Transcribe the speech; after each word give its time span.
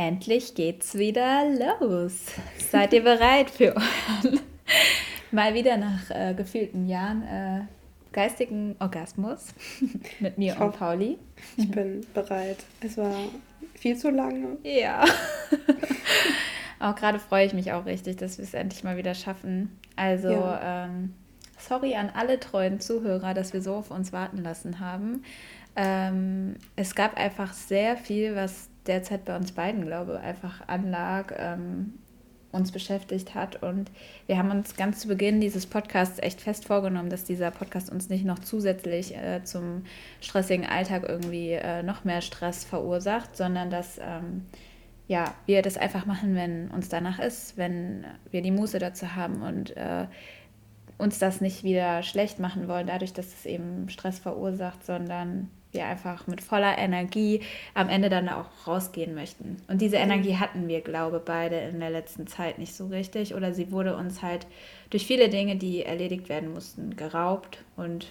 Endlich 0.00 0.54
geht's 0.54 0.94
wieder 0.94 1.44
los. 1.78 2.28
Seid 2.70 2.94
ihr 2.94 3.04
bereit 3.04 3.50
für 3.50 3.74
mal 5.30 5.52
wieder 5.52 5.76
nach 5.76 6.08
äh, 6.08 6.32
gefühlten 6.32 6.86
Jahren 6.86 7.22
äh, 7.22 7.60
geistigen 8.10 8.76
Orgasmus 8.78 9.48
mit 10.20 10.38
mir 10.38 10.54
ich 10.54 10.58
und 10.58 10.74
Pauli? 10.74 11.18
Ich 11.58 11.70
bin 11.70 12.00
bereit. 12.14 12.56
Es 12.80 12.96
war 12.96 13.14
viel 13.74 13.94
zu 13.94 14.08
lange. 14.08 14.56
Ja. 14.62 15.04
auch 16.80 16.94
gerade 16.94 17.18
freue 17.18 17.44
ich 17.44 17.52
mich 17.52 17.72
auch 17.72 17.84
richtig, 17.84 18.16
dass 18.16 18.38
wir 18.38 18.46
es 18.46 18.54
endlich 18.54 18.82
mal 18.82 18.96
wieder 18.96 19.12
schaffen. 19.12 19.78
Also, 19.96 20.30
ja. 20.30 20.86
ähm, 20.86 21.12
sorry 21.58 21.94
an 21.94 22.08
alle 22.14 22.40
treuen 22.40 22.80
Zuhörer, 22.80 23.34
dass 23.34 23.52
wir 23.52 23.60
so 23.60 23.74
auf 23.74 23.90
uns 23.90 24.14
warten 24.14 24.38
lassen 24.38 24.80
haben. 24.80 25.24
Ähm, 25.76 26.56
es 26.74 26.94
gab 26.94 27.18
einfach 27.18 27.52
sehr 27.52 27.98
viel, 27.98 28.34
was 28.34 28.69
derzeit 28.90 29.24
bei 29.24 29.36
uns 29.36 29.52
beiden, 29.52 29.86
glaube 29.86 30.18
ich, 30.20 30.26
einfach 30.26 30.68
anlag, 30.68 31.32
ähm, 31.38 31.94
uns 32.52 32.72
beschäftigt 32.72 33.34
hat. 33.34 33.62
Und 33.62 33.90
wir 34.26 34.36
haben 34.36 34.50
uns 34.50 34.76
ganz 34.76 35.00
zu 35.00 35.08
Beginn 35.08 35.40
dieses 35.40 35.66
Podcasts 35.66 36.18
echt 36.18 36.40
fest 36.40 36.66
vorgenommen, 36.66 37.08
dass 37.08 37.24
dieser 37.24 37.50
Podcast 37.50 37.90
uns 37.90 38.08
nicht 38.08 38.24
noch 38.24 38.40
zusätzlich 38.40 39.16
äh, 39.16 39.42
zum 39.44 39.84
stressigen 40.20 40.66
Alltag 40.66 41.04
irgendwie 41.08 41.52
äh, 41.52 41.82
noch 41.82 42.04
mehr 42.04 42.20
Stress 42.20 42.64
verursacht, 42.64 43.36
sondern 43.36 43.70
dass 43.70 43.98
ähm, 43.98 44.46
ja, 45.06 45.34
wir 45.46 45.62
das 45.62 45.76
einfach 45.76 46.06
machen, 46.06 46.34
wenn 46.34 46.68
uns 46.70 46.88
danach 46.88 47.18
ist, 47.18 47.56
wenn 47.56 48.04
wir 48.30 48.42
die 48.42 48.52
Muße 48.52 48.78
dazu 48.78 49.14
haben 49.14 49.42
und 49.42 49.76
äh, 49.76 50.06
uns 50.98 51.18
das 51.18 51.40
nicht 51.40 51.64
wieder 51.64 52.02
schlecht 52.02 52.38
machen 52.38 52.68
wollen, 52.68 52.86
dadurch, 52.86 53.12
dass 53.12 53.26
es 53.26 53.46
eben 53.46 53.88
Stress 53.88 54.18
verursacht, 54.18 54.84
sondern 54.84 55.50
wir 55.72 55.86
einfach 55.86 56.26
mit 56.26 56.40
voller 56.40 56.76
Energie 56.78 57.40
am 57.74 57.88
Ende 57.88 58.08
dann 58.08 58.28
auch 58.28 58.46
rausgehen 58.66 59.14
möchten. 59.14 59.58
Und 59.68 59.80
diese 59.80 59.96
mhm. 59.96 60.04
Energie 60.04 60.36
hatten 60.36 60.68
wir, 60.68 60.80
glaube 60.80 61.18
ich, 61.18 61.22
beide 61.24 61.56
in 61.56 61.80
der 61.80 61.90
letzten 61.90 62.26
Zeit 62.26 62.58
nicht 62.58 62.74
so 62.74 62.86
richtig. 62.86 63.34
Oder 63.34 63.54
sie 63.54 63.70
wurde 63.70 63.96
uns 63.96 64.22
halt 64.22 64.46
durch 64.90 65.06
viele 65.06 65.28
Dinge, 65.28 65.56
die 65.56 65.84
erledigt 65.84 66.28
werden 66.28 66.52
mussten, 66.52 66.96
geraubt. 66.96 67.62
Und 67.76 68.10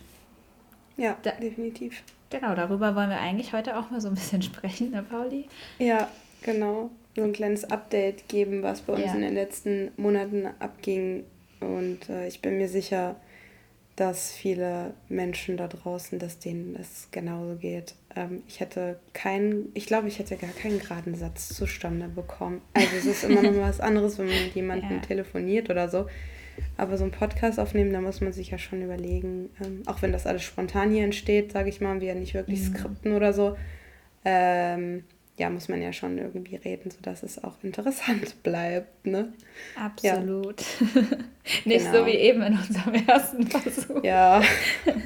ja, 0.98 1.18
da, 1.24 1.32
definitiv. 1.32 2.04
Genau, 2.30 2.56
darüber 2.56 2.96
wollen 2.96 3.10
wir 3.10 3.20
eigentlich 3.20 3.54
heute 3.54 3.78
auch 3.78 3.90
mal 3.90 4.02
so 4.02 4.10
ein 4.10 4.16
bisschen 4.16 4.42
sprechen, 4.42 4.92
ne, 4.92 5.04
Pauli? 5.04 5.48
Ja, 5.80 6.10
genau. 6.42 6.90
So 7.16 7.24
ein 7.24 7.34
kleines 7.34 7.66
Update 7.66 8.30
geben, 8.30 8.64
was 8.64 8.82
bei 8.82 8.94
uns 8.94 9.06
ja. 9.06 9.14
in 9.14 9.22
den 9.22 9.34
letzten 9.34 9.92
Monaten 9.98 10.48
abging. 10.60 11.26
Und 11.60 12.10
äh, 12.10 12.28
ich 12.28 12.42
bin 12.42 12.58
mir 12.58 12.70
sicher, 12.70 13.16
dass 14.00 14.32
viele 14.32 14.94
Menschen 15.10 15.58
da 15.58 15.68
draußen, 15.68 16.20
dass 16.20 16.40
denen 16.40 16.74
das 16.76 17.10
genauso 17.12 17.56
geht. 17.56 17.96
Ähm, 18.16 18.44
ich 18.48 18.62
hätte 18.62 18.98
keinen, 19.14 19.70
ich 19.74 19.88
glaube, 19.88 20.08
ich 20.08 20.20
hätte 20.20 20.38
gar 20.38 20.52
keinen 20.52 20.80
geraden 20.80 21.16
Satz 21.16 21.50
zustande 21.50 22.08
bekommen. 22.08 22.62
Also 22.74 22.96
es 22.98 23.06
ist 23.06 23.24
immer 23.26 23.42
noch 23.42 23.58
was 23.60 23.82
anderes, 23.82 24.18
wenn 24.18 24.28
man 24.28 24.44
mit 24.46 24.56
jemandem 24.56 24.92
ja. 24.92 25.00
telefoniert 25.00 25.70
oder 25.70 25.90
so. 25.90 26.06
Aber 26.78 26.98
so 26.98 27.04
einen 27.04 27.12
Podcast 27.12 27.60
aufnehmen, 27.60 27.92
da 27.92 28.00
muss 28.00 28.22
man 28.22 28.32
sich 28.32 28.52
ja 28.52 28.58
schon 28.58 28.82
überlegen, 28.82 29.50
ähm, 29.62 29.84
auch 29.86 30.02
wenn 30.02 30.14
das 30.14 30.26
alles 30.26 30.44
spontan 30.44 30.92
hier 30.92 31.04
entsteht, 31.04 31.52
sage 31.52 31.68
ich 31.68 31.82
mal, 31.82 32.00
wir 32.00 32.08
ja 32.08 32.16
nicht 32.16 32.34
wirklich 32.34 32.62
mhm. 32.62 32.76
skripten 32.76 33.14
oder 33.14 33.34
so. 33.34 33.58
Ähm, 34.24 35.04
ja, 35.40 35.50
muss 35.50 35.70
man 35.70 35.82
ja 35.82 35.94
schon 35.94 36.18
irgendwie 36.18 36.58
reden, 36.58 36.92
sodass 36.92 37.24
es 37.24 37.42
auch 37.42 37.56
interessant 37.64 38.36
bleibt. 38.44 39.08
Ne? 39.08 39.32
Absolut. 39.76 40.62
Ja. 40.62 41.02
Nicht 41.64 41.86
genau. 41.86 42.00
so 42.00 42.06
wie 42.06 42.12
eben 42.12 42.42
in 42.42 42.58
unserem 42.58 42.94
ersten 43.08 43.48
Versuch. 43.48 44.04
Ja. 44.04 44.42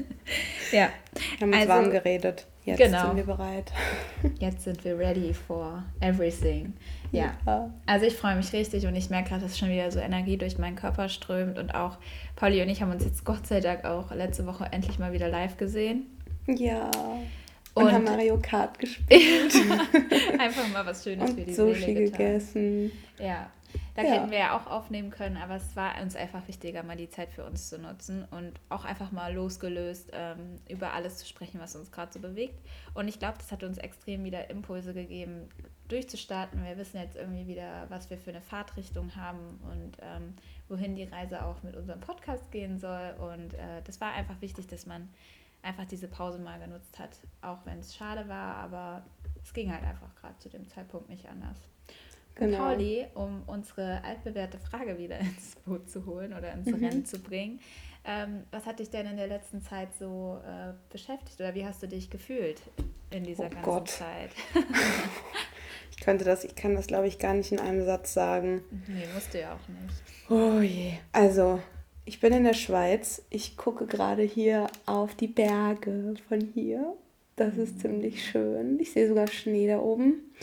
ja. 0.72 0.90
Wir 1.38 1.42
haben 1.42 1.50
uns 1.50 1.58
also, 1.58 1.70
warm 1.70 1.92
geredet. 1.92 2.48
Jetzt 2.66 2.80
genau. 2.80 3.08
sind 3.08 3.18
wir 3.18 3.26
bereit. 3.26 3.72
Jetzt 4.40 4.64
sind 4.64 4.84
wir 4.84 4.98
ready 4.98 5.34
for 5.34 5.84
everything. 6.00 6.74
Ja. 7.12 7.36
ja. 7.46 7.70
Also 7.86 8.08
ich 8.08 8.16
freue 8.16 8.36
mich 8.36 8.52
richtig 8.54 8.88
und 8.88 8.96
ich 8.96 9.12
merke 9.12 9.30
gerade, 9.30 9.44
dass 9.44 9.60
schon 9.60 9.70
wieder 9.70 9.92
so 9.92 10.00
Energie 10.00 10.38
durch 10.38 10.58
meinen 10.58 10.76
Körper 10.76 11.10
strömt 11.10 11.60
und 11.60 11.76
auch 11.76 11.98
Pauli 12.36 12.60
und 12.64 12.70
ich 12.70 12.82
haben 12.82 12.92
uns 12.92 13.06
jetzt 13.06 13.24
Gott 13.24 13.46
sei 13.46 13.60
Dank 13.60 13.86
auch 13.86 14.12
letzte 14.12 14.48
Woche 14.48 14.68
endlich 14.72 14.98
mal 14.98 15.14
wieder 15.14 15.28
live 15.28 15.58
gesehen. 15.58 16.08
Ja. 16.48 16.90
Und, 17.74 17.86
und 17.86 17.92
haben 17.92 18.04
Mario 18.04 18.40
Kart 18.40 18.78
gespielt. 18.78 19.54
Einfach 20.40 20.68
mal 20.70 20.86
was 20.86 21.04
Schönes 21.04 21.32
und 21.32 21.40
für 21.40 21.46
die 21.46 21.54
Sushi 21.54 21.82
Seele 21.82 22.12
gegessen. 22.12 22.92
Ja, 23.20 23.50
da 23.96 24.04
ja. 24.04 24.14
hätten 24.14 24.32
wir 24.32 24.40
ja 24.40 24.58
auch 24.58 24.68
aufnehmen 24.68 25.10
können, 25.10 25.38
aber 25.38 25.56
es 25.56 25.76
war 25.76 26.00
uns 26.02 26.16
einfach 26.16 26.48
wichtiger, 26.48 26.84
mal 26.84 26.98
die 26.98 27.10
Zeit 27.10 27.32
für 27.32 27.46
uns 27.46 27.70
zu 27.70 27.80
nutzen 27.80 28.26
und 28.32 28.54
auch 28.70 28.86
einfach 28.86 29.12
mal 29.12 29.34
losgelöst 29.34 30.12
ähm, 30.14 30.60
über 30.70 30.94
alles 30.94 31.18
zu 31.18 31.26
sprechen, 31.26 31.60
was 31.60 31.76
uns 31.76 31.92
gerade 31.92 32.12
so 32.12 32.20
bewegt. 32.20 32.60
Und 32.94 33.08
ich 33.08 33.20
glaube, 33.20 33.38
das 33.38 33.52
hat 33.52 33.64
uns 33.64 33.78
extrem 33.78 34.24
wieder 34.24 34.50
Impulse 34.50 34.94
gegeben, 34.94 35.50
durchzustarten. 35.88 36.64
Wir 36.64 36.78
wissen 36.78 36.98
jetzt 36.98 37.16
irgendwie 37.16 37.48
wieder, 37.48 37.86
was 37.90 38.10
wir 38.10 38.18
für 38.18 38.32
eine 38.32 38.42
Fahrtrichtung 38.42 39.16
haben 39.16 39.60
und 39.72 39.98
ähm, 40.02 40.34
wohin 40.70 40.96
die 40.96 41.04
Reise 41.04 41.46
auch 41.46 41.62
mit 41.64 41.76
unserem 41.76 42.00
Podcast 42.00 42.52
gehen 42.52 42.80
soll. 42.80 43.16
Und 43.20 43.54
äh, 43.54 43.82
das 43.86 44.02
war 44.02 44.14
einfach 44.14 44.42
wichtig, 44.42 44.68
dass 44.68 44.86
man 44.86 45.10
einfach 45.64 45.86
diese 45.86 46.08
Pause 46.08 46.40
mal 46.40 46.60
genutzt 46.60 47.00
hat, 47.00 47.18
auch 47.42 47.60
wenn 47.66 47.80
es 47.80 47.96
schade 47.96 48.28
war, 48.28 48.56
aber 48.58 49.04
es 49.42 49.54
ging 49.54 49.72
halt 49.72 49.84
einfach 49.84 50.14
gerade 50.16 50.38
zu 50.38 50.50
dem 50.50 50.68
Zeitpunkt 50.68 51.10
nicht 51.10 51.28
anders. 51.28 51.58
Genau. 52.36 52.58
Pauli, 52.58 53.06
um 53.14 53.44
unsere 53.46 54.04
altbewährte 54.04 54.58
Frage 54.58 54.98
wieder 54.98 55.20
ins 55.20 55.56
Boot 55.66 55.90
zu 55.90 56.06
holen 56.06 56.34
oder 56.34 56.52
ins 56.54 56.68
mhm. 56.68 56.84
Rennen 56.84 57.06
zu 57.06 57.20
bringen, 57.20 57.60
ähm, 58.06 58.44
was 58.52 58.66
hat 58.66 58.80
dich 58.80 58.90
denn 58.90 59.06
in 59.06 59.18
der 59.18 59.28
letzten 59.28 59.62
Zeit 59.62 59.90
so 59.98 60.42
äh, 60.46 60.74
beschäftigt 60.92 61.40
oder 61.40 61.56
wie 61.56 61.66
hast 61.66 61.82
du 61.82 61.88
dich 61.88 62.10
gefühlt 62.10 62.62
in 63.12 63.24
dieser 63.24 63.46
oh 63.46 63.50
ganzen 63.50 63.64
Gott. 63.64 63.90
Zeit? 63.90 64.32
ich 65.92 65.98
könnte 65.98 66.26
das, 66.26 66.44
ich 66.44 66.56
kann 66.56 66.76
das 66.76 66.88
glaube 66.88 67.08
ich 67.08 67.20
gar 67.20 67.34
nicht 67.34 67.52
in 67.52 67.60
einem 67.60 67.86
Satz 67.86 68.14
sagen. 68.14 68.62
Nee, 68.88 69.08
musst 69.14 69.34
du 69.34 69.40
ja 69.40 69.54
auch 69.54 69.68
nicht. 69.70 70.04
Oh 70.30 70.60
je. 70.60 70.98
Also, 71.14 71.62
ich 72.06 72.20
bin 72.20 72.34
in 72.34 72.44
der 72.44 72.54
Schweiz. 72.54 73.24
Ich 73.30 73.58
gucke 73.58 73.86
gerade 73.86 74.24
hier 74.24 74.68
auf 74.86 75.16
die 75.16 75.28
Berge 75.28 76.16
von 76.28 76.42
hier. 76.54 76.94
Das 77.36 77.58
ist 77.58 77.82
ziemlich 77.82 78.26
schön. 78.26 78.80
Ich 78.80 78.92
sehe 78.92 79.08
sogar 79.08 79.28
Schnee 79.28 79.68
da 79.68 79.80
oben. 79.80 80.34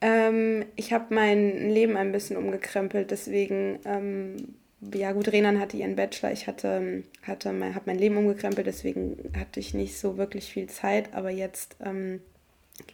Ähm, 0.00 0.66
ich 0.76 0.92
habe 0.92 1.14
mein 1.14 1.70
Leben 1.70 1.96
ein 1.96 2.12
bisschen 2.12 2.36
umgekrempelt, 2.36 3.10
deswegen, 3.10 3.78
ähm, 3.86 4.54
ja 4.92 5.12
gut, 5.12 5.32
Renan 5.32 5.58
hatte 5.58 5.78
ihren 5.78 5.96
Bachelor, 5.96 6.30
ich 6.30 6.46
hatte, 6.46 7.04
hatte 7.22 7.52
mein, 7.54 7.74
habe 7.74 7.86
mein 7.86 7.98
Leben 7.98 8.18
umgekrempelt, 8.18 8.66
deswegen 8.66 9.32
hatte 9.38 9.60
ich 9.60 9.72
nicht 9.72 9.98
so 9.98 10.18
wirklich 10.18 10.52
viel 10.52 10.66
Zeit, 10.66 11.14
aber 11.14 11.30
jetzt 11.30 11.76
ähm, 11.82 12.20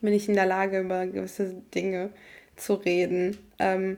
bin 0.00 0.12
ich 0.12 0.28
in 0.28 0.37
der 0.37 0.47
Lage, 0.47 0.78
über 0.78 1.04
gewisse 1.06 1.54
Dinge 1.75 2.10
zu 2.54 2.75
reden. 2.75 3.38
Ähm, 3.59 3.97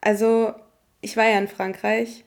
also, 0.00 0.52
ich 1.00 1.16
war 1.16 1.24
ja 1.24 1.38
in 1.38 1.48
Frankreich 1.48 2.24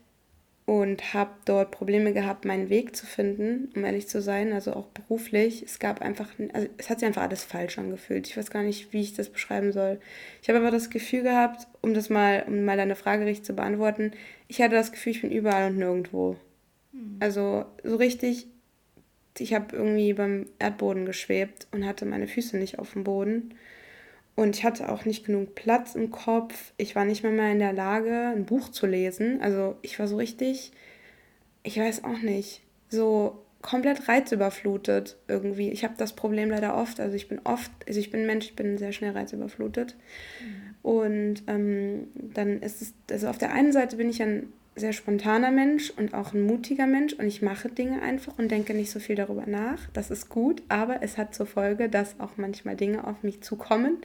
und 0.67 1.13
habe 1.13 1.31
dort 1.45 1.71
Probleme 1.71 2.11
gehabt, 2.11 2.43
meinen 2.43 2.69
Weg 2.69 2.93
zu 2.93 3.05
finden, 3.05 3.71
um 3.73 3.85
ehrlich 3.85 4.09
zu 4.09 4.21
sein, 4.21 4.51
also 4.51 4.73
auch 4.73 4.87
beruflich. 4.87 5.63
Es 5.63 5.79
gab 5.79 6.01
einfach, 6.01 6.27
also 6.51 6.67
es 6.77 6.89
hat 6.89 6.99
sich 6.99 7.07
einfach 7.07 7.21
alles 7.21 7.45
falsch 7.45 7.77
angefühlt. 7.77 8.27
Ich 8.27 8.35
weiß 8.35 8.51
gar 8.51 8.63
nicht, 8.63 8.91
wie 8.91 8.99
ich 8.99 9.13
das 9.13 9.29
beschreiben 9.29 9.71
soll. 9.71 10.01
Ich 10.41 10.49
habe 10.49 10.59
aber 10.59 10.69
das 10.69 10.89
Gefühl 10.89 11.23
gehabt, 11.23 11.67
um 11.81 11.93
das 11.93 12.09
mal, 12.09 12.43
um 12.47 12.65
mal 12.65 12.75
deine 12.75 12.97
Frage 12.97 13.25
richtig 13.25 13.45
zu 13.45 13.53
beantworten, 13.55 14.11
ich 14.49 14.61
hatte 14.61 14.75
das 14.75 14.91
Gefühl, 14.91 15.13
ich 15.13 15.21
bin 15.21 15.31
überall 15.31 15.71
und 15.71 15.77
nirgendwo. 15.77 16.35
Mhm. 16.91 17.15
Also 17.21 17.63
so 17.85 17.95
richtig, 17.95 18.47
ich 19.37 19.53
habe 19.53 19.73
irgendwie 19.73 20.11
beim 20.11 20.47
Erdboden 20.59 21.05
geschwebt 21.05 21.67
und 21.71 21.85
hatte 21.85 22.05
meine 22.05 22.27
Füße 22.27 22.57
nicht 22.57 22.77
auf 22.77 22.91
dem 22.91 23.05
Boden. 23.05 23.53
Und 24.37 24.55
ich 24.55 24.63
hatte 24.63 24.89
auch 24.89 25.03
nicht 25.03 25.25
genug 25.25 25.55
Platz 25.55 25.95
im 25.95 26.11
Kopf. 26.11 26.71
Ich 26.77 26.95
war 26.95 27.05
nicht 27.05 27.23
mehr, 27.23 27.31
mehr 27.31 27.51
in 27.51 27.57
der 27.57 27.73
Lage, 27.73 28.33
ein 28.35 28.45
Buch 28.45 28.69
zu 28.69 28.85
lesen. 28.85 29.41
Also 29.41 29.77
ich 29.81 29.97
war 29.97 30.07
so 30.07 30.15
richtig, 30.15 30.71
ich 31.63 31.79
weiß 31.79 32.03
auch 32.03 32.21
nicht, 32.21 32.61
so 32.87 33.43
komplett 33.63 34.07
reizüberflutet 34.07 35.17
irgendwie. 35.27 35.71
Ich 35.71 35.83
habe 35.83 35.95
das 35.97 36.13
Problem 36.13 36.51
leider 36.51 36.77
oft. 36.77 36.99
Also 36.99 37.15
ich 37.15 37.27
bin 37.27 37.41
oft, 37.45 37.71
also 37.87 37.99
ich 37.99 38.11
bin 38.11 38.21
ein 38.21 38.27
Mensch, 38.27 38.45
ich 38.45 38.55
bin 38.55 38.77
sehr 38.77 38.91
schnell 38.91 39.13
reizüberflutet. 39.13 39.95
Mhm. 40.39 40.75
Und 40.83 41.43
ähm, 41.47 42.07
dann 42.13 42.61
ist 42.61 42.83
es, 42.83 42.93
also 43.09 43.29
auf 43.29 43.39
der 43.39 43.53
einen 43.53 43.71
Seite 43.71 43.97
bin 43.97 44.07
ich 44.07 44.21
ein 44.21 44.53
sehr 44.77 44.93
spontaner 44.93 45.51
Mensch 45.51 45.91
und 45.91 46.13
auch 46.13 46.33
ein 46.33 46.41
mutiger 46.41 46.87
Mensch 46.87 47.13
und 47.13 47.27
ich 47.27 47.41
mache 47.41 47.69
Dinge 47.69 48.01
einfach 48.01 48.37
und 48.37 48.49
denke 48.49 48.73
nicht 48.73 48.91
so 48.91 48.99
viel 48.99 49.15
darüber 49.15 49.45
nach. 49.45 49.79
Das 49.93 50.11
ist 50.11 50.29
gut, 50.29 50.61
aber 50.69 51.01
es 51.01 51.17
hat 51.17 51.33
zur 51.33 51.45
Folge, 51.45 51.89
dass 51.89 52.19
auch 52.19 52.37
manchmal 52.37 52.75
Dinge 52.75 53.05
auf 53.05 53.23
mich 53.23 53.41
zukommen. 53.41 53.97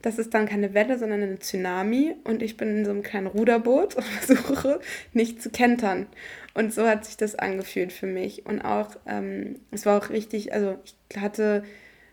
Das 0.00 0.18
ist 0.18 0.34
dann 0.34 0.46
keine 0.46 0.74
Welle, 0.74 0.98
sondern 0.98 1.22
eine 1.22 1.38
Tsunami 1.38 2.14
und 2.24 2.42
ich 2.42 2.56
bin 2.56 2.78
in 2.78 2.84
so 2.84 2.90
einem 2.90 3.02
kleinen 3.02 3.26
Ruderboot 3.26 3.94
und 3.96 4.04
versuche 4.20 4.80
nicht 5.12 5.42
zu 5.42 5.50
kentern. 5.50 6.06
Und 6.54 6.72
so 6.72 6.86
hat 6.86 7.04
sich 7.04 7.16
das 7.16 7.34
angefühlt 7.34 7.92
für 7.92 8.06
mich. 8.06 8.44
Und 8.46 8.60
auch, 8.60 8.96
ähm, 9.06 9.60
es 9.70 9.86
war 9.86 10.02
auch 10.02 10.10
richtig, 10.10 10.52
also 10.52 10.76
ich 10.84 11.20
hatte 11.20 11.62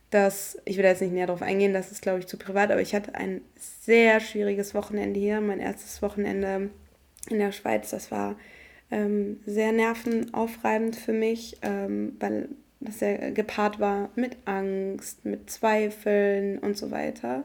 das, 0.10 0.58
ich 0.66 0.78
will 0.78 0.86
jetzt 0.86 1.02
nicht 1.02 1.14
näher 1.14 1.28
darauf 1.28 1.42
eingehen, 1.42 1.74
das 1.74 1.92
ist 1.92 2.02
glaube 2.02 2.20
ich 2.20 2.28
zu 2.28 2.38
privat, 2.38 2.72
aber 2.72 2.82
ich 2.82 2.96
hatte 2.96 3.14
ein 3.16 3.42
sehr 3.56 4.20
schwieriges 4.20 4.74
Wochenende 4.74 5.20
hier, 5.20 5.40
mein 5.40 5.60
erstes 5.60 6.02
Wochenende 6.02 6.72
in 7.30 7.40
der 7.40 7.52
Schweiz. 7.52 7.92
Das 7.92 8.12
war 8.12 8.36
ähm, 8.92 9.40
sehr 9.46 9.72
nervenaufreibend 9.72 10.96
für 10.96 11.14
mich, 11.14 11.58
ähm, 11.62 12.16
weil 12.20 12.50
das 12.80 13.00
sehr 13.00 13.32
gepaart 13.32 13.80
war 13.80 14.10
mit 14.16 14.38
Angst, 14.46 15.26
mit 15.26 15.50
Zweifeln 15.50 16.60
und 16.60 16.78
so 16.78 16.92
weiter. 16.92 17.44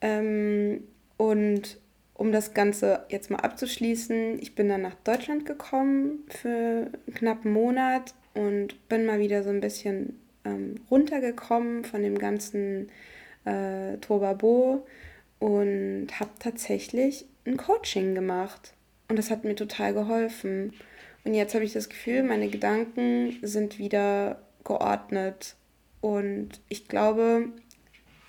Ähm, 0.00 0.84
Und 1.16 1.78
um 2.14 2.32
das 2.32 2.54
Ganze 2.54 3.04
jetzt 3.10 3.30
mal 3.30 3.40
abzuschließen, 3.40 4.38
ich 4.40 4.54
bin 4.54 4.70
dann 4.70 4.80
nach 4.80 4.96
Deutschland 5.04 5.44
gekommen 5.44 6.24
für 6.28 6.90
knapp 7.14 7.44
einen 7.44 7.52
Monat 7.52 8.14
und 8.32 8.88
bin 8.88 9.04
mal 9.04 9.18
wieder 9.18 9.42
so 9.42 9.50
ein 9.50 9.60
bisschen 9.60 10.18
ähm, 10.46 10.76
runtergekommen 10.90 11.84
von 11.84 12.02
dem 12.02 12.16
ganzen 12.18 12.88
äh, 13.44 13.98
Tobabo 13.98 14.86
und 15.40 16.08
habe 16.18 16.30
tatsächlich 16.38 17.26
ein 17.46 17.58
Coaching 17.58 18.14
gemacht. 18.14 18.72
Und 19.10 19.16
das 19.16 19.30
hat 19.30 19.44
mir 19.44 19.56
total 19.56 19.92
geholfen. 19.92 20.72
Und 21.24 21.34
jetzt 21.34 21.54
habe 21.54 21.64
ich 21.64 21.72
das 21.72 21.88
Gefühl, 21.88 22.22
meine 22.22 22.48
Gedanken 22.48 23.36
sind 23.42 23.78
wieder 23.78 24.40
geordnet. 24.64 25.56
Und 26.00 26.60
ich 26.68 26.88
glaube, 26.88 27.48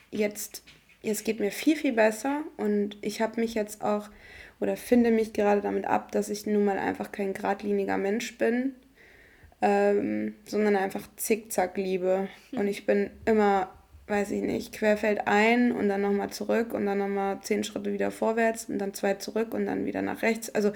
jetzt, 0.09 0.63
jetzt 1.01 1.23
geht 1.23 1.39
mir 1.39 1.51
viel, 1.51 1.75
viel 1.75 1.93
besser. 1.93 2.41
Und 2.57 2.97
ich 3.01 3.21
habe 3.21 3.39
mich 3.39 3.53
jetzt 3.53 3.83
auch 3.83 4.09
oder 4.59 4.75
finde 4.75 5.11
mich 5.11 5.33
gerade 5.33 5.61
damit 5.61 5.85
ab, 5.85 6.11
dass 6.11 6.29
ich 6.29 6.45
nun 6.45 6.65
mal 6.65 6.77
einfach 6.77 7.11
kein 7.11 7.33
geradliniger 7.33 7.97
Mensch 7.97 8.37
bin, 8.37 8.73
ähm, 9.61 10.35
sondern 10.45 10.75
einfach 10.75 11.07
zickzack 11.15 11.77
liebe. 11.77 12.27
Und 12.51 12.67
ich 12.67 12.87
bin 12.87 13.11
immer, 13.25 13.71
weiß 14.11 14.29
ich 14.31 14.43
nicht, 14.43 14.73
querfeld 14.73 15.27
ein 15.27 15.71
und 15.71 15.89
dann 15.89 16.01
nochmal 16.01 16.29
zurück 16.29 16.73
und 16.73 16.85
dann 16.85 16.99
nochmal 16.99 17.39
zehn 17.41 17.63
Schritte 17.63 17.91
wieder 17.91 18.11
vorwärts 18.11 18.65
und 18.65 18.77
dann 18.77 18.93
zwei 18.93 19.15
zurück 19.15 19.55
und 19.55 19.65
dann 19.65 19.85
wieder 19.85 20.03
nach 20.03 20.21
rechts. 20.21 20.53
Also 20.53 20.71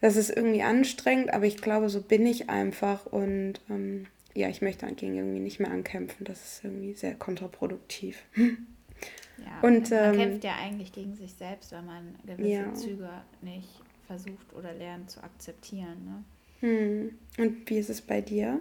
das 0.00 0.16
ist 0.16 0.30
irgendwie 0.30 0.62
anstrengend, 0.62 1.32
aber 1.32 1.44
ich 1.44 1.58
glaube, 1.58 1.88
so 1.88 2.02
bin 2.02 2.26
ich 2.26 2.50
einfach 2.50 3.06
und 3.06 3.60
ähm, 3.70 4.06
ja, 4.34 4.48
ich 4.48 4.62
möchte 4.62 4.86
dagegen 4.86 5.14
irgendwie 5.14 5.38
nicht 5.38 5.60
mehr 5.60 5.70
ankämpfen. 5.70 6.24
Das 6.24 6.44
ist 6.44 6.64
irgendwie 6.64 6.94
sehr 6.94 7.14
kontraproduktiv. 7.14 8.22
Ja, 9.36 9.68
und, 9.68 9.90
man 9.90 10.14
ähm, 10.14 10.16
kämpft 10.16 10.44
ja 10.44 10.54
eigentlich 10.62 10.92
gegen 10.92 11.16
sich 11.16 11.32
selbst, 11.34 11.72
wenn 11.72 11.84
man 11.84 12.14
gewisse 12.24 12.48
ja. 12.48 12.72
Züge 12.72 13.10
nicht 13.42 13.68
versucht 14.06 14.54
oder 14.56 14.72
lernt 14.72 15.10
zu 15.10 15.22
akzeptieren. 15.24 16.24
Ne? 16.60 16.68
Hm. 16.68 17.18
Und 17.38 17.68
wie 17.68 17.78
ist 17.78 17.90
es 17.90 18.00
bei 18.00 18.20
dir? 18.20 18.60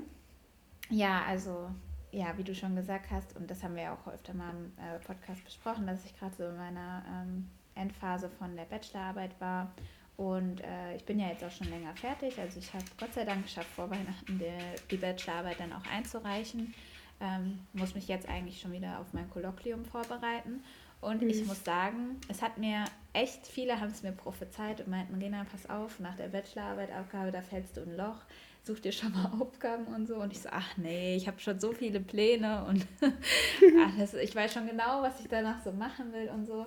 Ja, 0.89 1.23
also 1.27 1.69
ja, 2.13 2.37
wie 2.37 2.43
du 2.43 2.55
schon 2.55 2.75
gesagt 2.75 3.11
hast, 3.11 3.35
und 3.35 3.49
das 3.49 3.63
haben 3.63 3.75
wir 3.75 3.83
ja 3.83 3.93
auch 3.93 4.07
öfter 4.07 4.33
mal 4.33 4.51
im 4.51 4.71
äh, 4.77 4.99
Podcast 4.99 5.43
besprochen, 5.43 5.87
dass 5.87 6.05
ich 6.05 6.17
gerade 6.17 6.35
so 6.35 6.43
in 6.45 6.55
meiner 6.55 7.03
ähm, 7.07 7.49
Endphase 7.75 8.29
von 8.29 8.55
der 8.55 8.65
Bachelorarbeit 8.65 9.39
war 9.39 9.73
und 10.15 10.61
äh, 10.61 10.95
ich 10.95 11.03
bin 11.05 11.19
ja 11.19 11.29
jetzt 11.29 11.43
auch 11.43 11.51
schon 11.51 11.69
länger 11.69 11.95
fertig. 11.95 12.37
Also 12.39 12.59
ich 12.59 12.71
habe 12.73 12.85
Gott 12.99 13.13
sei 13.13 13.25
Dank 13.25 13.43
geschafft, 13.43 13.69
vor 13.75 13.89
Weihnachten 13.89 14.37
die, 14.37 14.51
die 14.91 14.97
Bachelorarbeit 14.97 15.59
dann 15.59 15.73
auch 15.73 15.85
einzureichen. 15.91 16.73
Ähm, 17.19 17.59
muss 17.73 17.95
mich 17.95 18.07
jetzt 18.07 18.27
eigentlich 18.29 18.59
schon 18.59 18.71
wieder 18.73 18.99
auf 18.99 19.13
mein 19.13 19.29
Kolloquium 19.29 19.85
vorbereiten. 19.85 20.63
Und 21.01 21.21
mhm. 21.21 21.29
ich 21.29 21.45
muss 21.45 21.63
sagen, 21.63 22.17
es 22.27 22.41
hat 22.41 22.57
mir 22.57 22.85
echt, 23.11 23.47
viele 23.47 23.79
haben 23.79 23.91
es 23.91 24.03
mir 24.03 24.11
prophezeit 24.11 24.81
und 24.81 24.87
meinten, 24.87 25.15
Rena, 25.15 25.45
pass 25.51 25.69
auf, 25.69 25.99
nach 25.99 26.15
der 26.15 26.27
Bachelorarbeit, 26.27 26.91
Aufgabe, 26.91 27.31
da 27.31 27.41
fällst 27.41 27.75
du 27.75 27.81
in 27.81 27.91
ein 27.91 27.97
Loch, 27.97 28.21
such 28.63 28.79
dir 28.79 28.91
schon 28.91 29.11
mal 29.11 29.31
Aufgaben 29.39 29.85
und 29.87 30.07
so. 30.07 30.15
Und 30.15 30.31
ich 30.31 30.41
so, 30.41 30.49
ach 30.51 30.77
nee, 30.77 31.15
ich 31.15 31.27
habe 31.27 31.39
schon 31.39 31.59
so 31.59 31.73
viele 31.73 31.99
Pläne 31.99 32.65
und 32.65 32.85
alles, 33.97 34.13
ich 34.13 34.35
weiß 34.35 34.53
schon 34.53 34.67
genau, 34.67 35.01
was 35.01 35.19
ich 35.19 35.27
danach 35.27 35.63
so 35.63 35.71
machen 35.71 36.13
will 36.13 36.29
und 36.29 36.45
so. 36.45 36.65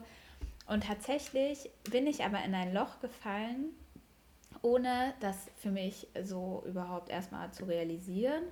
Und 0.69 0.85
tatsächlich 0.85 1.71
bin 1.91 2.07
ich 2.07 2.25
aber 2.25 2.45
in 2.45 2.55
ein 2.55 2.75
Loch 2.75 3.01
gefallen, 3.01 3.71
ohne 4.63 5.15
das 5.21 5.47
für 5.57 5.71
mich 5.71 6.09
so 6.25 6.65
überhaupt 6.67 7.09
erstmal 7.09 7.53
zu 7.53 7.65
realisieren 7.65 8.43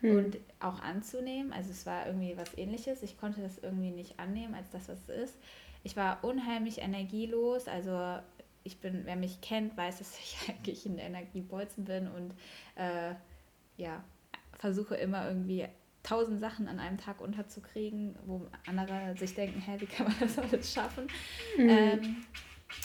hm. 0.00 0.18
und 0.18 0.38
auch 0.60 0.80
anzunehmen. 0.80 1.52
Also 1.52 1.70
es 1.70 1.86
war 1.86 2.06
irgendwie 2.06 2.36
was 2.36 2.56
ähnliches. 2.56 3.02
Ich 3.02 3.18
konnte 3.18 3.40
das 3.40 3.58
irgendwie 3.58 3.90
nicht 3.90 4.20
annehmen 4.20 4.54
als 4.54 4.70
das, 4.70 4.88
was 4.88 4.98
es 5.08 5.30
ist. 5.30 5.38
Ich 5.82 5.96
war 5.96 6.22
unheimlich 6.22 6.78
energielos. 6.78 7.66
Also 7.66 8.18
ich 8.64 8.80
bin, 8.80 9.02
wer 9.04 9.16
mich 9.16 9.40
kennt, 9.40 9.76
weiß, 9.76 9.98
dass 9.98 10.18
ich 10.18 10.36
eigentlich 10.48 10.86
ein 10.86 10.98
Energiebolzen 10.98 11.84
bin 11.84 12.08
und 12.08 12.34
äh, 12.76 13.14
ja, 13.76 14.04
versuche 14.58 14.94
immer 14.96 15.26
irgendwie 15.28 15.66
tausend 16.02 16.40
Sachen 16.40 16.68
an 16.68 16.78
einem 16.78 16.98
Tag 16.98 17.20
unterzukriegen, 17.20 18.16
wo 18.26 18.48
andere 18.66 19.16
sich 19.16 19.34
denken, 19.34 19.60
hä, 19.60 19.76
wie 19.78 19.86
kann 19.86 20.06
man 20.06 20.16
das 20.18 20.38
alles 20.38 20.72
schaffen? 20.72 21.06
Mhm. 21.56 21.68
Ähm, 21.68 22.16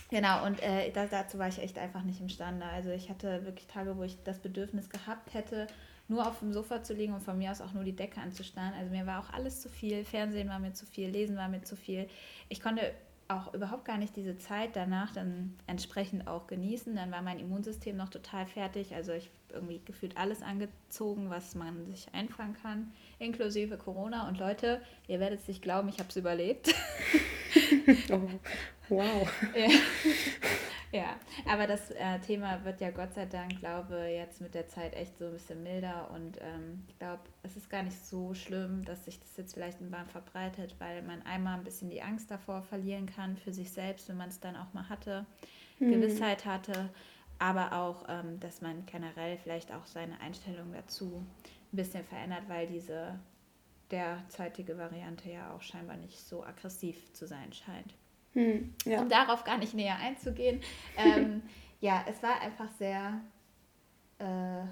genau, 0.09 0.45
und 0.45 0.61
äh, 0.61 0.91
das, 0.91 1.09
dazu 1.09 1.39
war 1.39 1.47
ich 1.47 1.59
echt 1.59 1.79
einfach 1.79 2.03
nicht 2.03 2.21
imstande. 2.21 2.65
Also 2.65 2.89
ich 2.91 3.09
hatte 3.09 3.43
wirklich 3.45 3.67
Tage, 3.67 3.97
wo 3.97 4.03
ich 4.03 4.21
das 4.23 4.39
Bedürfnis 4.39 4.89
gehabt 4.89 5.33
hätte, 5.33 5.67
nur 6.07 6.25
auf 6.25 6.39
dem 6.39 6.53
Sofa 6.53 6.83
zu 6.83 6.93
liegen 6.93 7.13
und 7.13 7.21
von 7.21 7.37
mir 7.37 7.51
aus 7.51 7.61
auch 7.61 7.73
nur 7.73 7.83
die 7.83 7.95
Decke 7.95 8.21
anzustarren. 8.21 8.73
Also 8.73 8.91
mir 8.91 9.05
war 9.05 9.19
auch 9.19 9.33
alles 9.33 9.61
zu 9.61 9.69
viel, 9.69 10.05
Fernsehen 10.05 10.47
war 10.47 10.59
mir 10.59 10.73
zu 10.73 10.85
viel, 10.85 11.09
Lesen 11.09 11.35
war 11.35 11.49
mir 11.49 11.63
zu 11.63 11.75
viel. 11.75 12.07
Ich 12.49 12.61
konnte 12.61 12.93
auch 13.27 13.53
überhaupt 13.53 13.85
gar 13.85 13.97
nicht 13.97 14.15
diese 14.15 14.37
Zeit 14.37 14.75
danach 14.75 15.11
dann 15.13 15.55
entsprechend 15.67 16.27
auch 16.27 16.47
genießen. 16.47 16.95
Dann 16.95 17.11
war 17.11 17.21
mein 17.21 17.39
Immunsystem 17.39 17.97
noch 17.97 18.09
total 18.09 18.45
fertig. 18.45 18.95
Also 18.95 19.11
ich 19.11 19.29
irgendwie 19.53 19.81
gefühlt 19.85 20.17
alles 20.17 20.41
angezogen, 20.41 21.29
was 21.29 21.55
man 21.55 21.85
sich 21.85 22.07
einfangen 22.13 22.55
kann, 22.61 22.91
inklusive 23.19 23.77
Corona. 23.77 24.27
Und 24.27 24.39
Leute, 24.39 24.81
ihr 25.07 25.19
werdet 25.19 25.41
es 25.41 25.47
nicht 25.47 25.61
glauben, 25.61 25.89
ich 25.89 25.99
habe 25.99 26.09
es 26.09 26.15
überlebt. 26.15 26.73
oh, 28.11 28.29
wow. 28.89 29.29
Ja. 29.55 29.69
Ja, 30.91 31.15
aber 31.49 31.67
das 31.67 31.91
äh, 31.91 32.19
Thema 32.19 32.63
wird 32.63 32.81
ja 32.81 32.91
Gott 32.91 33.13
sei 33.13 33.25
Dank, 33.25 33.59
glaube 33.59 34.09
ich, 34.09 34.17
jetzt 34.17 34.41
mit 34.41 34.53
der 34.53 34.67
Zeit 34.67 34.95
echt 34.95 35.17
so 35.17 35.25
ein 35.25 35.33
bisschen 35.33 35.63
milder. 35.63 36.09
Und 36.11 36.37
ähm, 36.41 36.83
ich 36.87 36.97
glaube, 36.97 37.21
es 37.43 37.57
ist 37.57 37.69
gar 37.69 37.83
nicht 37.83 38.05
so 38.05 38.33
schlimm, 38.33 38.85
dass 38.85 39.05
sich 39.05 39.19
das 39.19 39.35
jetzt 39.37 39.53
vielleicht 39.53 39.81
in 39.81 39.91
Bahn 39.91 40.07
verbreitet, 40.07 40.75
weil 40.79 41.01
man 41.03 41.21
einmal 41.23 41.57
ein 41.57 41.63
bisschen 41.63 41.89
die 41.89 42.01
Angst 42.01 42.31
davor 42.31 42.61
verlieren 42.61 43.05
kann 43.05 43.37
für 43.37 43.53
sich 43.53 43.71
selbst, 43.71 44.09
wenn 44.09 44.17
man 44.17 44.29
es 44.29 44.39
dann 44.39 44.55
auch 44.55 44.73
mal 44.73 44.89
hatte, 44.89 45.25
hm. 45.79 45.91
Gewissheit 45.91 46.45
hatte 46.45 46.89
aber 47.39 47.73
auch, 47.73 48.05
ähm, 48.07 48.39
dass 48.39 48.61
man 48.61 48.85
generell 48.85 49.37
vielleicht 49.37 49.71
auch 49.71 49.85
seine 49.85 50.19
Einstellung 50.21 50.73
dazu 50.73 51.25
ein 51.71 51.75
bisschen 51.75 52.03
verändert, 52.03 52.43
weil 52.47 52.67
diese 52.67 53.19
derzeitige 53.91 54.77
Variante 54.77 55.29
ja 55.29 55.53
auch 55.53 55.61
scheinbar 55.61 55.97
nicht 55.97 56.19
so 56.19 56.43
aggressiv 56.43 57.13
zu 57.13 57.27
sein 57.27 57.53
scheint. 57.53 57.93
Hm, 58.37 58.73
ja. 58.85 59.01
Um 59.01 59.09
darauf 59.09 59.43
gar 59.43 59.57
nicht 59.57 59.73
näher 59.73 59.97
einzugehen, 59.97 60.61
ähm, 60.97 61.41
ja, 61.81 62.05
es 62.07 62.21
war 62.21 62.41
einfach 62.41 62.69
sehr 62.77 63.19
äh, 64.19 64.63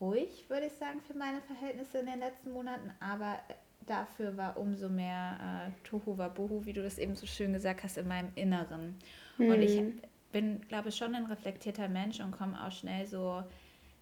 ruhig, 0.00 0.44
würde 0.48 0.66
ich 0.66 0.74
sagen, 0.74 1.00
für 1.00 1.14
meine 1.14 1.40
Verhältnisse 1.42 1.98
in 1.98 2.06
den 2.06 2.18
letzten 2.18 2.52
Monaten, 2.52 2.92
aber 3.00 3.38
dafür 3.86 4.36
war 4.36 4.58
umso 4.58 4.88
mehr 4.88 5.68
äh, 5.68 5.88
Tohu 5.88 6.18
Wabohu, 6.18 6.66
wie 6.66 6.74
du 6.74 6.82
das 6.82 6.98
eben 6.98 7.16
so 7.16 7.26
schön 7.26 7.54
gesagt 7.54 7.82
hast, 7.84 7.96
in 7.96 8.06
meinem 8.06 8.30
Inneren. 8.34 8.96
Hm. 9.38 9.48
Und 9.48 9.62
ich 9.62 9.78
hm 9.78 10.00
bin, 10.32 10.60
glaube 10.68 10.90
ich, 10.90 10.96
schon 10.96 11.14
ein 11.14 11.26
reflektierter 11.26 11.88
Mensch 11.88 12.20
und 12.20 12.32
komme 12.32 12.64
auch 12.64 12.72
schnell 12.72 13.06
so 13.06 13.42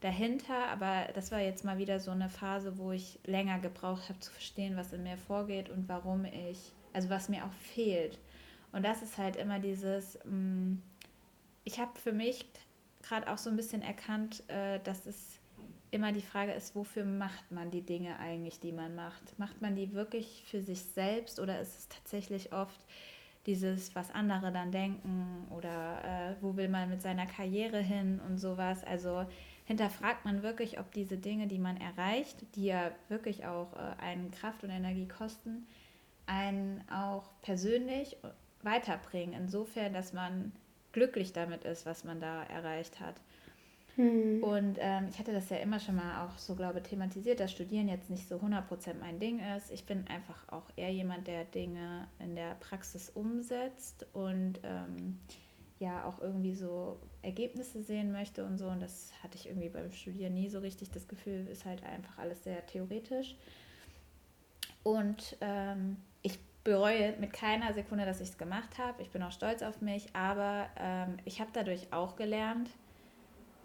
dahinter. 0.00 0.68
Aber 0.68 1.08
das 1.14 1.30
war 1.30 1.40
jetzt 1.40 1.64
mal 1.64 1.78
wieder 1.78 2.00
so 2.00 2.10
eine 2.10 2.28
Phase, 2.28 2.78
wo 2.78 2.92
ich 2.92 3.18
länger 3.24 3.58
gebraucht 3.58 4.08
habe 4.08 4.20
zu 4.20 4.32
verstehen, 4.32 4.76
was 4.76 4.92
in 4.92 5.02
mir 5.02 5.16
vorgeht 5.16 5.70
und 5.70 5.88
warum 5.88 6.24
ich, 6.24 6.72
also 6.92 7.10
was 7.10 7.28
mir 7.28 7.44
auch 7.44 7.52
fehlt. 7.52 8.18
Und 8.76 8.82
das 8.82 9.00
ist 9.00 9.16
halt 9.16 9.36
immer 9.36 9.58
dieses, 9.58 10.18
mm, 10.26 10.74
ich 11.64 11.80
habe 11.80 11.98
für 11.98 12.12
mich 12.12 12.44
gerade 13.02 13.32
auch 13.32 13.38
so 13.38 13.48
ein 13.48 13.56
bisschen 13.56 13.80
erkannt, 13.80 14.42
äh, 14.50 14.80
dass 14.80 15.06
es 15.06 15.40
immer 15.90 16.12
die 16.12 16.20
Frage 16.20 16.52
ist, 16.52 16.76
wofür 16.76 17.06
macht 17.06 17.50
man 17.50 17.70
die 17.70 17.80
Dinge 17.80 18.18
eigentlich, 18.18 18.60
die 18.60 18.72
man 18.72 18.94
macht? 18.94 19.38
Macht 19.38 19.62
man 19.62 19.76
die 19.76 19.94
wirklich 19.94 20.44
für 20.50 20.60
sich 20.60 20.82
selbst 20.82 21.40
oder 21.40 21.58
ist 21.58 21.78
es 21.78 21.88
tatsächlich 21.88 22.52
oft 22.52 22.78
dieses, 23.46 23.94
was 23.94 24.10
andere 24.10 24.52
dann 24.52 24.72
denken 24.72 25.48
oder 25.56 26.04
äh, 26.04 26.34
wo 26.42 26.54
will 26.56 26.68
man 26.68 26.90
mit 26.90 27.00
seiner 27.00 27.24
Karriere 27.24 27.78
hin 27.78 28.20
und 28.28 28.36
sowas. 28.36 28.84
Also 28.84 29.24
hinterfragt 29.64 30.26
man 30.26 30.42
wirklich, 30.42 30.78
ob 30.78 30.92
diese 30.92 31.16
Dinge, 31.16 31.46
die 31.46 31.58
man 31.58 31.78
erreicht, 31.78 32.44
die 32.56 32.66
ja 32.66 32.90
wirklich 33.08 33.46
auch 33.46 33.72
äh, 33.72 34.02
einen 34.02 34.32
Kraft 34.32 34.64
und 34.64 34.70
Energie 34.70 35.08
kosten, 35.08 35.66
einen 36.26 36.84
auch 36.90 37.30
persönlich 37.40 38.18
weiterbringen. 38.66 39.32
Insofern, 39.32 39.94
dass 39.94 40.12
man 40.12 40.52
glücklich 40.92 41.32
damit 41.32 41.64
ist, 41.64 41.86
was 41.86 42.04
man 42.04 42.20
da 42.20 42.42
erreicht 42.44 43.00
hat. 43.00 43.14
Hm. 43.96 44.42
Und 44.42 44.76
ähm, 44.78 45.06
ich 45.10 45.18
hatte 45.18 45.32
das 45.32 45.48
ja 45.48 45.56
immer 45.56 45.80
schon 45.80 45.96
mal 45.96 46.26
auch 46.26 46.36
so, 46.38 46.54
glaube 46.54 46.80
ich, 46.80 46.84
thematisiert, 46.84 47.40
dass 47.40 47.50
Studieren 47.50 47.88
jetzt 47.88 48.10
nicht 48.10 48.28
so 48.28 48.36
100% 48.36 48.62
mein 49.00 49.18
Ding 49.18 49.40
ist. 49.56 49.70
Ich 49.70 49.86
bin 49.86 50.06
einfach 50.08 50.48
auch 50.48 50.70
eher 50.76 50.92
jemand, 50.92 51.26
der 51.26 51.44
Dinge 51.44 52.06
in 52.18 52.36
der 52.36 52.54
Praxis 52.56 53.08
umsetzt 53.08 54.06
und 54.12 54.60
ähm, 54.62 55.18
ja 55.78 56.04
auch 56.04 56.20
irgendwie 56.20 56.54
so 56.54 56.98
Ergebnisse 57.22 57.82
sehen 57.82 58.12
möchte 58.12 58.44
und 58.44 58.58
so. 58.58 58.68
Und 58.68 58.80
das 58.80 59.12
hatte 59.22 59.36
ich 59.36 59.46
irgendwie 59.46 59.70
beim 59.70 59.90
Studieren 59.92 60.34
nie 60.34 60.50
so 60.50 60.58
richtig. 60.58 60.90
Das 60.90 61.08
Gefühl 61.08 61.46
ist 61.46 61.64
halt 61.64 61.82
einfach 61.82 62.18
alles 62.18 62.44
sehr 62.44 62.64
theoretisch. 62.66 63.34
Und 64.82 65.36
ähm, 65.40 65.96
bereue 66.66 67.14
mit 67.20 67.32
keiner 67.32 67.72
Sekunde, 67.74 68.04
dass 68.04 68.20
ich 68.20 68.30
es 68.30 68.38
gemacht 68.38 68.76
habe. 68.76 69.00
Ich 69.00 69.10
bin 69.10 69.22
auch 69.22 69.30
stolz 69.30 69.62
auf 69.62 69.80
mich, 69.80 70.08
aber 70.14 70.66
ähm, 70.76 71.16
ich 71.24 71.40
habe 71.40 71.50
dadurch 71.52 71.92
auch 71.92 72.16
gelernt, 72.16 72.68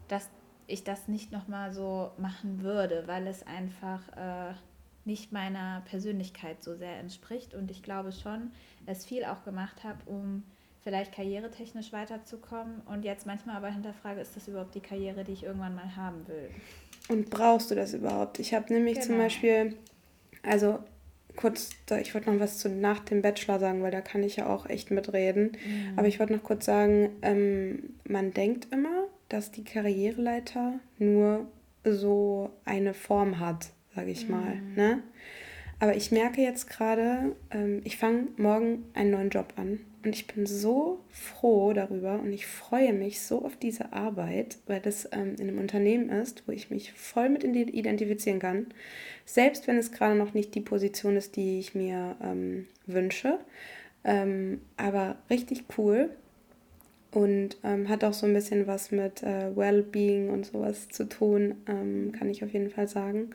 dass 0.08 0.30
ich 0.68 0.84
das 0.84 1.08
nicht 1.08 1.32
nochmal 1.32 1.74
so 1.74 2.12
machen 2.20 2.62
würde, 2.62 3.08
weil 3.08 3.26
es 3.26 3.46
einfach 3.48 4.08
äh, 4.16 4.54
nicht 5.04 5.32
meiner 5.32 5.82
Persönlichkeit 5.90 6.64
so 6.64 6.76
sehr 6.76 7.00
entspricht. 7.00 7.56
Und 7.56 7.72
ich 7.72 7.82
glaube 7.82 8.12
schon, 8.12 8.52
es 8.86 9.04
viel 9.04 9.26
auch 9.26 9.44
gemacht 9.44 9.84
habe, 9.84 9.98
um 10.06 10.44
vielleicht 10.84 11.12
karrieretechnisch 11.12 11.92
weiterzukommen 11.92 12.82
und 12.86 13.04
jetzt 13.04 13.26
manchmal 13.26 13.56
aber 13.56 13.70
hinterfrage, 13.70 14.22
ist 14.22 14.36
das 14.36 14.48
überhaupt 14.48 14.76
die 14.76 14.80
Karriere, 14.80 15.24
die 15.24 15.34
ich 15.34 15.44
irgendwann 15.44 15.74
mal 15.74 15.96
haben 15.96 16.28
will? 16.28 16.52
Und 17.10 17.32
brauchst 17.32 17.72
du 17.72 17.76
das 17.76 17.96
überhaupt? 17.96 18.38
Ich 18.38 18.54
habe 18.54 18.72
nämlich 18.72 18.96
genau. 18.96 19.08
zum 19.08 19.18
Beispiel, 19.18 19.78
also 20.44 20.84
kurz, 21.36 21.70
ich 22.02 22.14
wollte 22.14 22.32
noch 22.32 22.40
was 22.40 22.58
zu 22.58 22.70
nach 22.70 23.00
dem 23.00 23.22
Bachelor 23.22 23.60
sagen, 23.60 23.82
weil 23.84 23.92
da 23.92 24.02
kann 24.02 24.24
ich 24.24 24.38
ja 24.38 24.48
auch 24.48 24.70
echt 24.70 24.92
mitreden. 24.92 25.52
Mhm. 25.66 25.98
Aber 25.98 26.08
ich 26.08 26.20
wollte 26.20 26.34
noch 26.34 26.44
kurz 26.44 26.66
sagen, 26.66 27.10
ähm, 27.22 27.96
man 28.08 28.34
denkt 28.34 28.68
immer, 28.72 29.08
dass 29.30 29.52
die 29.52 29.64
Karriereleiter 29.64 30.80
nur 30.98 31.48
so 31.84 32.52
eine 32.66 32.94
Form 32.94 33.40
hat, 33.40 33.70
sage 33.96 34.12
ich 34.12 34.26
mhm. 34.26 34.32
mal. 34.32 34.62
Ne? 34.76 35.04
Aber 35.80 35.96
ich 35.96 36.12
merke 36.12 36.42
jetzt 36.42 36.70
gerade, 36.70 37.36
ähm, 37.50 37.82
ich 37.84 37.98
fange 37.98 38.28
morgen 38.38 38.86
einen 38.94 39.12
neuen 39.12 39.30
Job 39.30 39.54
an. 39.56 39.80
Und 40.04 40.16
ich 40.16 40.26
bin 40.28 40.46
so 40.48 41.00
froh 41.10 41.74
darüber 41.74 42.20
und 42.20 42.34
ich 42.34 42.48
freue 42.48 42.92
mich 42.92 43.22
so 43.22 43.46
auf 43.46 43.56
diese 43.56 43.94
Arbeit, 43.94 44.58
weil 44.66 44.80
das 44.80 45.08
ähm, 45.12 45.36
in 45.40 45.48
einem 45.48 45.60
Unternehmen 45.60 46.10
ist, 46.10 46.48
wo 46.48 46.52
ich 46.52 46.72
mich 46.72 46.92
voll 46.94 47.30
mit 47.30 47.44
identifizieren 47.44 48.40
kann. 48.40 48.68
Selbst 49.32 49.66
wenn 49.68 49.78
es 49.78 49.94
gerade 49.94 50.16
noch 50.16 50.34
nicht 50.34 50.56
die 50.56 50.60
Position 50.60 51.16
ist, 51.16 51.38
die 51.38 51.58
ich 51.58 51.74
mir 51.74 52.18
ähm, 52.22 52.68
wünsche. 52.86 53.40
Ähm, 54.04 54.60
aber 54.76 55.16
richtig 55.30 55.64
cool 55.78 56.10
und 57.12 57.56
ähm, 57.64 57.88
hat 57.88 58.04
auch 58.04 58.12
so 58.12 58.26
ein 58.26 58.34
bisschen 58.34 58.68
was 58.68 58.92
mit 58.92 59.24
äh, 59.24 59.56
Wellbeing 59.56 60.32
und 60.32 60.48
sowas 60.48 60.90
zu 60.90 61.08
tun, 61.08 61.56
ähm, 61.66 62.12
kann 62.12 62.30
ich 62.30 62.44
auf 62.44 62.52
jeden 62.52 62.72
Fall 62.72 62.90
sagen. 62.90 63.30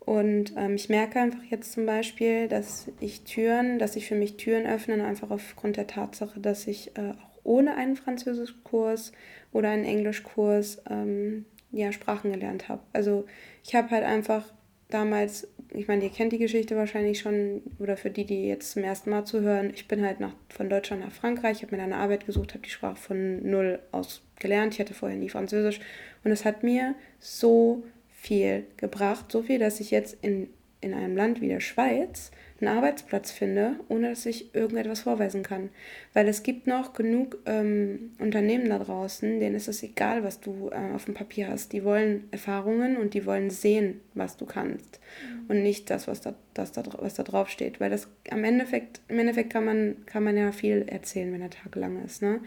Und 0.00 0.52
ähm, 0.58 0.74
ich 0.74 0.90
merke 0.90 1.18
einfach 1.18 1.44
jetzt 1.44 1.72
zum 1.72 1.86
Beispiel, 1.86 2.46
dass 2.46 2.88
ich 3.00 3.22
Türen, 3.22 3.78
dass 3.78 3.96
ich 3.96 4.08
für 4.08 4.16
mich 4.16 4.36
Türen 4.36 4.66
öffne, 4.66 5.02
einfach 5.02 5.30
aufgrund 5.30 5.78
der 5.78 5.86
Tatsache, 5.86 6.40
dass 6.40 6.66
ich 6.66 6.94
äh, 6.98 7.12
auch 7.12 7.40
ohne 7.42 7.74
einen 7.76 7.96
Französischkurs 7.96 9.12
oder 9.50 9.70
einen 9.70 9.86
Englischkurs 9.86 10.82
ähm, 10.90 11.46
ja, 11.70 11.90
Sprachen 11.90 12.32
gelernt 12.32 12.68
habe. 12.68 12.82
Also 12.92 13.24
ich 13.64 13.74
habe 13.74 13.88
halt 13.92 14.04
einfach 14.04 14.44
damals, 14.92 15.48
ich 15.72 15.88
meine, 15.88 16.04
ihr 16.04 16.10
kennt 16.10 16.32
die 16.32 16.38
Geschichte 16.38 16.76
wahrscheinlich 16.76 17.20
schon, 17.20 17.62
oder 17.78 17.96
für 17.96 18.10
die, 18.10 18.24
die 18.24 18.46
jetzt 18.46 18.72
zum 18.72 18.84
ersten 18.84 19.10
Mal 19.10 19.24
zuhören, 19.24 19.70
ich 19.74 19.88
bin 19.88 20.04
halt 20.04 20.20
nach, 20.20 20.34
von 20.48 20.68
Deutschland 20.68 21.02
nach 21.02 21.12
Frankreich, 21.12 21.62
habe 21.62 21.76
mir 21.76 21.82
eine 21.82 21.96
Arbeit 21.96 22.26
gesucht, 22.26 22.54
habe 22.54 22.64
die 22.64 22.70
Sprache 22.70 22.96
von 22.96 23.48
null 23.48 23.78
aus 23.90 24.22
gelernt. 24.38 24.74
Ich 24.74 24.80
hatte 24.80 24.94
vorher 24.94 25.16
nie 25.16 25.30
Französisch 25.30 25.80
und 26.24 26.30
es 26.30 26.44
hat 26.44 26.62
mir 26.62 26.94
so 27.18 27.84
viel 28.10 28.66
gebracht. 28.76 29.32
So 29.32 29.42
viel, 29.42 29.58
dass 29.58 29.80
ich 29.80 29.90
jetzt 29.90 30.18
in, 30.22 30.50
in 30.80 30.92
einem 30.92 31.16
Land 31.16 31.40
wie 31.40 31.48
der 31.48 31.60
Schweiz 31.60 32.30
einen 32.62 32.76
Arbeitsplatz 32.76 33.30
finde, 33.30 33.76
ohne 33.88 34.10
dass 34.10 34.24
ich 34.24 34.54
irgendetwas 34.54 35.00
vorweisen 35.00 35.42
kann. 35.42 35.70
Weil 36.14 36.28
es 36.28 36.42
gibt 36.42 36.66
noch 36.66 36.94
genug 36.94 37.38
ähm, 37.44 38.12
Unternehmen 38.18 38.68
da 38.68 38.78
draußen, 38.78 39.40
denen 39.40 39.56
ist 39.56 39.68
es 39.68 39.82
egal, 39.82 40.24
was 40.24 40.40
du 40.40 40.70
äh, 40.70 40.94
auf 40.94 41.04
dem 41.04 41.14
Papier 41.14 41.48
hast. 41.48 41.72
Die 41.72 41.84
wollen 41.84 42.28
Erfahrungen 42.30 42.96
und 42.96 43.14
die 43.14 43.26
wollen 43.26 43.50
sehen, 43.50 44.00
was 44.14 44.36
du 44.36 44.46
kannst. 44.46 45.00
Mhm. 45.26 45.50
Und 45.50 45.62
nicht 45.62 45.90
das, 45.90 46.06
was 46.06 46.20
da, 46.20 46.34
das 46.54 46.72
da, 46.72 46.82
was 46.98 47.14
da 47.14 47.24
drauf 47.24 47.50
steht. 47.50 47.80
Weil 47.80 47.90
das 47.90 48.08
am 48.30 48.44
Endeffekt, 48.44 49.00
im 49.08 49.18
Endeffekt 49.18 49.52
kann 49.52 49.64
man, 49.64 49.96
kann 50.06 50.22
man 50.22 50.36
ja 50.36 50.52
viel 50.52 50.84
erzählen, 50.86 51.32
wenn 51.32 51.40
der 51.40 51.50
Tag 51.50 51.74
lang 51.74 52.04
ist. 52.04 52.22
Ne? 52.22 52.40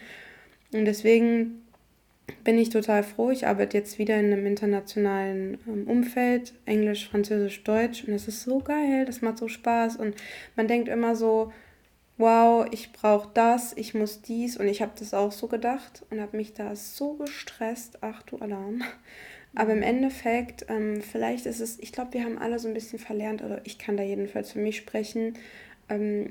Und 0.73 0.85
deswegen 0.85 1.64
bin 2.43 2.57
ich 2.57 2.69
total 2.69 3.03
froh. 3.03 3.31
Ich 3.31 3.47
arbeite 3.47 3.77
jetzt 3.77 3.99
wieder 3.99 4.19
in 4.19 4.31
einem 4.31 4.45
internationalen 4.45 5.57
ähm, 5.67 5.87
Umfeld, 5.87 6.53
Englisch, 6.65 7.09
Französisch, 7.09 7.63
Deutsch. 7.63 8.03
Und 8.05 8.13
es 8.13 8.27
ist 8.27 8.43
so 8.43 8.59
geil, 8.59 9.05
das 9.05 9.21
macht 9.21 9.37
so 9.37 9.47
Spaß. 9.47 9.97
Und 9.97 10.15
man 10.55 10.67
denkt 10.67 10.87
immer 10.89 11.15
so, 11.15 11.51
wow, 12.17 12.65
ich 12.71 12.91
brauche 12.93 13.29
das, 13.33 13.73
ich 13.75 13.93
muss 13.93 14.21
dies. 14.21 14.57
Und 14.57 14.67
ich 14.67 14.81
habe 14.81 14.93
das 14.97 15.13
auch 15.13 15.31
so 15.31 15.47
gedacht 15.47 16.03
und 16.09 16.21
habe 16.21 16.37
mich 16.37 16.53
da 16.53 16.75
so 16.75 17.13
gestresst. 17.13 17.99
Ach 18.01 18.21
du 18.23 18.37
Alarm. 18.37 18.83
Aber 19.55 19.71
im 19.71 19.81
Endeffekt, 19.81 20.65
ähm, 20.69 21.01
vielleicht 21.01 21.45
ist 21.45 21.61
es, 21.61 21.79
ich 21.79 21.93
glaube, 21.93 22.13
wir 22.13 22.25
haben 22.25 22.37
alle 22.37 22.59
so 22.59 22.67
ein 22.67 22.73
bisschen 22.73 22.99
verlernt, 22.99 23.41
oder 23.41 23.61
ich 23.63 23.77
kann 23.79 23.95
da 23.95 24.03
jedenfalls 24.03 24.51
für 24.51 24.59
mich 24.59 24.75
sprechen, 24.75 25.37
ähm, 25.87 26.27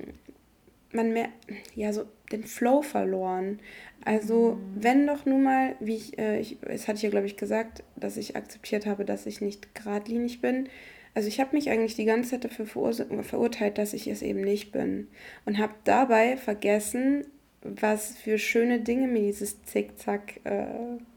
man 0.94 1.12
mehr, 1.12 1.28
ja, 1.74 1.92
so 1.92 2.04
den 2.32 2.44
Flow 2.44 2.82
verloren. 2.82 3.60
Also, 4.04 4.52
mhm. 4.52 4.82
wenn 4.82 5.06
doch 5.06 5.26
nun 5.26 5.42
mal, 5.42 5.76
wie 5.80 5.96
ich, 5.96 6.18
äh, 6.18 6.40
ich, 6.40 6.58
das 6.62 6.88
hatte 6.88 6.96
ich 6.96 7.02
ja, 7.02 7.10
glaube 7.10 7.26
ich, 7.26 7.36
gesagt, 7.36 7.82
dass 7.96 8.16
ich 8.16 8.36
akzeptiert 8.36 8.86
habe, 8.86 9.04
dass 9.04 9.26
ich 9.26 9.40
nicht 9.40 9.74
geradlinig 9.74 10.40
bin. 10.40 10.68
Also, 11.14 11.28
ich 11.28 11.40
habe 11.40 11.54
mich 11.54 11.70
eigentlich 11.70 11.96
die 11.96 12.04
ganze 12.04 12.30
Zeit 12.30 12.44
dafür 12.44 12.66
verurteilt, 12.66 13.78
dass 13.78 13.92
ich 13.92 14.08
es 14.08 14.22
eben 14.22 14.40
nicht 14.40 14.72
bin. 14.72 15.08
Und 15.44 15.58
habe 15.58 15.74
dabei 15.84 16.36
vergessen, 16.36 17.26
was 17.62 18.16
für 18.16 18.38
schöne 18.38 18.80
Dinge 18.80 19.06
mir 19.06 19.22
dieses 19.22 19.62
Zickzack, 19.62 20.40
äh, 20.44 20.66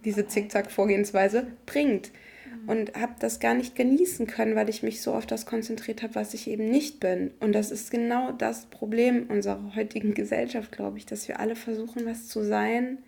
diese 0.05 0.27
Zickzack-Vorgehensweise 0.27 1.47
bringt 1.65 2.11
und 2.67 2.95
habe 2.95 3.13
das 3.19 3.39
gar 3.39 3.53
nicht 3.53 3.75
genießen 3.75 4.27
können, 4.27 4.55
weil 4.55 4.69
ich 4.69 4.83
mich 4.83 5.01
so 5.01 5.13
auf 5.13 5.25
das 5.25 5.45
konzentriert 5.45 6.03
habe, 6.03 6.15
was 6.15 6.33
ich 6.33 6.47
eben 6.47 6.69
nicht 6.69 6.99
bin. 6.99 7.31
Und 7.39 7.53
das 7.53 7.71
ist 7.71 7.91
genau 7.91 8.33
das 8.33 8.65
Problem 8.65 9.27
unserer 9.29 9.75
heutigen 9.75 10.13
Gesellschaft, 10.13 10.71
glaube 10.71 10.97
ich, 10.97 11.05
dass 11.05 11.27
wir 11.27 11.39
alle 11.39 11.55
versuchen, 11.55 12.05
was 12.05 12.27
zu 12.27 12.43
sein. 12.43 12.99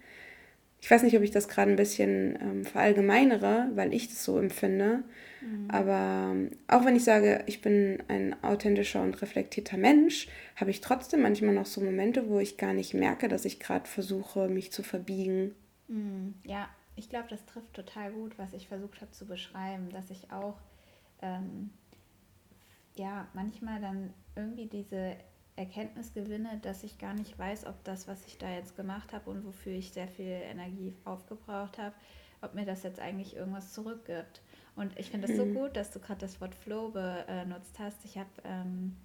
Ich 0.81 0.89
weiß 0.89 1.03
nicht, 1.03 1.17
ob 1.17 1.23
ich 1.23 1.31
das 1.31 1.49
gerade 1.49 1.71
ein 1.71 1.75
bisschen 1.75 2.39
ähm, 2.41 2.63
verallgemeinere, 2.65 3.69
weil 3.75 3.93
ich 3.93 4.07
das 4.07 4.23
so 4.23 4.37
empfinde. 4.37 5.03
Mhm. 5.41 5.65
Aber 5.69 6.31
ähm, 6.31 6.51
auch 6.67 6.85
wenn 6.85 6.95
ich 6.95 7.03
sage, 7.03 7.43
ich 7.45 7.61
bin 7.61 8.01
ein 8.07 8.41
authentischer 8.41 9.01
und 9.01 9.21
reflektierter 9.21 9.75
Mensch, 9.75 10.29
habe 10.55 10.71
ich 10.71 10.79
trotzdem 10.79 11.21
manchmal 11.21 11.53
noch 11.53 11.65
so 11.65 11.81
Momente, 11.81 12.29
wo 12.29 12.39
ich 12.39 12.55
gar 12.55 12.73
nicht 12.73 12.93
merke, 12.93 13.27
dass 13.27 13.43
ich 13.43 13.59
gerade 13.59 13.89
versuche, 13.89 14.47
mich 14.47 14.71
zu 14.71 14.83
verbiegen. 14.83 15.53
Mhm. 15.89 16.35
Ja, 16.45 16.69
ich 16.99 17.09
glaube, 17.09 17.29
das 17.29 17.45
trifft 17.45 17.73
total 17.73 18.11
gut, 18.11 18.37
was 18.37 18.51
ich 18.51 18.67
versucht 18.67 18.99
habe 18.99 19.11
zu 19.11 19.25
beschreiben, 19.25 19.89
dass 19.89 20.09
ich 20.09 20.31
auch 20.33 20.57
ähm, 21.21 21.69
ja 22.95 23.25
manchmal 23.33 23.79
dann 23.79 24.13
irgendwie 24.35 24.65
diese 24.65 25.15
Erkenntnis 25.55 26.13
gewinne, 26.13 26.59
dass 26.61 26.83
ich 26.83 26.97
gar 26.97 27.13
nicht 27.13 27.39
weiß, 27.39 27.65
ob 27.67 27.81
das, 27.85 28.09
was 28.09 28.25
ich 28.27 28.37
da 28.37 28.51
jetzt 28.51 28.75
gemacht 28.75 29.13
habe 29.13 29.29
und 29.29 29.45
wofür 29.45 29.71
ich 29.71 29.93
sehr 29.93 30.09
viel 30.09 30.25
Energie 30.25 30.93
aufgebraucht 31.05 31.77
habe, 31.77 31.95
ob 32.41 32.53
mir 32.53 32.65
das 32.65 32.83
jetzt 32.83 32.99
eigentlich 32.99 33.33
irgendwas 33.35 33.73
zurückgibt. 33.73 34.41
Und 34.75 34.97
ich 34.99 35.09
finde 35.09 35.31
es 35.31 35.39
mhm. 35.39 35.53
so 35.53 35.59
gut, 35.59 35.77
dass 35.77 35.91
du 35.91 35.99
gerade 35.99 36.19
das 36.19 36.41
Wort 36.41 36.53
Flow 36.53 36.89
benutzt 36.89 37.79
hast. 37.79 38.03
Ich 38.03 38.17
habe 38.17 38.29
ähm, 38.43 38.97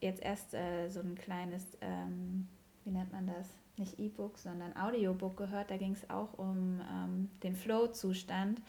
jetzt 0.00 0.22
erst 0.22 0.54
äh, 0.54 0.88
so 0.88 1.00
ein 1.00 1.16
kleines, 1.16 1.76
ähm, 1.80 2.46
wie 2.84 2.90
nennt 2.90 3.10
man 3.10 3.26
das? 3.26 3.48
Nicht 3.80 3.98
E-Book, 3.98 4.38
sondern 4.38 4.76
Audiobook 4.76 5.36
gehört. 5.36 5.70
Da 5.70 5.76
ging 5.76 5.92
es 5.92 6.08
auch 6.08 6.38
um 6.38 6.80
ähm, 6.80 7.30
den 7.42 7.56
Flow-Zustand. 7.56 8.60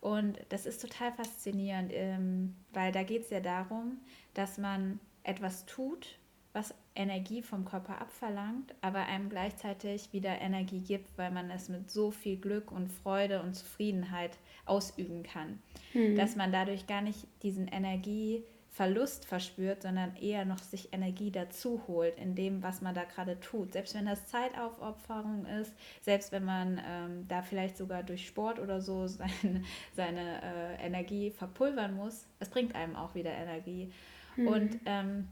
Und 0.00 0.38
das 0.48 0.66
ist 0.66 0.80
total 0.80 1.12
faszinierend, 1.12 1.92
ähm, 1.94 2.56
weil 2.72 2.90
da 2.90 3.02
geht 3.02 3.22
es 3.22 3.30
ja 3.30 3.40
darum, 3.40 3.98
dass 4.34 4.58
man 4.58 4.98
etwas 5.22 5.66
tut, 5.66 6.18
was 6.52 6.74
Energie 6.94 7.42
vom 7.42 7.64
Körper 7.64 8.00
abverlangt, 8.00 8.74
aber 8.82 9.06
einem 9.06 9.30
gleichzeitig 9.30 10.12
wieder 10.12 10.40
Energie 10.40 10.80
gibt, 10.80 11.16
weil 11.16 11.30
man 11.30 11.50
es 11.50 11.68
mit 11.68 11.90
so 11.90 12.10
viel 12.10 12.36
Glück 12.36 12.70
und 12.70 12.88
Freude 12.90 13.42
und 13.42 13.54
Zufriedenheit 13.54 14.36
ausüben 14.66 15.22
kann. 15.22 15.60
Mhm. 15.94 16.16
Dass 16.16 16.36
man 16.36 16.52
dadurch 16.52 16.86
gar 16.86 17.00
nicht 17.00 17.26
diesen 17.42 17.68
Energie 17.68 18.42
Verlust 18.72 19.26
verspürt, 19.26 19.82
sondern 19.82 20.16
eher 20.16 20.46
noch 20.46 20.58
sich 20.58 20.94
Energie 20.94 21.30
dazu 21.30 21.82
holt 21.86 22.16
in 22.16 22.34
dem, 22.34 22.62
was 22.62 22.80
man 22.80 22.94
da 22.94 23.04
gerade 23.04 23.38
tut. 23.38 23.74
Selbst 23.74 23.94
wenn 23.94 24.06
das 24.06 24.26
Zeitaufopferung 24.28 25.44
ist, 25.44 25.74
selbst 26.00 26.32
wenn 26.32 26.46
man 26.46 26.80
ähm, 26.88 27.28
da 27.28 27.42
vielleicht 27.42 27.76
sogar 27.76 28.02
durch 28.02 28.26
Sport 28.26 28.58
oder 28.58 28.80
so 28.80 29.06
sein, 29.08 29.66
seine 29.94 30.42
äh, 30.42 30.86
Energie 30.86 31.30
verpulvern 31.30 31.94
muss, 31.94 32.24
es 32.40 32.48
bringt 32.48 32.74
einem 32.74 32.96
auch 32.96 33.14
wieder 33.14 33.32
Energie. 33.32 33.92
Mhm. 34.36 34.46
Und 34.48 34.80
ähm, 34.86 35.28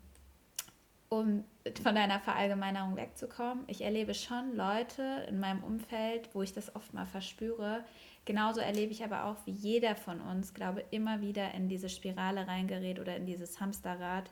um 1.09 1.45
von 1.83 1.95
deiner 1.95 2.21
Verallgemeinerung 2.21 2.97
wegzukommen, 2.97 3.65
ich 3.69 3.81
erlebe 3.81 4.13
schon 4.13 4.55
Leute 4.55 5.27
in 5.31 5.41
meinem 5.41 5.65
Umfeld, 5.65 6.29
wo 6.35 6.43
ich 6.43 6.53
das 6.53 6.77
oft 6.77 6.93
mal 6.93 7.07
verspüre, 7.07 7.85
Genauso 8.27 8.61
erlebe 8.61 8.93
ich 8.93 9.03
aber 9.03 9.25
auch, 9.25 9.37
wie 9.47 9.53
jeder 9.53 9.97
von 9.97 10.21
uns, 10.21 10.53
glaube 10.55 10.85
immer 10.91 11.21
wieder 11.21 11.55
in 11.55 11.69
diese 11.69 11.89
Spirale 11.89 12.47
reingerät 12.47 13.01
oder 13.01 13.17
in 13.17 13.27
dieses 13.27 13.61
Hamsterrad, 13.61 14.31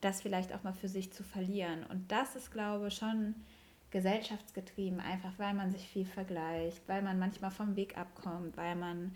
das 0.00 0.20
vielleicht 0.20 0.52
auch 0.52 0.64
mal 0.64 0.72
für 0.72 0.88
sich 0.88 1.12
zu 1.12 1.22
verlieren. 1.22 1.84
Und 1.88 2.10
das 2.10 2.36
ist, 2.36 2.52
glaube 2.52 2.88
ich, 2.88 2.94
schon 2.94 3.34
gesellschaftsgetrieben, 3.90 5.00
einfach 5.00 5.32
weil 5.38 5.54
man 5.54 5.70
sich 5.70 5.88
viel 5.88 6.04
vergleicht, 6.04 6.82
weil 6.88 7.02
man 7.02 7.18
manchmal 7.18 7.50
vom 7.50 7.76
Weg 7.76 7.96
abkommt, 7.96 8.56
weil 8.56 8.76
man 8.76 9.14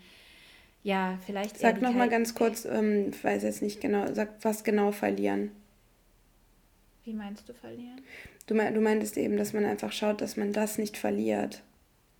ja 0.83 1.17
vielleicht. 1.25 1.57
Sag 1.57 1.81
noch 1.81 1.93
mal 1.93 2.09
ganz 2.09 2.33
kurz, 2.33 2.65
ähm, 2.65 3.09
ich 3.09 3.23
weiß 3.23 3.43
jetzt 3.43 3.61
nicht 3.61 3.81
genau, 3.81 4.11
sag 4.13 4.29
was 4.41 4.63
genau 4.63 4.91
verlieren. 4.91 5.51
Wie 7.03 7.13
meinst 7.13 7.47
du 7.47 7.53
verlieren? 7.53 8.01
Du, 8.47 8.55
du 8.55 8.81
meintest 8.81 9.17
eben, 9.17 9.37
dass 9.37 9.53
man 9.53 9.65
einfach 9.65 9.91
schaut, 9.91 10.21
dass 10.21 10.37
man 10.37 10.53
das 10.53 10.77
nicht 10.77 10.97
verliert 10.97 11.61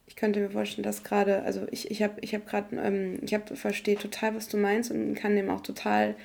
ich 0.06 0.16
könnte 0.16 0.40
mir 0.40 0.50
vorstellen, 0.50 0.84
dass 0.84 1.04
gerade, 1.04 1.44
also 1.44 1.66
ich, 1.72 1.90
ich 1.90 2.04
habe 2.04 2.16
ich 2.22 2.36
hab 2.36 2.46
gerade, 2.46 2.76
ähm, 2.76 3.20
ich 3.22 3.34
hab, 3.34 3.58
verstehe 3.58 3.96
total, 3.96 4.36
was 4.36 4.48
du 4.48 4.58
meinst 4.58 4.92
und 4.92 5.16
kann 5.16 5.36
dem 5.36 5.50
auch 5.50 5.62
total 5.62 6.16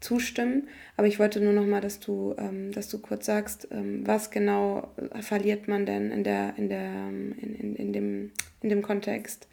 zustimmen. 0.00 0.68
Aber 0.96 1.06
ich 1.06 1.18
wollte 1.18 1.40
nur 1.40 1.52
noch 1.52 1.66
mal, 1.66 1.80
dass 1.80 2.00
du, 2.00 2.34
ähm, 2.38 2.72
dass 2.72 2.88
du 2.88 2.98
kurz 2.98 3.26
sagst, 3.26 3.68
ähm, 3.70 4.06
was 4.06 4.30
genau 4.30 4.92
verliert 5.20 5.66
man 5.68 5.86
denn 5.86 6.10
in 6.10 6.24
der, 6.24 6.56
in 6.56 6.68
der, 6.68 6.84
ähm, 6.84 7.34
in, 7.40 7.54
in, 7.54 7.76
in 7.76 7.92
dem, 7.92 8.32
in 8.60 8.68
dem 8.68 8.82
Kontext? 8.82 9.48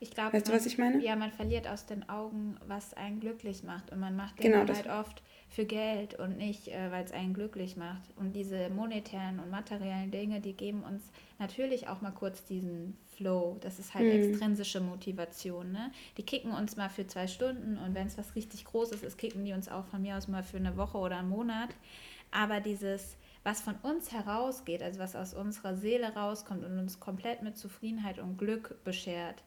Ich 0.00 0.12
glaube, 0.12 0.32
weißt 0.32 0.46
man, 0.46 0.52
du, 0.52 0.58
was 0.58 0.66
ich 0.66 0.78
meine? 0.78 1.04
Ja, 1.04 1.14
man 1.14 1.30
verliert 1.30 1.68
aus 1.68 1.84
den 1.84 2.08
Augen, 2.08 2.56
was 2.66 2.94
einen 2.94 3.20
glücklich 3.20 3.62
macht. 3.62 3.92
Und 3.92 4.00
man 4.00 4.16
macht 4.16 4.42
Dinge 4.42 4.64
genau, 4.64 4.74
halt 4.74 4.88
oft 4.88 5.22
für 5.50 5.64
Geld 5.64 6.14
und 6.14 6.38
nicht, 6.38 6.68
äh, 6.68 6.92
weil 6.92 7.04
es 7.04 7.10
einen 7.10 7.34
glücklich 7.34 7.76
macht. 7.76 8.16
Und 8.16 8.34
diese 8.34 8.70
monetären 8.70 9.40
und 9.40 9.50
materiellen 9.50 10.12
Dinge, 10.12 10.40
die 10.40 10.52
geben 10.52 10.84
uns 10.84 11.02
natürlich 11.40 11.88
auch 11.88 12.00
mal 12.00 12.12
kurz 12.12 12.44
diesen 12.44 12.96
Flow. 13.16 13.58
Das 13.60 13.80
ist 13.80 13.92
halt 13.92 14.06
mhm. 14.06 14.30
extrinsische 14.30 14.80
Motivation. 14.80 15.72
Ne? 15.72 15.90
Die 16.16 16.22
kicken 16.22 16.52
uns 16.52 16.76
mal 16.76 16.88
für 16.88 17.06
zwei 17.06 17.26
Stunden 17.26 17.78
und 17.78 17.94
wenn 17.94 18.06
es 18.06 18.16
was 18.16 18.36
richtig 18.36 18.64
Großes 18.64 19.02
ist, 19.02 19.18
kicken 19.18 19.44
die 19.44 19.52
uns 19.52 19.68
auch 19.68 19.86
von 19.86 20.02
mir 20.02 20.16
aus 20.16 20.28
mal 20.28 20.44
für 20.44 20.58
eine 20.58 20.76
Woche 20.76 20.98
oder 20.98 21.18
einen 21.18 21.28
Monat. 21.28 21.70
Aber 22.30 22.60
dieses, 22.60 23.16
was 23.42 23.60
von 23.60 23.74
uns 23.82 24.12
herausgeht, 24.12 24.84
also 24.84 25.00
was 25.00 25.16
aus 25.16 25.34
unserer 25.34 25.74
Seele 25.74 26.14
rauskommt 26.14 26.64
und 26.64 26.78
uns 26.78 27.00
komplett 27.00 27.42
mit 27.42 27.58
Zufriedenheit 27.58 28.20
und 28.20 28.38
Glück 28.38 28.84
beschert, 28.84 29.42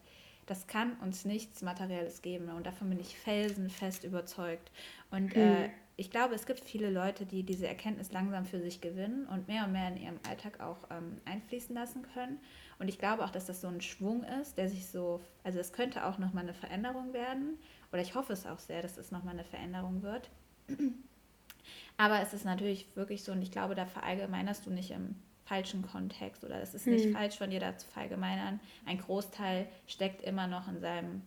das 0.46 0.66
kann 0.66 0.94
uns 1.00 1.24
nichts 1.24 1.62
Materielles 1.62 2.22
geben. 2.22 2.48
Und 2.50 2.66
davon 2.66 2.90
bin 2.90 3.00
ich 3.00 3.18
felsenfest 3.18 4.04
überzeugt. 4.04 4.70
Und 5.10 5.34
äh, 5.36 5.70
ich 5.96 6.10
glaube, 6.10 6.34
es 6.34 6.46
gibt 6.46 6.60
viele 6.60 6.90
Leute, 6.90 7.24
die 7.24 7.44
diese 7.44 7.68
Erkenntnis 7.68 8.12
langsam 8.12 8.44
für 8.46 8.60
sich 8.60 8.80
gewinnen 8.80 9.26
und 9.26 9.46
mehr 9.46 9.64
und 9.64 9.72
mehr 9.72 9.88
in 9.88 9.96
ihrem 9.96 10.18
Alltag 10.28 10.60
auch 10.60 10.78
ähm, 10.90 11.20
einfließen 11.24 11.74
lassen 11.74 12.02
können. 12.14 12.40
Und 12.78 12.88
ich 12.88 12.98
glaube 12.98 13.24
auch, 13.24 13.30
dass 13.30 13.46
das 13.46 13.60
so 13.60 13.68
ein 13.68 13.80
Schwung 13.80 14.24
ist, 14.40 14.58
der 14.58 14.68
sich 14.68 14.88
so, 14.88 15.20
also 15.44 15.60
es 15.60 15.72
könnte 15.72 16.04
auch 16.04 16.18
nochmal 16.18 16.42
eine 16.42 16.54
Veränderung 16.54 17.12
werden. 17.12 17.58
Oder 17.92 18.02
ich 18.02 18.14
hoffe 18.14 18.32
es 18.32 18.46
auch 18.46 18.58
sehr, 18.58 18.82
dass 18.82 18.96
es 18.96 19.12
nochmal 19.12 19.34
eine 19.34 19.44
Veränderung 19.44 20.02
wird. 20.02 20.30
Aber 21.96 22.20
es 22.20 22.34
ist 22.34 22.44
natürlich 22.44 22.88
wirklich 22.96 23.22
so, 23.22 23.32
und 23.32 23.42
ich 23.42 23.52
glaube, 23.52 23.76
da 23.76 23.86
verallgemeinerst 23.86 24.66
du 24.66 24.70
nicht 24.70 24.90
im 24.90 25.14
falschen 25.44 25.82
Kontext 25.82 26.44
oder 26.44 26.60
es 26.60 26.74
ist 26.74 26.86
nicht 26.86 27.04
hm. 27.04 27.12
falsch 27.12 27.36
von 27.36 27.50
dir 27.50 27.60
da 27.60 27.76
zu 27.76 27.86
verallgemeinern. 27.88 28.60
Ein 28.86 28.98
Großteil 28.98 29.66
steckt 29.86 30.22
immer 30.22 30.46
noch 30.46 30.68
in 30.68 30.80
seinem 30.80 31.22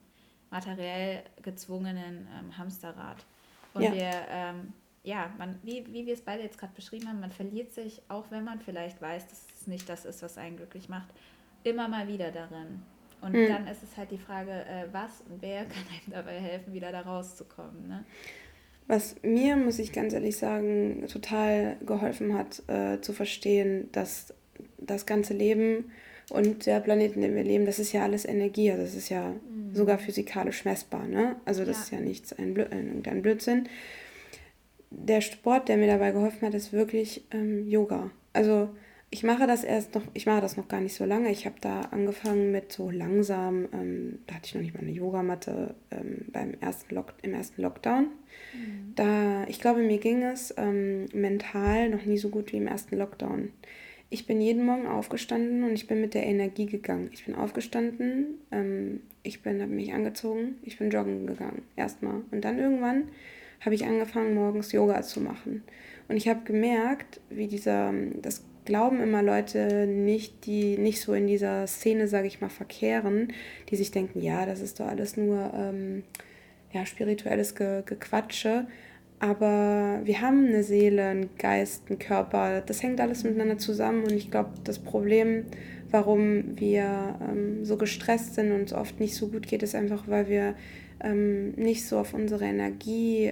materiell 0.50 1.24
gezwungenen 1.42 2.28
ähm, 2.40 2.58
Hamsterrad. 2.58 3.26
Und 3.74 3.84
ja. 3.84 3.94
wir, 3.94 4.12
ähm, 4.30 4.74
ja, 5.04 5.32
man, 5.38 5.60
wie, 5.64 5.86
wie 5.94 6.06
wir 6.06 6.14
es 6.14 6.22
beide 6.22 6.42
jetzt 6.42 6.58
gerade 6.58 6.74
beschrieben 6.74 7.08
haben, 7.08 7.20
man 7.20 7.32
verliert 7.32 7.74
sich, 7.74 8.02
auch 8.08 8.26
wenn 8.32 8.44
man 8.44 8.60
vielleicht 8.60 9.02
weiß, 9.02 9.28
dass 9.28 9.46
es 9.54 9.68
nicht 9.68 9.88
das 9.88 10.06
ist, 10.06 10.24
was 10.24 10.38
einen 10.38 10.58
glücklich 10.58 10.90
macht, 10.90 11.10
immer 11.64 11.88
mal 11.88 12.08
wieder 12.08 12.32
darin. 12.32 12.84
Und 13.22 13.34
mhm. 13.34 13.48
dann 13.48 13.68
ist 13.68 13.84
es 13.84 13.98
halt 13.98 14.12
die 14.12 14.18
Frage, 14.18 14.52
äh, 14.52 14.88
was 14.92 15.22
und 15.30 15.42
wer 15.42 15.66
kann 15.66 15.84
einem 15.90 16.12
dabei 16.12 16.40
helfen, 16.40 16.74
wieder 16.74 16.92
da 16.92 17.02
rauszukommen. 17.02 17.88
Ne? 17.88 18.06
Was 18.88 19.16
mir, 19.22 19.58
muss 19.58 19.80
ich 19.80 19.92
ganz 19.92 20.14
ehrlich 20.14 20.38
sagen, 20.38 21.06
total 21.12 21.76
geholfen 21.86 22.34
hat, 22.34 22.64
äh, 22.68 23.02
zu 23.02 23.12
verstehen, 23.12 23.90
dass 23.92 24.34
das 24.78 25.06
ganze 25.06 25.34
Leben 25.34 25.92
und 26.30 26.66
der 26.66 26.80
Planet, 26.80 27.16
in 27.16 27.22
dem 27.22 27.36
wir 27.36 27.44
leben, 27.44 27.66
das 27.66 27.80
ist 27.80 27.94
ja 27.94 28.04
alles 28.04 28.26
Energie. 28.26 28.72
Also 28.72 28.84
das 28.84 28.96
ist 28.96 29.10
ja 29.10 29.30
mhm. 29.30 29.74
sogar 29.74 29.98
physikalisch 29.98 30.66
messbar. 30.66 31.06
Ne? 31.08 31.36
Also 31.46 31.66
das 31.66 31.78
ja. 31.78 31.84
ist 31.84 31.92
ja 31.92 32.00
nichts, 32.00 32.34
ein, 32.34 32.54
Blö 32.54 32.66
ein 32.70 33.22
Blödsinn. 33.22 33.68
Der 34.90 35.22
Sport, 35.22 35.68
der 35.68 35.78
mir 35.78 35.88
dabei 35.88 36.12
geholfen 36.12 36.48
hat, 36.48 36.54
ist 36.54 36.72
wirklich 36.72 37.26
ähm, 37.32 37.68
Yoga. 37.68 38.12
Also 38.34 38.70
ich 39.10 39.24
mache 39.24 39.48
das 39.48 39.64
erst 39.64 39.96
noch, 39.96 40.04
ich 40.14 40.26
mache 40.26 40.42
das 40.42 40.58
noch 40.58 40.68
gar 40.68 40.82
nicht 40.82 40.94
so 40.94 41.06
lange. 41.06 41.32
Ich 41.32 41.46
habe 41.46 41.56
da 41.62 41.82
angefangen 41.92 42.52
mit 42.52 42.74
so 42.74 42.90
langsam, 42.90 43.70
ähm, 43.72 44.20
da 44.28 44.36
hatte 44.36 44.48
ich 44.48 44.56
noch 44.56 44.62
nicht 44.62 44.74
mal 44.74 44.82
eine 44.82 44.92
Yogamatte 44.92 45.76
ähm, 45.92 46.26
beim 46.28 46.56
ersten 46.60 46.94
Lock, 46.94 47.14
im 47.22 47.34
ersten 47.34 47.62
Lockdown. 47.62 48.04
Mhm. 48.04 48.94
Da, 48.96 49.46
ich 49.48 49.62
glaube, 49.62 49.82
mir 49.82 50.00
ging 50.00 50.24
es 50.24 50.54
ähm, 50.58 51.06
mental 51.14 51.90
noch 51.90 52.04
nie 52.04 52.18
so 52.18 52.30
gut 52.30 52.52
wie 52.52 52.58
im 52.58 52.68
ersten 52.68 52.98
Lockdown. 52.98 53.50
Ich 54.10 54.26
bin 54.26 54.42
jeden 54.42 54.66
Morgen 54.66 54.88
aufgestanden 54.88 55.64
und 55.64 55.74
ich 55.74 55.88
bin 55.88 56.02
mit 56.02 56.14
der 56.14 56.26
Energie 56.26 56.66
gegangen. 56.66 57.10
Ich 57.14 57.26
bin 57.26 57.36
aufgestanden, 57.36 58.40
ähm, 58.52 59.02
ich 59.24 59.42
bin, 59.42 59.62
habe 59.62 59.72
mich 59.72 59.94
angezogen, 59.94 60.56
ich 60.64 60.78
bin 60.78 60.90
joggen 60.90 61.28
gegangen 61.28 61.64
erstmal. 61.78 62.22
Und 62.32 62.44
dann 62.44 62.60
irgendwann 62.60 63.10
habe 63.62 63.76
ich 63.76 63.86
angefangen, 63.86 64.34
morgens 64.34 64.72
Yoga 64.74 65.02
zu 65.02 65.22
machen. 65.22 65.64
Und 66.10 66.18
ich 66.18 66.28
habe 66.28 66.42
gemerkt, 66.44 67.20
wie 67.30 67.48
dieser, 67.48 67.94
das 68.22 68.46
glauben 68.68 69.02
immer 69.02 69.24
Leute 69.24 69.88
nicht, 69.88 70.46
die 70.46 70.78
nicht 70.78 71.02
so 71.02 71.14
in 71.14 71.26
dieser 71.26 71.66
Szene, 71.66 72.08
sage 72.08 72.28
ich 72.28 72.42
mal, 72.42 72.50
verkehren, 72.50 73.34
die 73.70 73.78
sich 73.78 73.92
denken, 73.92 74.22
ja, 74.22 74.46
das 74.46 74.60
ist 74.60 74.80
doch 74.80 74.88
alles 74.88 75.16
nur 75.18 75.52
ähm, 75.56 76.04
ja, 76.74 76.86
spirituelles 76.86 77.56
Ge 77.56 77.82
Gequatsche. 77.86 78.68
Aber 79.20 80.02
wir 80.04 80.22
haben 80.22 80.48
eine 80.48 80.64
Seele, 80.64 81.06
einen 81.06 81.30
Geist, 81.38 81.84
einen 81.90 81.98
Körper. 81.98 82.62
Das 82.62 82.84
hängt 82.84 83.02
alles 83.02 83.24
miteinander 83.24 83.58
zusammen. 83.58 84.04
Und 84.04 84.12
ich 84.12 84.30
glaube, 84.30 84.52
das 84.64 84.78
Problem, 84.80 85.46
warum 85.90 86.60
wir 86.60 87.18
ähm, 87.22 87.64
so 87.66 87.78
gestresst 87.78 88.36
sind 88.36 88.52
und 88.52 88.64
es 88.64 88.74
oft 88.74 89.00
nicht 89.00 89.16
so 89.16 89.30
gut 89.30 89.48
geht, 89.48 89.64
ist 89.64 89.76
einfach, 89.76 90.08
weil 90.08 90.28
wir 90.28 90.56
ähm, 91.02 91.52
nicht 91.52 91.88
so 91.88 91.98
auf 91.98 92.14
unsere 92.14 92.46
Energie 92.46 93.32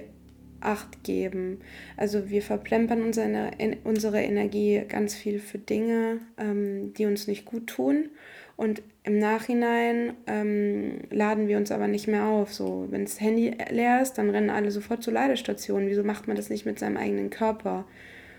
Acht 0.60 1.04
geben. 1.04 1.60
Also 1.96 2.30
wir 2.30 2.42
verplempern 2.42 3.02
unsere, 3.02 3.50
unsere 3.84 4.22
Energie 4.22 4.82
ganz 4.88 5.14
viel 5.14 5.38
für 5.38 5.58
Dinge, 5.58 6.20
ähm, 6.38 6.92
die 6.94 7.06
uns 7.06 7.26
nicht 7.26 7.44
gut 7.44 7.66
tun. 7.66 8.10
Und 8.56 8.82
im 9.04 9.18
Nachhinein 9.18 10.14
ähm, 10.26 11.00
laden 11.10 11.46
wir 11.46 11.58
uns 11.58 11.70
aber 11.70 11.88
nicht 11.88 12.08
mehr 12.08 12.24
auf. 12.24 12.54
So, 12.54 12.86
wenn 12.90 13.04
das 13.04 13.20
Handy 13.20 13.54
leer 13.70 14.00
ist, 14.00 14.14
dann 14.14 14.30
rennen 14.30 14.50
alle 14.50 14.70
sofort 14.70 15.02
zur 15.02 15.12
Ladestation. 15.12 15.88
Wieso 15.88 16.02
macht 16.02 16.26
man 16.26 16.36
das 16.36 16.48
nicht 16.48 16.64
mit 16.64 16.78
seinem 16.78 16.96
eigenen 16.96 17.28
Körper? 17.28 17.84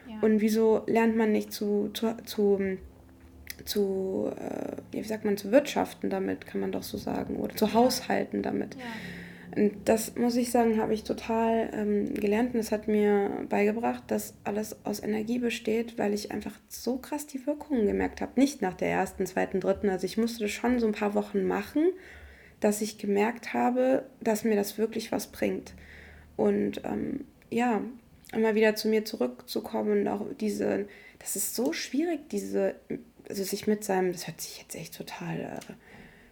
Ja. 0.08 0.16
Und 0.22 0.42
wieso 0.42 0.84
lernt 0.88 1.16
man 1.16 1.32
nicht 1.32 1.54
zu, 1.54 1.92
zu, 1.94 2.18
zu, 2.26 2.78
zu 3.64 4.32
äh, 4.36 4.78
wie 4.92 5.04
sagt 5.04 5.24
man, 5.24 5.38
zu 5.38 5.52
wirtschaften 5.52 6.10
damit, 6.10 6.48
kann 6.48 6.62
man 6.62 6.72
doch 6.72 6.84
so 6.84 6.98
sagen, 6.98 7.36
oder 7.36 7.56
zu 7.56 7.74
haushalten 7.74 8.42
damit? 8.42 8.74
Ja. 8.76 8.82
Das 9.86 10.15
muss 10.15 10.36
ich 10.36 10.52
sagen, 10.52 10.80
habe 10.80 10.93
ich 10.93 11.04
total 11.04 11.72
ähm, 11.74 12.13
gelernt 12.13 12.54
und 12.54 12.60
es 12.60 12.72
hat 12.72 12.88
mir 12.88 13.46
beigebracht, 13.50 14.04
dass 14.08 14.36
alles 14.43 14.86
aus 14.86 15.02
Energie 15.02 15.39
besteht, 15.39 15.98
weil 15.98 16.13
ich 16.13 16.32
einfach 16.32 16.54
so 16.67 16.98
krass 16.98 17.26
die 17.26 17.48
Wirkungen 17.48 17.88
gemerkt 17.88 18.22
habe. 18.22 18.39
Nicht 18.39 18.62
nach 18.62 18.76
der 18.76 18.89
ersten, 18.89 19.26
zweiten, 19.26 19.60
dritten. 19.60 19.89
Also 19.89 20.06
ich 20.06 20.17
musste 20.17 20.43
das 20.43 20.52
schon 20.52 20.80
so 20.80 20.86
ein 20.86 20.93
paar 20.93 21.15
Wochen 21.15 21.48
machen, 21.48 21.88
dass 22.60 22.82
ich 22.82 23.00
gemerkt 23.00 23.56
habe, 23.56 24.06
dass 24.22 24.43
mir 24.43 24.56
das 24.56 24.78
wirklich 24.78 25.12
was 25.12 25.28
bringt. 25.28 25.74
Und 26.36 26.82
ähm, 26.84 27.26
ja, 27.50 27.82
immer 28.34 28.54
wieder 28.54 28.76
zu 28.76 28.89
mir 28.89 29.06
zurückzukommen 29.06 30.02
und 30.02 30.08
auch 30.08 30.26
diese, 30.39 30.88
das 31.17 31.36
ist 31.36 31.56
so 31.56 31.74
schwierig, 31.74 32.30
diese, 32.30 32.76
also 33.28 33.43
sich 33.43 33.65
mit 33.65 33.84
seinem, 33.84 34.12
das 34.12 34.28
hört 34.28 34.39
sich 34.39 34.60
jetzt 34.60 34.76
echt 34.76 34.96
total. 34.96 35.39
Äh, 35.39 35.74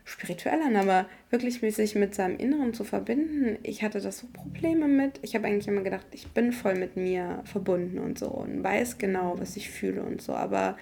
spirituell 0.06 0.62
an, 0.62 0.76
aber 0.76 1.08
wirklich 1.32 1.60
sich 1.76 1.96
mit 1.96 2.14
seinem 2.14 2.38
Inneren 2.38 2.74
zu 2.74 2.84
verbinden, 2.84 3.58
ich 3.64 3.84
hatte 3.84 4.00
das 4.00 4.20
so 4.20 4.28
Probleme 4.32 4.88
mit. 4.88 5.20
Ich 5.24 5.36
habe 5.36 5.48
eigentlich 5.48 5.68
immer 5.68 5.82
gedacht, 5.82 6.06
ich 6.12 6.28
bin 6.28 6.54
voll 6.54 6.76
mit 6.76 6.96
mir 6.96 7.42
verbunden 7.44 7.98
und 7.98 8.20
so 8.20 8.28
und 8.28 8.64
weiß 8.64 9.00
genau, 9.00 9.36
was 9.40 9.58
ich 9.58 9.70
fühle 9.72 10.04
und 10.04 10.22
so, 10.22 10.34
aber 10.34 10.78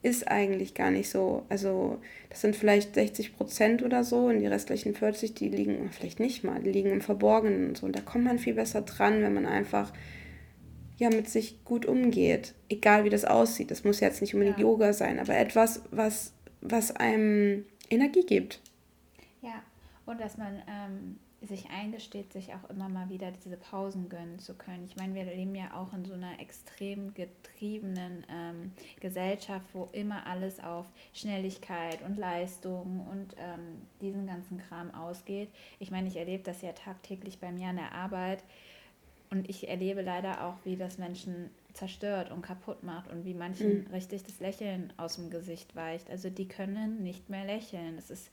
ist 0.00 0.28
eigentlich 0.28 0.74
gar 0.74 0.92
nicht 0.92 1.10
so. 1.10 1.44
Also 1.48 1.98
das 2.30 2.40
sind 2.40 2.54
vielleicht 2.54 2.94
60 2.94 3.36
Prozent 3.36 3.82
oder 3.82 4.04
so 4.04 4.26
und 4.26 4.38
die 4.38 4.46
restlichen 4.46 4.94
40, 4.94 5.34
die 5.34 5.48
liegen 5.48 5.90
vielleicht 5.90 6.20
nicht 6.20 6.44
mal, 6.44 6.62
die 6.62 6.70
liegen 6.70 6.90
im 6.90 7.00
Verborgenen 7.00 7.70
und 7.70 7.76
so. 7.76 7.86
Und 7.86 7.96
da 7.96 8.00
kommt 8.00 8.24
man 8.24 8.38
viel 8.38 8.54
besser 8.54 8.82
dran, 8.82 9.22
wenn 9.22 9.34
man 9.34 9.46
einfach 9.46 9.92
ja 10.98 11.10
mit 11.10 11.28
sich 11.28 11.64
gut 11.64 11.84
umgeht, 11.84 12.54
egal 12.68 13.04
wie 13.04 13.10
das 13.10 13.24
aussieht. 13.24 13.72
Das 13.72 13.82
muss 13.82 13.98
jetzt 13.98 14.20
nicht 14.20 14.34
unbedingt 14.34 14.58
ja. 14.58 14.64
Yoga 14.64 14.92
sein, 14.92 15.18
aber 15.18 15.36
etwas, 15.36 15.82
was, 15.90 16.32
was 16.60 16.94
einem 16.94 17.64
Energie 17.90 18.24
gibt. 18.24 18.60
Ja, 19.42 19.62
und 20.06 20.20
dass 20.20 20.36
man 20.36 20.62
ähm, 20.66 21.18
sich 21.42 21.70
eingesteht, 21.70 22.32
sich 22.32 22.52
auch 22.54 22.68
immer 22.70 22.88
mal 22.88 23.08
wieder 23.10 23.30
diese 23.30 23.56
Pausen 23.56 24.08
gönnen 24.08 24.38
zu 24.38 24.54
können. 24.54 24.84
Ich 24.84 24.96
meine, 24.96 25.14
wir 25.14 25.24
leben 25.24 25.54
ja 25.54 25.74
auch 25.74 25.92
in 25.92 26.04
so 26.04 26.14
einer 26.14 26.40
extrem 26.40 27.14
getriebenen 27.14 28.24
ähm, 28.28 28.72
Gesellschaft, 29.00 29.66
wo 29.72 29.88
immer 29.92 30.26
alles 30.26 30.58
auf 30.58 30.86
Schnelligkeit 31.12 32.02
und 32.02 32.16
Leistung 32.16 33.06
und 33.08 33.36
ähm, 33.38 33.82
diesen 34.00 34.26
ganzen 34.26 34.58
Kram 34.58 34.92
ausgeht. 34.92 35.50
Ich 35.78 35.90
meine, 35.90 36.08
ich 36.08 36.16
erlebe 36.16 36.42
das 36.42 36.62
ja 36.62 36.72
tagtäglich 36.72 37.38
bei 37.38 37.52
mir 37.52 37.68
an 37.68 37.76
der 37.76 37.92
Arbeit 37.92 38.42
und 39.30 39.48
ich 39.48 39.68
erlebe 39.68 40.02
leider 40.02 40.44
auch, 40.44 40.56
wie 40.64 40.76
das 40.76 40.98
Menschen 40.98 41.50
zerstört 41.74 42.32
und 42.32 42.42
kaputt 42.42 42.82
macht 42.82 43.10
und 43.12 43.24
wie 43.24 43.34
manchen 43.34 43.84
mhm. 43.84 43.90
richtig 43.92 44.24
das 44.24 44.40
Lächeln 44.40 44.92
aus 44.96 45.14
dem 45.14 45.30
Gesicht 45.30 45.76
weicht. 45.76 46.10
Also 46.10 46.30
die 46.30 46.48
können 46.48 47.02
nicht 47.02 47.28
mehr 47.28 47.44
lächeln. 47.44 47.96
Es 47.98 48.10
ist 48.10 48.30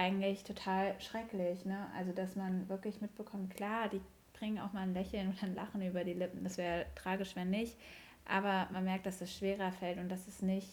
eigentlich 0.00 0.44
total 0.44 0.98
schrecklich, 0.98 1.66
ne? 1.66 1.86
Also 1.96 2.12
dass 2.12 2.34
man 2.34 2.68
wirklich 2.68 3.00
mitbekommt, 3.00 3.54
klar, 3.54 3.88
die 3.88 4.00
bringen 4.32 4.58
auch 4.58 4.72
mal 4.72 4.80
ein 4.80 4.94
Lächeln 4.94 5.28
und 5.28 5.42
ein 5.42 5.54
Lachen 5.54 5.82
über 5.82 6.04
die 6.04 6.14
Lippen. 6.14 6.42
Das 6.42 6.56
wäre 6.56 6.86
tragisch, 6.94 7.36
wenn 7.36 7.50
nicht. 7.50 7.76
Aber 8.24 8.68
man 8.72 8.84
merkt, 8.84 9.04
dass 9.06 9.20
es 9.20 9.36
schwerer 9.36 9.72
fällt 9.72 9.98
und 9.98 10.08
dass 10.08 10.26
es 10.26 10.40
nicht 10.40 10.68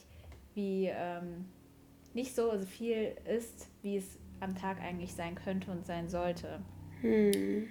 wie 0.53 0.89
ähm, 0.91 1.45
nicht 2.13 2.33
so 2.33 2.57
viel 2.59 3.15
ist, 3.25 3.67
wie 3.81 3.97
es 3.97 4.17
am 4.39 4.55
Tag 4.55 4.81
eigentlich 4.81 5.13
sein 5.13 5.35
könnte 5.35 5.71
und 5.71 5.85
sein 5.85 6.07
sollte. 6.07 6.61
Hm. 7.01 7.67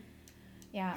Ja. 0.73 0.95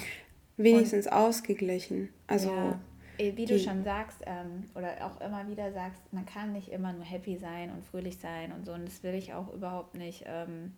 wenigstens 0.58 1.08
und, 1.08 1.14
ausgeglichen. 1.14 2.10
Also 2.28 2.52
ja, 2.52 2.80
wie 3.20 3.46
du 3.46 3.60
schon 3.60 3.84
sagst 3.84 4.22
ähm, 4.26 4.64
oder 4.76 5.06
auch 5.06 5.20
immer 5.22 5.48
wieder 5.48 5.72
sagst, 5.74 6.02
man 6.12 6.26
kann 6.26 6.54
nicht 6.54 6.70
immer 6.70 6.94
nur 6.94 7.04
happy 7.04 7.38
sein 7.38 7.72
und 7.72 7.84
fröhlich 7.84 8.18
sein 8.18 8.52
und 8.54 8.66
so. 8.66 8.74
Und 8.74 8.88
das 8.88 9.04
will 9.04 9.14
ich 9.14 9.34
auch 9.34 9.54
überhaupt 9.54 9.96
nicht. 9.96 10.24
Ähm, 10.26 10.74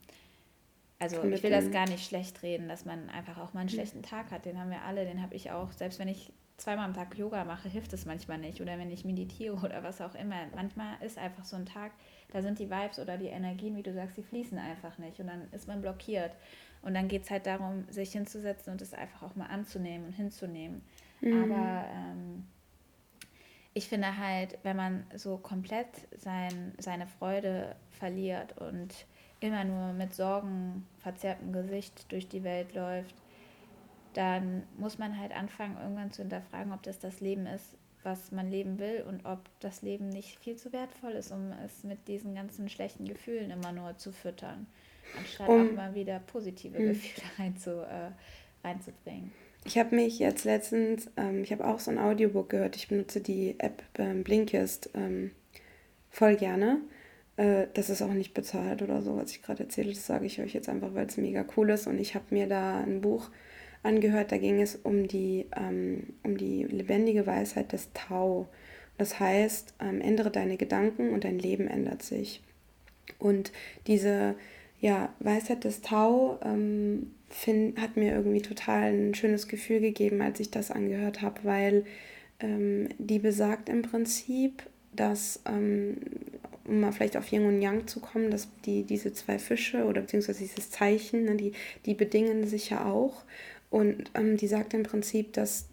also 1.00 1.24
ich 1.24 1.44
will 1.44 1.52
das 1.52 1.72
gar 1.72 1.88
nicht 1.88 2.06
schlecht 2.06 2.44
reden, 2.44 2.68
dass 2.68 2.86
man 2.86 3.10
einfach 3.10 3.38
auch 3.38 3.54
mal 3.54 3.62
einen 3.62 3.70
schlechten 3.70 4.04
Tag 4.04 4.32
hat. 4.32 4.46
Den 4.46 4.60
haben 4.60 4.70
wir 4.70 4.84
alle, 4.84 5.06
den 5.06 5.22
habe 5.22 5.36
ich 5.36 5.52
auch. 5.52 5.72
Selbst 5.72 6.00
wenn 6.00 6.08
ich 6.08 6.32
zweimal 6.58 6.86
am 6.86 6.94
Tag 6.94 7.18
Yoga 7.18 7.44
mache, 7.44 7.70
hilft 7.70 7.94
es 7.94 8.06
manchmal 8.06 8.38
nicht. 8.38 8.62
Oder 8.62 8.78
wenn 8.78 8.92
ich 8.92 9.06
meditiere 9.06 9.56
oder 9.56 9.84
was 9.84 10.02
auch 10.02 10.16
immer. 10.16 10.36
Manchmal 10.56 11.02
ist 11.02 11.18
einfach 11.18 11.44
so 11.44 11.56
ein 11.56 11.66
Tag, 11.66 11.92
da 12.32 12.42
sind 12.42 12.60
die 12.60 12.70
Vibes 12.70 13.00
oder 13.00 13.18
die 13.18 13.28
Energien, 13.28 13.76
wie 13.76 13.84
du 13.84 13.94
sagst, 13.94 14.18
die 14.18 14.24
fließen 14.24 14.58
einfach 14.58 14.98
nicht. 14.98 15.20
Und 15.20 15.28
dann 15.28 15.48
ist 15.52 15.68
man 15.68 15.82
blockiert. 15.82 16.36
Und 16.82 16.96
dann 16.96 17.08
geht 17.08 17.24
es 17.24 17.30
halt 17.30 17.46
darum, 17.46 17.86
sich 17.90 18.12
hinzusetzen 18.12 18.72
und 18.72 18.82
es 18.82 18.94
einfach 18.94 19.24
auch 19.24 19.36
mal 19.36 19.48
anzunehmen 19.48 20.08
und 20.08 20.14
hinzunehmen. 20.14 20.82
Mhm. 21.22 21.44
Aber 21.44 21.86
ähm, 21.90 22.48
ich 23.74 23.88
finde 23.88 24.18
halt, 24.18 24.58
wenn 24.64 24.76
man 24.76 25.06
so 25.16 25.38
komplett 25.38 25.88
sein, 26.18 26.74
seine 26.78 27.08
Freude 27.08 27.76
verliert 27.92 28.58
und 28.58 29.06
immer 29.40 29.64
nur 29.64 29.94
mit 29.94 30.14
Sorgen 30.14 30.86
verzerrtem 31.00 31.54
Gesicht 31.54 32.12
durch 32.12 32.28
die 32.28 32.44
Welt 32.44 32.74
läuft, 32.74 33.16
dann 34.14 34.64
muss 34.78 34.98
man 34.98 35.18
halt 35.18 35.32
anfangen, 35.32 35.78
irgendwann 35.78 36.12
zu 36.12 36.22
hinterfragen, 36.22 36.74
ob 36.74 36.84
das 36.84 37.00
das 37.00 37.22
Leben 37.22 37.46
ist, 37.46 37.78
was 38.04 38.32
man 38.32 38.50
leben 38.50 38.80
will 38.80 39.04
und 39.08 39.26
ob 39.26 39.40
das 39.60 39.82
Leben 39.82 40.10
nicht 40.10 40.40
viel 40.40 40.58
zu 40.58 40.74
wertvoll 40.74 41.12
ist, 41.12 41.32
um 41.32 41.52
es 41.66 41.84
mit 41.84 42.08
diesen 42.08 42.36
ganzen 42.36 42.68
schlechten 42.68 43.06
Gefühlen 43.06 43.52
immer 43.52 43.72
nur 43.72 43.98
zu 43.98 44.12
füttern, 44.12 44.68
anstatt 45.18 45.48
um, 45.48 45.70
auch 45.70 45.76
mal 45.76 45.96
wieder 45.96 46.20
positive 46.20 46.78
mh. 46.78 46.86
Gefühle 46.86 47.28
reinzu, 47.40 47.70
äh, 47.70 48.12
reinzubringen. 48.64 49.32
Ich 49.63 49.78
habe 49.78 49.95
mich 49.95 50.17
jetzt 50.19 50.43
letztens, 50.43 51.10
ähm, 51.17 51.43
ich 51.43 51.52
habe 51.52 51.67
auch 51.67 51.80
so 51.80 51.91
ein 51.91 52.00
Audiobook 52.00 52.50
gehört, 52.50 52.76
ich 52.76 52.88
benutze 52.88 53.21
die 53.21 53.56
App 53.60 53.84
ähm, 53.97 54.24
Blinkist 54.24 54.89
ähm, 54.95 55.32
voll 56.10 56.36
gerne. 56.36 56.82
Äh, 57.38 57.67
das 57.74 57.89
ist 57.89 58.02
auch 58.02 58.13
nicht 58.13 58.34
bezahlt 58.34 58.82
oder 58.82 59.02
so, 59.02 59.15
was 59.17 59.32
ich 59.32 59.41
gerade 59.41 59.63
erzähle, 59.63 59.93
das 59.93 60.06
sage 60.06 60.26
ich 60.26 60.41
euch 60.41 60.54
jetzt 60.54 60.67
einfach, 60.67 60.93
weil 60.95 61.06
es 61.06 61.17
mega 61.17 61.45
cool 61.56 61.69
ist 61.69 61.88
und 61.88 62.00
ich 62.00 62.15
habe 62.15 62.26
mir 62.32 62.47
da 62.47 62.80
ein 62.80 63.02
Buch 63.02 63.30
angehört. 63.84 64.32
Da 64.32 64.38
ging 64.38 64.62
es 64.62 64.76
um 64.76 65.08
die, 65.08 65.47
ähm, 65.56 66.13
um 66.24 66.38
die 66.38 66.63
lebendige 66.63 67.26
Weisheit 67.28 67.71
des 67.71 67.89
Tau. 67.93 68.47
Das 68.97 69.19
heißt, 69.19 69.76
ähm, 69.80 70.02
ändere 70.02 70.32
deine 70.32 70.58
Gedanken 70.58 71.12
und 71.12 71.24
dein 71.24 71.39
Leben 71.39 71.67
ändert 71.67 72.04
sich. 72.04 72.41
Und 73.19 73.52
diese 73.88 74.36
ja, 74.82 75.13
Weisheit 75.20 75.63
des 75.63 75.82
Tau 75.82 76.39
ähm, 76.44 77.12
find, 77.30 77.80
hat 77.80 77.96
mir 77.96 78.13
irgendwie 78.13 78.41
total 78.41 78.91
ein 78.91 79.15
schönes 79.15 79.48
Gefühl 79.48 79.80
gegeben, 79.80 80.22
als 80.22 80.39
ich 80.39 80.50
das 80.52 80.72
angehört 80.72 81.22
habe, 81.22 81.41
weil 81.44 81.86
ähm, 82.39 82.89
die 82.98 83.20
besagt 83.20 83.70
im 83.70 83.84
Prinzip, 83.84 84.63
dass, 84.94 85.39
ähm, 85.46 85.98
um 86.65 86.82
mal 86.82 86.91
vielleicht 86.91 87.15
auf 87.15 87.32
Yin 87.32 87.46
und 87.46 87.62
Yang 87.62 87.88
zu 87.88 88.00
kommen, 88.00 88.32
dass 88.32 88.48
die, 88.65 88.84
diese 88.84 89.13
zwei 89.13 89.38
Fische 89.38 89.86
oder 89.86 90.02
beziehungsweise 90.02 90.39
dieses 90.39 90.72
Zeichen, 90.72 91.26
ne, 91.26 91.36
die, 91.36 91.54
die 91.86 91.94
bedingen 91.94 92.48
sich 92.48 92.72
ja 92.72 92.86
auch. 92.86 93.24
Und 93.70 94.12
ähm, 94.15 94.36
die 94.36 94.48
sagt 94.48 94.74
im 94.74 94.84
Prinzip, 94.84 95.32
dass 95.34 95.67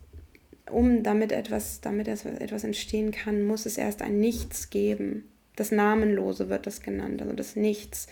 um 0.71 1.03
damit 1.03 1.33
etwas, 1.33 1.81
damit 1.81 2.09
etwas 2.09 2.63
entstehen 2.63 3.11
kann, 3.11 3.43
muss 3.43 3.65
es 3.65 3.79
erst 3.79 4.03
ein 4.03 4.21
Nichts 4.21 4.69
geben. 4.69 5.25
Das 5.57 5.73
Namenlose 5.73 6.51
wird 6.51 6.67
das 6.67 6.83
genannt, 6.83 7.23
also 7.23 7.33
das 7.33 7.57
Nichts. 7.57 8.07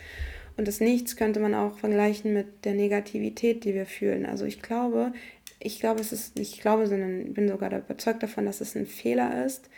Und 0.56 0.66
das 0.68 0.80
Nichts 0.80 1.16
könnte 1.16 1.40
man 1.40 1.54
auch 1.54 1.78
vergleichen 1.78 2.32
mit 2.32 2.64
der 2.64 2.74
Negativität, 2.74 3.64
die 3.64 3.74
wir 3.74 3.86
fühlen. 3.86 4.24
Also 4.24 4.46
ich 4.46 4.62
glaube, 4.62 5.12
ich 5.58 5.80
glaube, 5.80 6.00
es 6.00 6.12
ist 6.12 6.38
ich 6.38 6.60
glaube, 6.60 6.86
sondern 6.86 7.34
bin 7.34 7.48
sogar 7.48 7.76
überzeugt 7.76 8.22
davon, 8.22 8.46
dass 8.46 8.60
es 8.60 8.74
ein 8.74 8.86
Fehler 8.86 9.44
ist, 9.44 9.68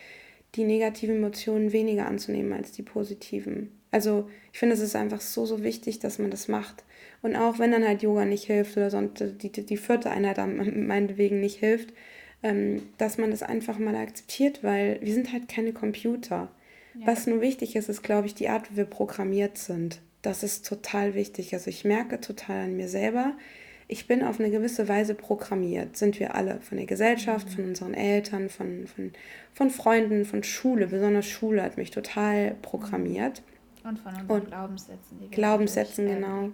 die 0.54 0.64
negativen 0.64 1.16
Emotionen 1.16 1.72
weniger 1.72 2.06
anzunehmen 2.06 2.52
als 2.52 2.72
die 2.72 2.82
positiven. 2.82 3.72
Also 3.90 4.28
ich 4.52 4.58
finde, 4.58 4.74
es 4.74 4.80
ist 4.80 4.96
einfach 4.96 5.20
so, 5.20 5.46
so 5.46 5.62
wichtig, 5.62 5.98
dass 5.98 6.18
man 6.18 6.30
das 6.30 6.48
macht. 6.48 6.84
Und 7.22 7.36
auch 7.36 7.58
wenn 7.58 7.72
dann 7.72 7.86
halt 7.86 8.02
Yoga 8.02 8.24
nicht 8.24 8.44
hilft 8.44 8.76
oder 8.76 8.90
sonst 8.90 9.20
die, 9.20 9.50
die, 9.50 9.66
die 9.66 9.76
vierte 9.76 10.10
Einheit 10.10 10.38
meinetwegen 10.76 11.40
nicht 11.40 11.58
hilft, 11.58 11.92
ähm, 12.42 12.82
dass 12.98 13.18
man 13.18 13.30
das 13.30 13.42
einfach 13.42 13.78
mal 13.78 13.96
akzeptiert, 13.96 14.62
weil 14.62 15.00
wir 15.02 15.12
sind 15.12 15.32
halt 15.32 15.48
keine 15.48 15.72
Computer. 15.72 16.50
Ja. 16.94 17.06
Was 17.06 17.26
nur 17.26 17.40
wichtig 17.40 17.76
ist, 17.76 17.88
ist, 17.88 18.02
glaube 18.02 18.26
ich, 18.26 18.34
die 18.34 18.48
Art, 18.48 18.70
wie 18.70 18.76
wir 18.76 18.84
programmiert 18.84 19.58
sind. 19.58 20.00
Das 20.22 20.42
ist 20.42 20.66
total 20.66 21.14
wichtig. 21.14 21.54
Also 21.54 21.70
ich 21.70 21.84
merke 21.84 22.20
total 22.20 22.64
an 22.64 22.76
mir 22.76 22.88
selber, 22.88 23.34
ich 23.90 24.06
bin 24.06 24.22
auf 24.22 24.38
eine 24.38 24.50
gewisse 24.50 24.86
Weise 24.86 25.14
programmiert. 25.14 25.96
Sind 25.96 26.20
wir 26.20 26.34
alle 26.34 26.60
von 26.60 26.76
der 26.76 26.86
Gesellschaft, 26.86 27.48
mhm. 27.48 27.52
von 27.52 27.64
unseren 27.64 27.94
Eltern, 27.94 28.50
von, 28.50 28.86
von, 28.86 29.12
von 29.54 29.70
Freunden, 29.70 30.26
von 30.26 30.42
Schule. 30.42 30.88
Besonders 30.88 31.26
Schule 31.26 31.62
hat 31.62 31.78
mich 31.78 31.90
total 31.90 32.54
programmiert. 32.60 33.42
Und 33.82 33.98
von 33.98 34.12
unseren 34.12 34.30
und 34.30 34.46
Glaubenssätzen. 34.48 35.18
Die 35.20 35.30
Glaubenssätzen, 35.30 36.06
genau. 36.06 36.50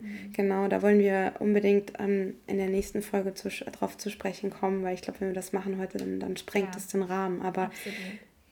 Mhm. 0.00 0.32
Genau, 0.32 0.68
da 0.68 0.80
wollen 0.80 1.00
wir 1.00 1.34
unbedingt 1.40 1.92
ähm, 1.98 2.36
in 2.46 2.56
der 2.56 2.70
nächsten 2.70 3.02
Folge 3.02 3.34
zu, 3.34 3.50
drauf 3.50 3.98
zu 3.98 4.08
sprechen 4.08 4.48
kommen, 4.48 4.82
weil 4.82 4.94
ich 4.94 5.02
glaube, 5.02 5.20
wenn 5.20 5.28
wir 5.28 5.34
das 5.34 5.52
machen 5.52 5.78
heute, 5.78 5.98
dann, 5.98 6.20
dann 6.20 6.38
sprengt 6.38 6.74
es 6.74 6.90
ja. 6.90 7.00
den 7.00 7.02
Rahmen. 7.02 7.42
Aber 7.42 7.70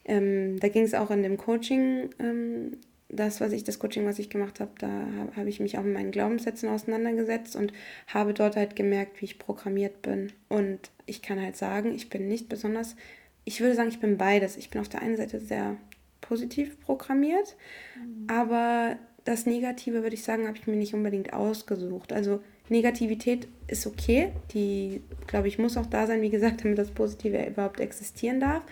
ähm, 0.04 0.60
da 0.60 0.68
ging 0.68 0.82
es 0.82 0.92
auch 0.92 1.10
in 1.10 1.22
dem 1.22 1.38
Coaching, 1.38 2.10
ähm, 2.18 2.76
das, 3.08 3.40
was 3.40 3.52
ich, 3.52 3.64
das 3.64 3.78
Coaching, 3.78 4.04
was 4.04 4.18
ich 4.18 4.30
gemacht 4.30 4.60
habe, 4.60 4.72
da 4.78 4.88
habe 4.88 5.36
hab 5.36 5.46
ich 5.46 5.60
mich 5.60 5.78
auch 5.78 5.82
mit 5.82 5.94
meinen 5.94 6.10
Glaubenssätzen 6.10 6.68
auseinandergesetzt 6.68 7.54
und 7.54 7.72
habe 8.08 8.34
dort 8.34 8.56
halt 8.56 8.74
gemerkt, 8.74 9.20
wie 9.20 9.26
ich 9.26 9.38
programmiert 9.38 10.02
bin. 10.02 10.32
Und 10.48 10.90
ich 11.06 11.22
kann 11.22 11.40
halt 11.40 11.56
sagen, 11.56 11.94
ich 11.94 12.10
bin 12.10 12.28
nicht 12.28 12.48
besonders, 12.48 12.96
ich 13.44 13.60
würde 13.60 13.76
sagen, 13.76 13.90
ich 13.90 14.00
bin 14.00 14.18
beides. 14.18 14.56
Ich 14.56 14.70
bin 14.70 14.80
auf 14.80 14.88
der 14.88 15.02
einen 15.02 15.16
Seite 15.16 15.38
sehr 15.40 15.76
positiv 16.20 16.80
programmiert. 16.80 17.56
Mhm. 17.96 18.26
Aber 18.28 18.96
das 19.24 19.46
Negative, 19.46 20.02
würde 20.02 20.14
ich 20.14 20.24
sagen, 20.24 20.46
habe 20.46 20.56
ich 20.56 20.66
mir 20.66 20.76
nicht 20.76 20.94
unbedingt 20.94 21.32
ausgesucht. 21.32 22.12
Also 22.12 22.40
Negativität 22.68 23.46
ist 23.68 23.86
okay. 23.86 24.32
Die, 24.52 25.02
glaube 25.28 25.46
ich, 25.46 25.58
muss 25.58 25.76
auch 25.76 25.86
da 25.86 26.06
sein, 26.08 26.22
wie 26.22 26.30
gesagt, 26.30 26.60
damit 26.64 26.78
das 26.78 26.90
Positive 26.90 27.44
überhaupt 27.46 27.80
existieren 27.80 28.40
darf. 28.40 28.64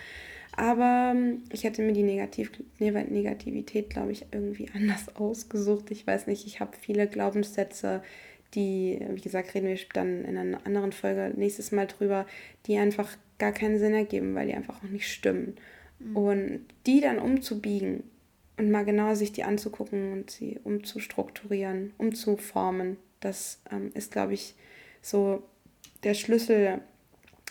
Aber 0.57 1.13
ähm, 1.15 1.43
ich 1.51 1.65
hätte 1.65 1.83
mir 1.83 1.93
die 1.93 2.03
Negativ 2.03 2.53
Negativität, 2.79 3.91
glaube 3.91 4.13
ich, 4.13 4.27
irgendwie 4.31 4.69
anders 4.75 5.15
ausgesucht. 5.17 5.91
Ich 5.91 6.07
weiß 6.07 6.27
nicht, 6.27 6.47
ich 6.47 6.61
habe 6.61 6.77
viele 6.79 7.09
Glaubenssätze, 7.09 8.03
die, 8.55 9.01
wie 9.11 9.21
gesagt, 9.21 9.55
reden 9.55 9.67
wir 9.67 9.79
dann 9.93 10.25
in 10.25 10.37
einer 10.37 10.65
anderen 10.65 10.93
Folge 10.93 11.33
nächstes 11.37 11.73
Mal 11.73 11.87
drüber, 11.87 12.27
die 12.67 12.77
einfach 12.79 13.17
gar 13.39 13.53
keinen 13.53 13.79
Sinn 13.79 13.95
ergeben, 13.95 14.35
weil 14.35 14.47
die 14.47 14.55
einfach 14.55 14.83
auch 14.83 14.89
nicht 14.89 15.11
stimmen. 15.11 15.57
Mhm. 15.99 16.17
Und 16.17 16.67
die 16.87 17.01
dann 17.01 17.19
umzubiegen 17.19 18.05
und 18.57 18.71
mal 18.71 18.85
genauer 18.85 19.17
sich 19.17 19.33
die 19.33 19.43
anzugucken 19.43 20.13
und 20.13 20.31
sie 20.31 20.61
umzustrukturieren, 20.63 21.93
umzuformen, 21.99 22.97
das 23.19 23.61
ähm, 23.73 23.91
ist, 23.95 24.13
glaube 24.13 24.35
ich, 24.35 24.55
so 25.03 25.43
der 26.05 26.15
Schlüssel, 26.15 26.81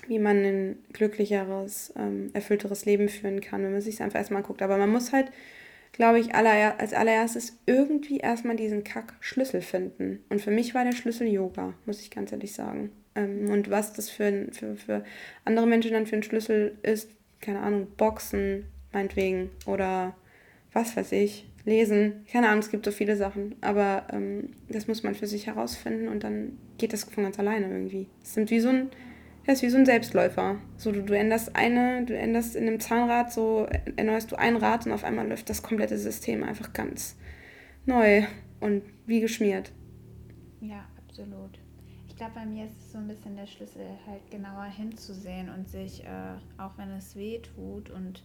wie 0.07 0.19
man 0.19 0.37
ein 0.43 0.77
glücklicheres, 0.93 1.93
ähm, 1.97 2.29
erfüllteres 2.33 2.85
Leben 2.85 3.09
führen 3.09 3.41
kann, 3.41 3.63
wenn 3.63 3.71
man 3.71 3.81
sich 3.81 4.01
einfach 4.01 4.19
erstmal 4.19 4.41
anguckt. 4.41 4.61
Aber 4.61 4.77
man 4.77 4.89
muss 4.89 5.11
halt, 5.11 5.31
glaube 5.91 6.19
ich, 6.19 6.35
aller, 6.35 6.79
als 6.79 6.93
allererstes 6.93 7.57
irgendwie 7.65 8.17
erstmal 8.17 8.55
diesen 8.55 8.83
Kack-Schlüssel 8.83 9.61
finden. 9.61 10.23
Und 10.29 10.41
für 10.41 10.51
mich 10.51 10.73
war 10.73 10.83
der 10.83 10.93
Schlüssel 10.93 11.27
Yoga, 11.27 11.73
muss 11.85 12.01
ich 12.01 12.11
ganz 12.11 12.31
ehrlich 12.31 12.53
sagen. 12.53 12.91
Ähm, 13.15 13.49
und 13.49 13.69
was 13.69 13.93
das 13.93 14.09
für, 14.09 14.47
für, 14.51 14.75
für 14.75 15.03
andere 15.45 15.67
Menschen 15.67 15.93
dann 15.93 16.07
für 16.07 16.15
ein 16.15 16.23
Schlüssel 16.23 16.77
ist, 16.81 17.09
keine 17.41 17.59
Ahnung, 17.59 17.87
Boxen, 17.97 18.65
meinetwegen, 18.91 19.49
oder 19.65 20.15
was 20.71 20.95
weiß 20.95 21.11
ich, 21.11 21.45
lesen. 21.65 22.25
Keine 22.31 22.47
Ahnung, 22.49 22.59
es 22.59 22.71
gibt 22.71 22.85
so 22.85 22.91
viele 22.91 23.15
Sachen. 23.15 23.55
Aber 23.61 24.07
ähm, 24.11 24.51
das 24.69 24.87
muss 24.87 25.03
man 25.03 25.15
für 25.15 25.27
sich 25.27 25.47
herausfinden 25.47 26.07
und 26.07 26.23
dann 26.23 26.57
geht 26.77 26.93
das 26.93 27.03
von 27.03 27.23
ganz 27.23 27.39
alleine 27.39 27.67
irgendwie. 27.69 28.07
Es 28.23 28.33
sind 28.33 28.49
wie 28.49 28.59
so 28.59 28.69
ein, 28.69 28.89
das 29.45 29.55
ist 29.55 29.63
wie 29.63 29.69
so 29.69 29.77
ein 29.77 29.85
Selbstläufer. 29.85 30.57
So, 30.77 30.91
du, 30.91 31.03
du 31.03 31.17
änderst 31.17 31.55
eine, 31.55 32.05
du 32.05 32.17
änderst 32.17 32.55
in 32.55 32.67
einem 32.67 32.79
Zahnrad, 32.79 33.31
so 33.31 33.67
erneuerst 33.95 34.31
du 34.31 34.35
ein 34.35 34.55
Rad 34.55 34.85
und 34.85 34.91
auf 34.91 35.03
einmal 35.03 35.27
läuft 35.27 35.49
das 35.49 35.63
komplette 35.63 35.97
System 35.97 36.43
einfach 36.43 36.73
ganz 36.73 37.17
neu 37.85 38.23
und 38.59 38.83
wie 39.05 39.19
geschmiert. 39.19 39.71
Ja, 40.61 40.85
absolut 40.97 41.59
ich 42.13 42.17
glaube, 42.17 42.33
bei 42.35 42.45
mir 42.45 42.65
ist 42.65 42.77
es 42.77 42.91
so 42.91 42.99
ein 42.99 43.07
bisschen 43.07 43.35
der 43.35 43.47
Schlüssel, 43.47 43.87
halt 44.05 44.29
genauer 44.29 44.65
hinzusehen 44.65 45.49
und 45.49 45.67
sich, 45.67 46.03
äh, 46.03 46.35
auch 46.59 46.77
wenn 46.77 46.91
es 46.91 47.15
weh 47.15 47.39
tut 47.39 47.89
und 47.89 48.23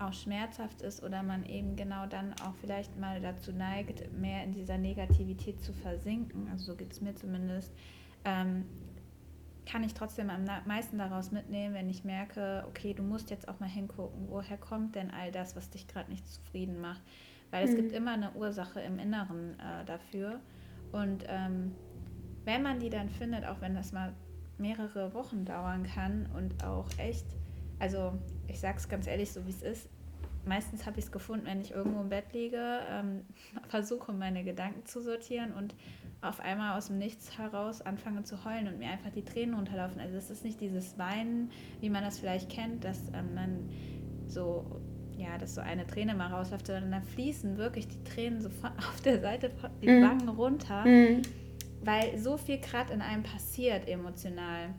auch 0.00 0.12
schmerzhaft 0.12 0.82
ist 0.82 1.00
oder 1.00 1.22
man 1.22 1.46
eben 1.46 1.76
genau 1.76 2.06
dann 2.06 2.32
auch 2.42 2.56
vielleicht 2.60 2.98
mal 2.98 3.20
dazu 3.20 3.52
neigt, 3.52 4.12
mehr 4.18 4.42
in 4.42 4.52
dieser 4.52 4.78
Negativität 4.78 5.60
zu 5.60 5.72
versinken, 5.72 6.48
also 6.50 6.72
so 6.72 6.76
geht 6.76 6.90
es 6.90 7.00
mir 7.00 7.14
zumindest, 7.14 7.72
ähm, 8.24 8.64
kann 9.66 9.82
ich 9.82 9.94
trotzdem 9.94 10.30
am 10.30 10.44
meisten 10.66 10.98
daraus 10.98 11.30
mitnehmen, 11.30 11.74
wenn 11.74 11.88
ich 11.88 12.04
merke, 12.04 12.64
okay, 12.68 12.92
du 12.94 13.02
musst 13.02 13.30
jetzt 13.30 13.48
auch 13.48 13.60
mal 13.60 13.68
hingucken, 13.68 14.28
woher 14.28 14.58
kommt 14.58 14.94
denn 14.94 15.10
all 15.10 15.32
das, 15.32 15.56
was 15.56 15.70
dich 15.70 15.88
gerade 15.88 16.10
nicht 16.10 16.28
zufrieden 16.28 16.80
macht. 16.80 17.02
Weil 17.50 17.64
mhm. 17.64 17.70
es 17.70 17.76
gibt 17.76 17.92
immer 17.92 18.12
eine 18.12 18.32
Ursache 18.32 18.80
im 18.80 18.98
Inneren 18.98 19.58
äh, 19.58 19.84
dafür. 19.86 20.40
Und 20.92 21.24
ähm, 21.28 21.72
wenn 22.44 22.62
man 22.62 22.78
die 22.78 22.90
dann 22.90 23.08
findet, 23.08 23.46
auch 23.46 23.60
wenn 23.60 23.74
das 23.74 23.92
mal 23.92 24.12
mehrere 24.58 25.14
Wochen 25.14 25.44
dauern 25.44 25.84
kann 25.84 26.28
und 26.36 26.62
auch 26.62 26.88
echt, 26.98 27.26
also 27.78 28.12
ich 28.46 28.60
sag's 28.60 28.88
ganz 28.88 29.06
ehrlich, 29.06 29.32
so 29.32 29.44
wie 29.46 29.50
es 29.50 29.62
ist, 29.62 29.88
meistens 30.46 30.86
habe 30.86 30.98
ich 30.98 31.06
es 31.06 31.12
gefunden, 31.12 31.46
wenn 31.46 31.60
ich 31.60 31.72
irgendwo 31.72 32.00
im 32.00 32.08
Bett 32.08 32.32
liege, 32.32 32.80
ähm, 32.90 33.22
versuche 33.68 34.12
meine 34.12 34.44
Gedanken 34.44 34.84
zu 34.86 35.00
sortieren 35.00 35.52
und 35.52 35.74
auf 36.20 36.40
einmal 36.40 36.78
aus 36.78 36.86
dem 36.86 36.98
Nichts 36.98 37.38
heraus 37.38 37.82
anfange 37.82 38.22
zu 38.22 38.44
heulen 38.44 38.66
und 38.68 38.78
mir 38.78 38.88
einfach 38.88 39.10
die 39.10 39.24
Tränen 39.24 39.54
runterlaufen. 39.54 40.00
Also 40.00 40.16
es 40.16 40.30
ist 40.30 40.44
nicht 40.44 40.60
dieses 40.60 40.98
Weinen, 40.98 41.50
wie 41.80 41.90
man 41.90 42.02
das 42.02 42.18
vielleicht 42.18 42.50
kennt, 42.50 42.84
dass 42.84 42.98
ähm, 43.12 43.34
man 43.34 43.68
so, 44.26 44.80
ja, 45.16 45.36
dass 45.38 45.54
so 45.54 45.60
eine 45.60 45.86
Träne 45.86 46.14
mal 46.14 46.28
rausläuft, 46.28 46.66
sondern 46.66 46.90
da 46.92 47.00
fließen 47.00 47.58
wirklich 47.58 47.88
die 47.88 48.02
Tränen 48.04 48.40
so 48.40 48.48
von, 48.48 48.70
auf 48.78 49.00
der 49.02 49.20
Seite 49.20 49.50
die 49.82 49.88
mhm. 49.88 50.02
Wangen 50.02 50.28
runter, 50.30 50.84
mhm. 50.86 51.22
weil 51.82 52.16
so 52.18 52.36
viel 52.38 52.58
gerade 52.58 52.92
in 52.92 53.02
einem 53.02 53.22
passiert 53.22 53.86
emotional. 53.86 54.70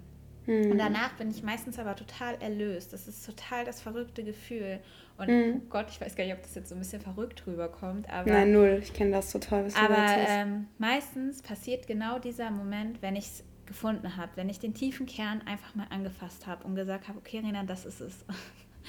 Mhm. 0.47 0.71
Und 0.71 0.77
danach 0.77 1.13
bin 1.13 1.31
ich 1.31 1.43
meistens 1.43 1.79
aber 1.79 1.95
total 1.95 2.35
erlöst. 2.41 2.93
Das 2.93 3.07
ist 3.07 3.25
total 3.25 3.65
das 3.65 3.81
verrückte 3.81 4.23
Gefühl. 4.23 4.79
Und 5.17 5.27
mhm. 5.29 5.61
oh 5.63 5.69
Gott, 5.69 5.87
ich 5.89 6.01
weiß 6.01 6.15
gar 6.15 6.23
nicht, 6.25 6.33
ob 6.33 6.41
das 6.41 6.55
jetzt 6.55 6.69
so 6.69 6.75
ein 6.75 6.79
bisschen 6.79 7.01
verrückt 7.01 7.45
rüberkommt. 7.47 8.09
Aber, 8.09 8.29
Nein, 8.29 8.51
null. 8.51 8.79
Ich 8.81 8.93
kenne 8.93 9.11
das 9.11 9.31
total. 9.31 9.65
Was 9.65 9.75
aber 9.75 9.97
ähm, 9.97 10.67
meistens 10.77 11.41
passiert 11.41 11.87
genau 11.87 12.19
dieser 12.19 12.51
Moment, 12.51 13.01
wenn 13.01 13.15
ich 13.15 13.25
es 13.25 13.43
gefunden 13.65 14.15
habe, 14.17 14.31
wenn 14.35 14.49
ich 14.49 14.59
den 14.59 14.73
tiefen 14.73 15.05
Kern 15.05 15.41
einfach 15.45 15.73
mal 15.73 15.87
angefasst 15.89 16.45
habe 16.45 16.63
und 16.65 16.75
gesagt 16.75 17.07
habe, 17.07 17.17
okay, 17.17 17.39
Rena, 17.39 17.63
das 17.63 17.85
ist 17.85 18.01
es. 18.01 18.25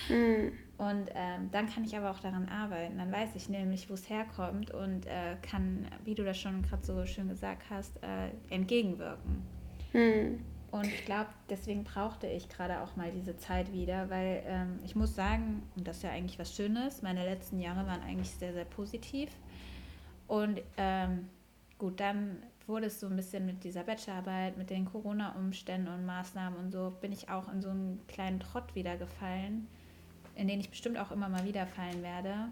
Mhm. 0.08 0.52
Und 0.78 1.08
ähm, 1.14 1.48
dann 1.52 1.70
kann 1.70 1.84
ich 1.84 1.96
aber 1.96 2.10
auch 2.10 2.20
daran 2.20 2.50
arbeiten. 2.50 2.98
Dann 2.98 3.10
weiß 3.10 3.30
ich 3.34 3.48
nämlich, 3.48 3.88
wo 3.88 3.94
es 3.94 4.10
herkommt 4.10 4.72
und 4.72 5.06
äh, 5.06 5.36
kann, 5.40 5.86
wie 6.04 6.14
du 6.14 6.22
das 6.22 6.38
schon 6.38 6.60
gerade 6.60 6.84
so 6.84 7.06
schön 7.06 7.28
gesagt 7.28 7.62
hast, 7.70 7.96
äh, 8.02 8.28
entgegenwirken. 8.54 9.42
Mhm. 9.94 10.40
Und 10.76 10.86
ich 10.86 11.04
glaube, 11.06 11.30
deswegen 11.48 11.84
brauchte 11.84 12.26
ich 12.26 12.48
gerade 12.50 12.80
auch 12.82 12.96
mal 12.96 13.10
diese 13.10 13.36
Zeit 13.38 13.72
wieder, 13.72 14.10
weil 14.10 14.42
ähm, 14.46 14.78
ich 14.84 14.94
muss 14.94 15.14
sagen, 15.14 15.62
und 15.74 15.88
das 15.88 15.98
ist 15.98 16.02
ja 16.02 16.10
eigentlich 16.10 16.38
was 16.38 16.54
Schönes, 16.54 17.00
meine 17.00 17.24
letzten 17.24 17.58
Jahre 17.60 17.86
waren 17.86 18.02
eigentlich 18.02 18.30
sehr, 18.30 18.52
sehr 18.52 18.66
positiv. 18.66 19.30
Und 20.26 20.60
ähm, 20.76 21.28
gut, 21.78 21.98
dann 21.98 22.42
wurde 22.66 22.86
es 22.86 23.00
so 23.00 23.06
ein 23.06 23.16
bisschen 23.16 23.46
mit 23.46 23.64
dieser 23.64 23.84
Bachelorarbeit, 23.84 24.58
mit 24.58 24.68
den 24.68 24.84
Corona-Umständen 24.84 25.88
und 25.88 26.04
Maßnahmen 26.04 26.58
und 26.58 26.72
so, 26.72 26.92
bin 27.00 27.12
ich 27.12 27.30
auch 27.30 27.50
in 27.50 27.62
so 27.62 27.70
einen 27.70 28.00
kleinen 28.06 28.40
Trott 28.40 28.74
wieder 28.74 28.98
gefallen, 28.98 29.68
in 30.34 30.46
den 30.46 30.60
ich 30.60 30.68
bestimmt 30.68 30.98
auch 30.98 31.10
immer 31.10 31.30
mal 31.30 31.46
wieder 31.46 31.66
fallen 31.66 32.02
werde 32.02 32.50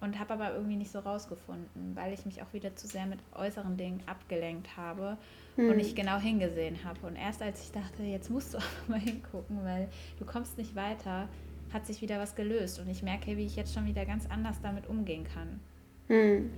und 0.00 0.18
habe 0.18 0.34
aber 0.34 0.54
irgendwie 0.54 0.76
nicht 0.76 0.90
so 0.90 0.98
rausgefunden, 0.98 1.94
weil 1.94 2.12
ich 2.12 2.26
mich 2.26 2.42
auch 2.42 2.52
wieder 2.52 2.74
zu 2.76 2.86
sehr 2.86 3.06
mit 3.06 3.18
äußeren 3.34 3.76
Dingen 3.76 4.02
abgelenkt 4.06 4.76
habe 4.76 5.16
hm. 5.56 5.70
und 5.70 5.76
nicht 5.76 5.96
genau 5.96 6.18
hingesehen 6.18 6.84
habe. 6.84 7.06
Und 7.06 7.16
erst 7.16 7.42
als 7.42 7.62
ich 7.62 7.72
dachte, 7.72 8.02
jetzt 8.02 8.30
musst 8.30 8.54
du 8.54 8.58
auch 8.58 8.88
mal 8.88 9.00
hingucken, 9.00 9.64
weil 9.64 9.88
du 10.18 10.24
kommst 10.24 10.58
nicht 10.58 10.74
weiter, 10.74 11.28
hat 11.72 11.86
sich 11.86 12.02
wieder 12.02 12.18
was 12.18 12.34
gelöst 12.34 12.78
und 12.78 12.88
ich 12.88 13.02
merke, 13.02 13.36
wie 13.36 13.46
ich 13.46 13.56
jetzt 13.56 13.74
schon 13.74 13.86
wieder 13.86 14.04
ganz 14.04 14.26
anders 14.26 14.60
damit 14.62 14.86
umgehen 14.86 15.24
kann. 15.24 15.60
Hm. 16.08 16.50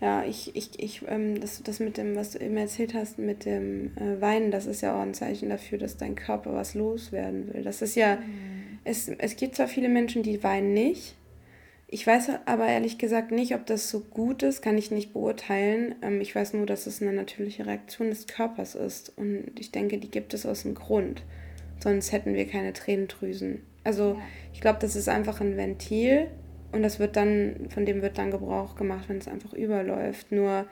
Ja, 0.00 0.24
ich, 0.24 0.56
ich, 0.56 0.82
ich, 0.82 1.02
ähm, 1.06 1.40
das, 1.40 1.62
das 1.62 1.78
mit 1.78 1.96
dem, 1.96 2.16
was 2.16 2.32
du 2.32 2.40
eben 2.40 2.56
erzählt 2.56 2.92
hast, 2.92 3.20
mit 3.20 3.44
dem 3.44 3.96
äh, 3.96 4.20
Weinen, 4.20 4.50
das 4.50 4.66
ist 4.66 4.80
ja 4.80 4.96
auch 4.96 5.02
ein 5.02 5.14
Zeichen 5.14 5.50
dafür, 5.50 5.78
dass 5.78 5.96
dein 5.96 6.16
Körper 6.16 6.52
was 6.54 6.74
loswerden 6.74 7.54
will. 7.54 7.62
Das 7.62 7.82
ist 7.82 7.94
ja, 7.94 8.16
hm. 8.16 8.78
es, 8.82 9.06
es 9.08 9.36
gibt 9.36 9.54
zwar 9.54 9.68
viele 9.68 9.88
Menschen, 9.88 10.24
die 10.24 10.42
weinen 10.42 10.74
nicht, 10.74 11.14
ich 11.92 12.06
weiß 12.06 12.30
aber 12.46 12.66
ehrlich 12.66 12.96
gesagt 12.96 13.32
nicht, 13.32 13.54
ob 13.54 13.66
das 13.66 13.90
so 13.90 14.00
gut 14.00 14.42
ist, 14.42 14.62
kann 14.62 14.78
ich 14.78 14.90
nicht 14.90 15.12
beurteilen. 15.12 15.94
Ähm, 16.00 16.22
ich 16.22 16.34
weiß 16.34 16.54
nur, 16.54 16.64
dass 16.64 16.86
es 16.86 17.02
eine 17.02 17.12
natürliche 17.12 17.66
Reaktion 17.66 18.08
des 18.08 18.26
Körpers 18.26 18.74
ist. 18.74 19.12
Und 19.18 19.52
ich 19.58 19.72
denke, 19.72 19.98
die 19.98 20.10
gibt 20.10 20.32
es 20.32 20.46
aus 20.46 20.62
dem 20.62 20.74
Grund. 20.74 21.22
Sonst 21.80 22.10
hätten 22.10 22.32
wir 22.32 22.48
keine 22.48 22.72
Tränendrüsen. 22.72 23.60
Also 23.84 24.18
ich 24.54 24.62
glaube, 24.62 24.78
das 24.80 24.96
ist 24.96 25.10
einfach 25.10 25.42
ein 25.42 25.58
Ventil 25.58 26.28
und 26.72 26.82
das 26.82 26.98
wird 26.98 27.14
dann, 27.14 27.68
von 27.68 27.84
dem 27.84 28.00
wird 28.00 28.16
dann 28.16 28.30
Gebrauch 28.30 28.74
gemacht, 28.74 29.10
wenn 29.10 29.18
es 29.18 29.28
einfach 29.28 29.52
überläuft. 29.52 30.32
Nur 30.32 30.64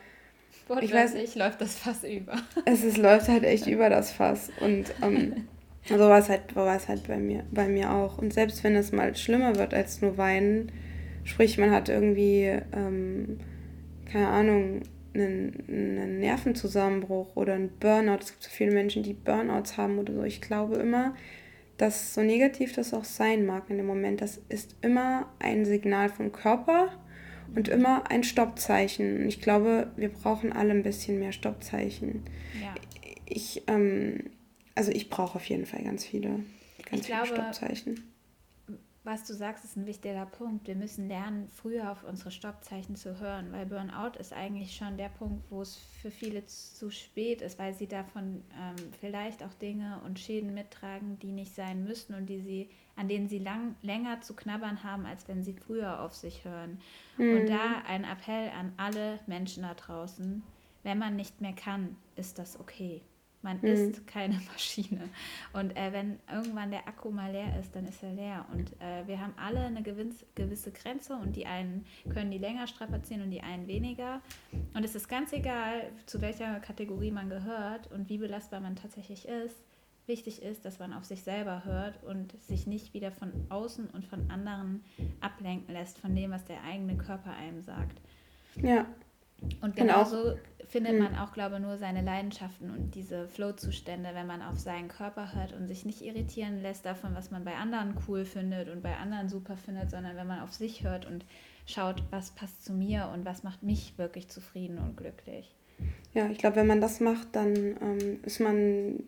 ich 0.80 0.94
weiß 0.94 1.14
nicht, 1.14 1.35
läuft 1.35 1.61
das 1.61 1.74
Fass 1.74 2.02
über. 2.02 2.37
Es 2.64 2.83
ist, 2.83 2.96
läuft 2.96 3.28
halt 3.28 3.44
echt 3.44 3.66
über 3.66 3.90
das 3.90 4.11
Fass. 4.11 4.50
Und 4.61 4.87
ähm, 5.02 5.48
so 5.87 5.98
war 5.98 6.20
es 6.20 6.30
halt, 6.30 6.56
war 6.56 6.74
es 6.74 6.88
halt 6.88 7.06
bei 7.09 7.18
mir, 7.18 7.44
bei 7.50 7.68
mir 7.68 7.90
auch. 7.90 8.16
Und 8.16 8.33
selbst 8.33 8.64
wenn 8.64 8.74
es 8.74 8.90
mal 8.90 9.14
schlimmer 9.14 9.56
wird 9.56 9.74
als 9.74 10.00
nur 10.00 10.16
weinen, 10.16 10.72
Sprich, 11.24 11.59
man 11.59 11.70
hat 11.70 11.88
irgendwie, 11.88 12.59
ähm, 12.72 13.38
keine 14.11 14.28
Ahnung, 14.28 14.83
einen, 15.14 15.64
einen 15.68 16.20
Nervenzusammenbruch 16.20 17.37
oder 17.37 17.54
einen 17.54 17.70
Burnout. 17.78 18.18
Es 18.20 18.30
gibt 18.33 18.42
so 18.42 18.50
viele 18.50 18.72
Menschen, 18.72 19.02
die 19.02 19.12
Burnouts 19.12 19.76
haben 19.76 19.98
oder 19.98 20.14
so. 20.14 20.22
Ich 20.22 20.40
glaube 20.40 20.76
immer, 20.76 21.14
dass 21.76 22.14
so 22.14 22.22
negativ 22.22 22.74
das 22.74 22.94
auch 22.94 23.04
sein 23.04 23.46
mag 23.46 23.64
in 23.68 23.78
dem 23.78 23.87
Moment, 23.87 24.20
das 24.20 24.40
ist 24.48 24.76
immer 24.83 25.33
ein 25.38 25.64
Signal 25.64 26.09
vom 26.11 26.30
Körper 26.30 26.88
und 27.54 27.68
immer 27.68 28.11
ein 28.11 28.22
Stoppzeichen. 28.22 29.22
Und 29.22 29.28
ich 29.28 29.40
glaube, 29.40 29.90
wir 29.96 30.11
brauchen 30.11 30.52
alle 30.52 30.72
ein 30.72 30.83
bisschen 30.83 31.18
mehr 31.18 31.33
Stoppzeichen. 31.33 32.22
Ja. 32.61 32.74
Ich, 33.26 33.62
ähm, 33.66 34.30
also 34.74 34.92
ich 34.92 35.09
brauche 35.11 35.37
auf 35.37 35.44
jeden 35.46 35.66
Fall 35.66 35.83
ganz 35.83 36.04
viele, 36.04 36.40
ganz 36.88 37.02
ich 37.02 37.06
viele 37.06 37.22
glaube, 37.22 37.26
Stoppzeichen 37.28 38.04
was 39.03 39.27
du 39.27 39.33
sagst, 39.33 39.65
ist 39.65 39.77
ein 39.77 39.87
wichtiger 39.87 40.27
Punkt. 40.27 40.67
Wir 40.67 40.75
müssen 40.75 41.09
lernen, 41.09 41.49
früher 41.49 41.91
auf 41.91 42.05
unsere 42.05 42.31
Stoppzeichen 42.31 42.97
zu 42.97 43.19
hören, 43.19 43.51
weil 43.51 43.65
Burnout 43.65 44.19
ist 44.19 44.35
eigentlich 44.35 44.77
schon 44.77 44.99
der 44.99 45.09
Punkt, 45.09 45.51
wo 45.51 45.63
es 45.63 45.77
für 45.77 46.11
viele 46.11 46.45
zu 46.45 46.91
spät 46.91 47.41
ist, 47.41 47.59
weil 47.59 47.73
sie 47.73 47.87
davon 47.87 48.45
ähm, 48.61 48.77
vielleicht 49.01 49.43
auch 49.43 49.55
Dinge 49.55 50.01
und 50.05 50.19
Schäden 50.19 50.53
mittragen, 50.53 51.19
die 51.19 51.33
nicht 51.33 51.55
sein 51.55 51.83
müssten 51.85 52.13
und 52.15 52.27
die 52.27 52.41
sie, 52.41 52.71
an 52.95 53.09
denen 53.09 53.29
sie 53.29 53.39
lang, 53.39 53.75
länger 53.81 54.21
zu 54.21 54.35
knabbern 54.35 54.85
haben, 54.85 55.07
als 55.07 55.27
wenn 55.29 55.43
sie 55.43 55.55
früher 55.55 56.03
auf 56.03 56.15
sich 56.15 56.45
hören. 56.45 56.79
Mhm. 57.17 57.39
Und 57.39 57.47
da 57.49 57.83
ein 57.87 58.05
Appell 58.05 58.51
an 58.51 58.75
alle 58.77 59.19
Menschen 59.27 59.63
da 59.63 59.73
draußen, 59.73 60.43
wenn 60.83 60.99
man 60.99 61.17
nicht 61.17 61.41
mehr 61.41 61.55
kann, 61.55 61.97
ist 62.17 62.39
das 62.39 62.61
okay. 62.61 63.01
Man 63.42 63.59
mhm. 63.59 63.68
ist 63.68 64.07
keine 64.07 64.35
Maschine. 64.53 65.09
Und 65.53 65.76
äh, 65.76 65.92
wenn 65.92 66.18
irgendwann 66.31 66.70
der 66.70 66.87
Akku 66.87 67.11
mal 67.11 67.33
leer 67.33 67.59
ist, 67.59 67.74
dann 67.74 67.87
ist 67.87 68.03
er 68.03 68.12
leer. 68.12 68.46
Und 68.53 68.72
äh, 68.81 69.07
wir 69.07 69.20
haben 69.20 69.33
alle 69.37 69.61
eine 69.61 69.83
gewisse, 69.83 70.26
gewisse 70.35 70.70
Grenze 70.72 71.14
und 71.14 71.37
die 71.37 71.46
einen 71.46 71.87
können 72.12 72.31
die 72.31 72.38
länger 72.38 72.66
strapazieren 72.66 73.22
und 73.22 73.31
die 73.31 73.40
einen 73.40 73.66
weniger. 73.66 74.20
Und 74.74 74.85
es 74.85 74.94
ist 74.94 75.09
ganz 75.09 75.33
egal, 75.33 75.90
zu 76.07 76.20
welcher 76.20 76.61
Kategorie 76.61 77.11
man 77.11 77.29
gehört 77.29 77.90
und 77.92 78.09
wie 78.09 78.18
belastbar 78.18 78.61
man 78.61 78.76
tatsächlich 78.76 79.26
ist. 79.26 79.57
Wichtig 80.07 80.42
ist, 80.42 80.64
dass 80.64 80.79
man 80.79 80.92
auf 80.92 81.05
sich 81.05 81.22
selber 81.22 81.64
hört 81.64 82.03
und 82.03 82.33
sich 82.42 82.66
nicht 82.66 82.94
wieder 82.94 83.12
von 83.12 83.33
außen 83.48 83.88
und 83.90 84.05
von 84.05 84.29
anderen 84.31 84.83
ablenken 85.20 85.72
lässt, 85.72 85.98
von 85.98 86.16
dem, 86.16 86.33
was 86.33 86.44
der 86.44 86.62
eigene 86.64 86.96
Körper 86.96 87.33
einem 87.33 87.62
sagt. 87.62 88.00
Ja. 88.57 88.87
Und 89.61 89.76
genauso 89.76 90.37
findet 90.70 90.98
man 90.98 91.16
auch, 91.16 91.33
glaube 91.33 91.57
ich, 91.57 91.62
nur 91.62 91.76
seine 91.79 92.03
Leidenschaften 92.03 92.70
und 92.70 92.94
diese 92.94 93.26
Flow-Zustände, 93.29 94.11
wenn 94.14 94.26
man 94.26 94.40
auf 94.40 94.59
seinen 94.59 94.88
Körper 94.88 95.35
hört 95.35 95.53
und 95.53 95.66
sich 95.66 95.85
nicht 95.85 96.03
irritieren 96.03 96.62
lässt 96.62 96.87
davon, 96.87 97.14
was 97.14 97.31
man 97.31 97.44
bei 97.44 97.57
anderen 97.57 97.96
cool 98.07 98.24
findet 98.24 98.68
und 98.68 98.83
bei 98.83 98.96
anderen 98.96 99.29
super 99.29 99.57
findet, 99.57 99.90
sondern 99.90 100.16
wenn 100.16 100.29
man 100.29 100.40
auf 100.40 100.53
sich 100.53 100.85
hört 100.85 101.07
und 101.07 101.24
schaut, 101.66 102.05
was 102.11 102.31
passt 102.31 102.64
zu 102.64 102.72
mir 102.72 103.11
und 103.12 103.24
was 103.24 103.42
macht 103.42 103.62
mich 103.62 103.94
wirklich 103.98 104.29
zufrieden 104.29 104.79
und 104.79 104.96
glücklich. 104.96 105.55
Ja, 106.14 106.29
ich 106.31 106.38
glaube, 106.38 106.57
wenn 106.57 106.66
man 106.66 106.81
das 106.81 107.00
macht, 107.00 107.29
dann 107.33 107.57
ähm, 107.57 108.20
ist 108.22 108.40
man 108.40 109.03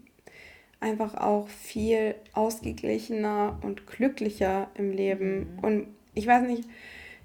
einfach 0.81 1.15
auch 1.15 1.49
viel 1.49 2.17
ausgeglichener 2.33 3.59
und 3.63 3.87
glücklicher 3.87 4.69
im 4.75 4.91
Leben. 4.91 5.55
Mhm. 5.55 5.59
Und 5.61 5.87
ich 6.15 6.27
weiß 6.27 6.47
nicht, 6.47 6.69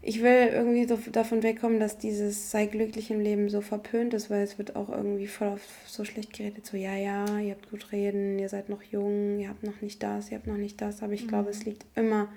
ich 0.02 0.22
will 0.22 0.50
irgendwie 0.54 0.86
so 0.86 0.98
davon 1.12 1.44
wegkommen, 1.44 1.80
dass 1.80 1.98
dieses 1.98 2.52
sei 2.52 2.68
glücklich 2.68 3.12
im 3.12 3.20
Leben 3.20 3.50
so 3.50 3.62
verpönt 3.62 4.14
ist, 4.14 4.30
weil 4.30 4.44
es 4.44 4.58
wird 4.58 4.76
auch 4.76 4.90
irgendwie 4.90 5.28
voll 5.28 5.50
auf 5.50 5.62
so 5.86 6.06
schlecht 6.06 6.34
geredet, 6.34 6.66
so 6.66 6.78
ja, 6.78 6.96
ja, 6.96 7.40
ihr 7.40 7.52
habt 7.52 7.70
gut 7.70 7.92
reden, 7.92 8.38
ihr 8.40 8.50
seid 8.50 8.70
noch 8.70 8.84
jung, 8.84 9.40
ihr 9.40 9.50
habt 9.50 9.64
noch 9.64 9.82
nicht 9.82 10.02
das, 10.04 10.32
ihr 10.32 10.38
habt 10.38 10.48
noch 10.48 10.58
nicht 10.58 10.80
das, 10.82 11.02
aber 11.02 11.14
ich 11.14 11.24
mhm. 11.24 11.30
glaube, 11.30 11.50
es 11.50 11.66
liegt 11.66 11.86
immer, 11.96 12.30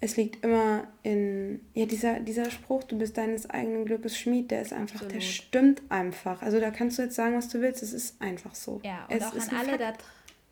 es 0.00 0.16
liegt 0.16 0.44
immer 0.44 0.86
in, 1.02 1.60
ja, 1.74 1.86
dieser, 1.86 2.20
dieser 2.20 2.50
Spruch, 2.50 2.84
du 2.84 2.98
bist 2.98 3.16
deines 3.16 3.50
eigenen 3.50 3.84
Glückes 3.84 4.16
Schmied, 4.16 4.50
der 4.50 4.62
ist 4.62 4.72
einfach, 4.72 4.96
Absolut. 4.96 5.14
der 5.14 5.20
stimmt 5.20 5.82
einfach. 5.88 6.42
Also 6.42 6.60
da 6.60 6.70
kannst 6.70 6.98
du 6.98 7.02
jetzt 7.02 7.16
sagen, 7.16 7.36
was 7.36 7.48
du 7.48 7.60
willst, 7.60 7.82
es 7.82 7.92
ist 7.92 8.22
einfach 8.22 8.54
so. 8.54 8.80
Ja, 8.84 9.06
und 9.10 9.16
es 9.16 9.24
auch 9.24 9.34
an 9.34 9.56
alle 9.56 9.78
da 9.78 9.92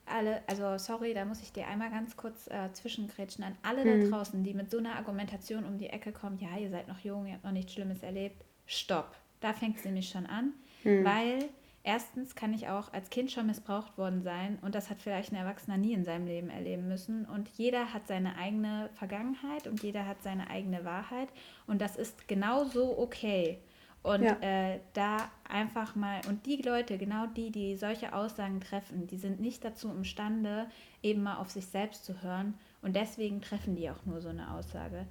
alle, 0.06 0.42
also 0.46 0.78
sorry, 0.78 1.14
da 1.14 1.24
muss 1.24 1.42
ich 1.42 1.52
dir 1.52 1.66
einmal 1.66 1.90
ganz 1.90 2.16
kurz 2.16 2.46
äh, 2.48 2.72
zwischengrätschen 2.72 3.44
an 3.44 3.56
alle 3.62 3.84
mhm. 3.84 4.10
da 4.10 4.16
draußen, 4.16 4.42
die 4.42 4.54
mit 4.54 4.70
so 4.70 4.78
einer 4.78 4.96
Argumentation 4.96 5.64
um 5.64 5.78
die 5.78 5.88
Ecke 5.88 6.12
kommen, 6.12 6.38
ja, 6.38 6.56
ihr 6.58 6.70
seid 6.70 6.88
noch 6.88 6.98
jung, 7.00 7.26
ihr 7.26 7.34
habt 7.34 7.44
noch 7.44 7.52
nichts 7.52 7.72
Schlimmes 7.72 8.02
erlebt. 8.02 8.44
Stopp. 8.66 9.14
Da 9.40 9.52
fängt 9.52 9.78
es 9.78 9.84
nämlich 9.84 10.08
schon 10.08 10.26
an, 10.26 10.52
mhm. 10.84 11.04
weil 11.04 11.48
erstens 11.82 12.34
kann 12.34 12.54
ich 12.54 12.68
auch 12.68 12.92
als 12.92 13.10
Kind 13.10 13.30
schon 13.30 13.46
missbraucht 13.46 13.98
worden 13.98 14.22
sein 14.22 14.58
und 14.62 14.74
das 14.74 14.88
hat 14.90 15.02
vielleicht 15.02 15.32
ein 15.32 15.36
Erwachsener 15.36 15.76
nie 15.76 15.92
in 15.92 16.04
seinem 16.04 16.26
Leben 16.26 16.48
erleben 16.48 16.88
müssen 16.88 17.26
und 17.26 17.48
jeder 17.50 17.92
hat 17.92 18.06
seine 18.06 18.36
eigene 18.36 18.88
Vergangenheit 18.94 19.66
und 19.66 19.82
jeder 19.82 20.06
hat 20.06 20.22
seine 20.22 20.48
eigene 20.48 20.84
Wahrheit 20.84 21.28
und 21.66 21.80
das 21.80 21.96
ist 21.96 22.26
genauso 22.26 22.98
okay. 22.98 23.58
Und 24.04 24.22
ja. 24.22 24.36
äh, 24.42 24.80
da 24.92 25.16
einfach 25.48 25.96
mal, 25.96 26.20
und 26.28 26.44
die 26.44 26.60
Leute, 26.60 26.98
genau 26.98 27.24
die, 27.26 27.50
die 27.50 27.74
solche 27.74 28.14
Aussagen 28.14 28.60
treffen, 28.60 29.06
die 29.06 29.16
sind 29.16 29.40
nicht 29.40 29.64
dazu 29.64 29.90
imstande, 29.90 30.66
eben 31.02 31.22
mal 31.22 31.38
auf 31.38 31.50
sich 31.50 31.64
selbst 31.66 32.04
zu 32.04 32.22
hören. 32.22 32.52
Und 32.82 32.96
deswegen 32.96 33.40
treffen 33.40 33.76
die 33.76 33.88
auch 33.88 34.04
nur 34.04 34.20
so 34.20 34.28
eine 34.28 34.52
Aussage. 34.52 35.06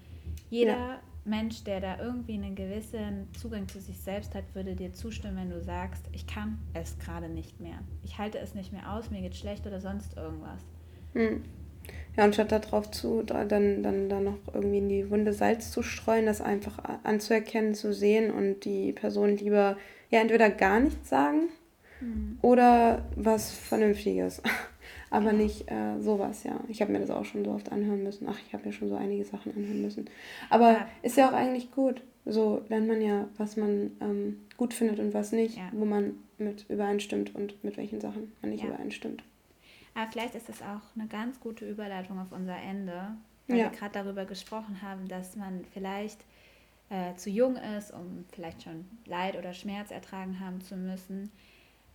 Jeder 0.52 0.78
ja. 0.78 1.00
Mensch, 1.26 1.64
der 1.64 1.82
da 1.82 1.98
irgendwie 1.98 2.36
einen 2.36 2.54
gewissen 2.54 3.34
Zugang 3.34 3.68
zu 3.68 3.82
sich 3.82 3.98
selbst 3.98 4.36
hat, 4.36 4.44
würde 4.54 4.76
dir 4.76 4.94
zustimmen, 4.94 5.38
wenn 5.38 5.50
du 5.50 5.60
sagst, 5.60 6.06
ich 6.12 6.28
kann 6.28 6.60
es 6.76 7.00
gerade 7.00 7.30
nicht 7.30 7.60
mehr. 7.60 7.80
Ich 8.04 8.20
halte 8.20 8.38
es 8.38 8.54
nicht 8.54 8.72
mehr 8.72 8.94
aus, 8.94 9.10
mir 9.10 9.22
geht 9.22 9.36
schlecht 9.36 9.66
oder 9.66 9.82
sonst 9.82 10.16
irgendwas. 10.18 10.62
Hm. 11.14 11.42
Ja, 12.16 12.26
und 12.26 12.34
statt 12.36 12.52
darauf 12.52 12.92
zu, 12.92 13.24
dann, 13.24 13.82
dann, 13.82 14.08
dann 14.08 14.24
noch 14.24 14.38
irgendwie 14.54 14.78
in 14.78 14.90
die 14.90 15.10
Wunde 15.10 15.34
Salz 15.34 15.72
zu 15.72 15.82
streuen, 15.82 16.28
das 16.28 16.42
einfach 16.42 16.78
anzuerkennen, 17.04 17.74
zu 17.74 17.92
sehen 17.92 18.32
und 18.32 18.66
die 18.66 18.92
Person 18.92 19.36
lieber 19.36 19.78
ja 20.10 20.20
entweder 20.20 20.52
gar 20.52 20.80
nichts 20.80 21.10
sagen 21.10 21.50
mhm. 22.00 22.38
oder 22.42 23.06
was 23.16 23.52
Vernünftiges. 23.52 24.42
Aber 25.10 25.32
ja. 25.32 25.34
nicht 25.34 25.70
äh, 25.70 26.00
sowas, 26.00 26.44
ja. 26.44 26.60
Ich 26.68 26.82
habe 26.82 26.92
mir 26.92 27.00
das 27.00 27.12
auch 27.12 27.26
schon 27.26 27.46
so 27.46 27.52
oft 27.52 27.72
anhören 27.72 28.02
müssen. 28.02 28.28
Ach, 28.28 28.40
ich 28.48 28.54
habe 28.54 28.66
mir 28.66 28.74
schon 28.74 28.90
so 28.90 28.96
einige 28.96 29.24
Sachen 29.24 29.56
anhören 29.56 29.82
müssen. 29.84 30.10
Aber 30.50 30.72
ja. 30.72 30.88
ist 31.04 31.18
ja 31.18 31.30
auch 31.30 31.34
eigentlich 31.34 31.72
gut. 31.72 32.02
So 32.26 32.64
lernt 32.68 32.88
man 32.88 33.00
ja, 33.00 33.28
was 33.38 33.56
man 33.56 33.92
ähm, 34.02 34.42
gut 34.58 34.74
findet 34.74 35.00
und 35.00 35.14
was 35.14 35.32
nicht, 35.32 35.58
ja. 35.58 35.70
wo 35.72 35.86
man 35.86 36.16
mit 36.40 36.66
übereinstimmt 36.68 37.36
und 37.36 37.64
mit 37.64 37.78
welchen 37.78 38.02
Sachen 38.02 38.32
man 38.42 38.52
nicht 38.52 38.64
übereinstimmt. 38.64 39.24
Aber 39.96 40.12
vielleicht 40.12 40.36
ist 40.36 40.50
das 40.50 40.62
auch 40.62 40.82
eine 40.96 41.08
ganz 41.08 41.40
gute 41.40 41.70
Überleitung 41.70 42.20
auf 42.20 42.32
unser 42.32 42.58
Ende, 42.58 43.16
weil 43.48 43.58
ja. 43.58 43.72
wir 43.72 43.78
gerade 43.78 43.94
darüber 43.94 44.26
gesprochen 44.26 44.82
haben, 44.82 45.08
dass 45.08 45.36
man 45.36 45.66
vielleicht 45.74 46.20
äh, 46.90 47.16
zu 47.16 47.30
jung 47.30 47.56
ist, 47.56 47.92
um 47.92 48.26
vielleicht 48.32 48.64
schon 48.64 48.86
Leid 49.06 49.38
oder 49.38 49.54
Schmerz 49.54 49.92
ertragen 49.92 50.40
haben 50.40 50.62
zu 50.62 50.76
müssen. 50.76 51.32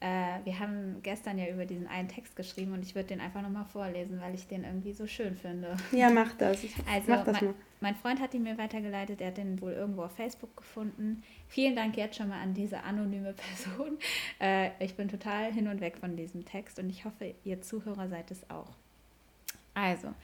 Äh, 0.00 0.44
wir 0.44 0.60
haben 0.60 1.00
gestern 1.02 1.38
ja 1.38 1.48
über 1.48 1.66
diesen 1.66 1.88
einen 1.88 2.08
Text 2.08 2.36
geschrieben 2.36 2.72
und 2.72 2.82
ich 2.82 2.94
würde 2.94 3.08
den 3.08 3.20
einfach 3.20 3.42
nochmal 3.42 3.64
vorlesen, 3.64 4.20
weil 4.20 4.32
ich 4.32 4.46
den 4.46 4.62
irgendwie 4.62 4.92
so 4.92 5.08
schön 5.08 5.36
finde. 5.36 5.76
Ja, 5.90 6.08
mach 6.08 6.34
das. 6.34 6.62
Also, 6.88 7.10
mach 7.10 7.24
das 7.24 7.40
mein, 7.40 7.54
mein 7.80 7.96
Freund 7.96 8.20
hat 8.20 8.32
ihn 8.32 8.44
mir 8.44 8.56
weitergeleitet, 8.56 9.20
er 9.20 9.28
hat 9.28 9.38
den 9.38 9.60
wohl 9.60 9.72
irgendwo 9.72 10.04
auf 10.04 10.12
Facebook 10.12 10.56
gefunden. 10.56 11.24
Vielen 11.48 11.74
Dank 11.74 11.96
jetzt 11.96 12.16
schon 12.16 12.28
mal 12.28 12.40
an 12.40 12.54
diese 12.54 12.84
anonyme 12.84 13.32
Person. 13.66 13.98
Äh, 14.40 14.70
ich 14.78 14.94
bin 14.94 15.08
total 15.08 15.52
hin 15.52 15.66
und 15.66 15.80
weg 15.80 15.98
von 15.98 16.16
diesem 16.16 16.44
Text 16.44 16.78
und 16.78 16.90
ich 16.90 17.04
hoffe, 17.04 17.34
ihr 17.42 17.60
Zuhörer 17.60 18.08
seid 18.08 18.30
es 18.30 18.48
auch. 18.50 18.70
Also, 19.74 20.14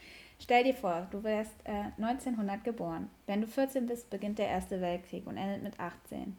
stell 0.41 0.63
dir 0.63 0.75
vor, 0.75 1.09
du 1.11 1.25
wärst 1.25 1.55
äh, 1.65 1.91
1900 2.01 2.63
geboren. 2.63 3.11
Wenn 3.27 3.41
du 3.41 3.49
14 3.49 3.87
bist, 3.87 4.09
beginnt 4.09 4.39
der 4.39 4.49
Erste 4.49 4.81
Weltkrieg 4.81 5.27
und 5.27 5.37
endet 5.37 5.65
mit 5.65 5.81
18. 5.81 6.37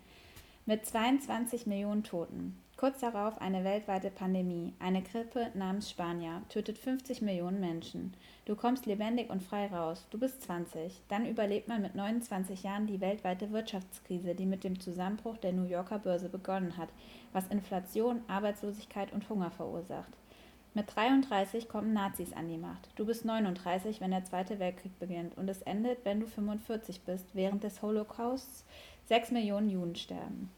Mit 0.65 0.85
22 0.85 1.67
Millionen 1.67 2.03
Toten. 2.03 2.57
Kurz 2.77 2.99
darauf 2.99 3.39
eine 3.39 3.63
weltweite 3.63 4.09
Pandemie. 4.09 4.73
Eine 4.79 5.01
Grippe 5.01 5.49
namens 5.53 5.89
Spanier 5.89 6.41
tötet 6.49 6.77
50 6.77 7.21
Millionen 7.21 7.61
Menschen. 7.61 8.13
Du 8.43 8.57
kommst 8.57 8.85
lebendig 8.85 9.29
und 9.29 9.41
frei 9.41 9.67
raus. 9.67 10.05
Du 10.09 10.19
bist 10.19 10.41
20. 10.41 11.01
Dann 11.07 11.25
überlebt 11.25 11.69
man 11.69 11.81
mit 11.81 11.95
29 11.95 12.63
Jahren 12.63 12.85
die 12.85 12.99
weltweite 12.99 13.53
Wirtschaftskrise, 13.53 14.35
die 14.35 14.45
mit 14.45 14.65
dem 14.65 14.77
Zusammenbruch 14.81 15.37
der 15.37 15.53
New 15.53 15.63
Yorker 15.63 15.99
Börse 15.99 16.27
begonnen 16.27 16.75
hat, 16.75 16.89
was 17.31 17.47
Inflation, 17.47 18.21
Arbeitslosigkeit 18.27 19.13
und 19.13 19.29
Hunger 19.29 19.51
verursacht. 19.51 20.11
Mit 20.73 20.93
33 20.93 21.69
kommen 21.69 21.93
Nazis 21.93 22.33
an 22.33 22.49
die 22.49 22.57
Macht. 22.57 22.89
Du 22.97 23.05
bist 23.05 23.23
39, 23.23 24.01
wenn 24.01 24.11
der 24.11 24.25
Zweite 24.25 24.59
Weltkrieg 24.59 24.99
beginnt 24.99 25.37
und 25.37 25.49
es 25.49 25.61
endet, 25.61 26.03
wenn 26.03 26.19
du 26.19 26.27
45 26.27 27.03
bist, 27.03 27.27
während 27.33 27.63
des 27.63 27.81
Holocausts 27.81 28.65
6 29.05 29.31
Millionen 29.31 29.69
Juden 29.69 29.95
sterben. 29.95 30.51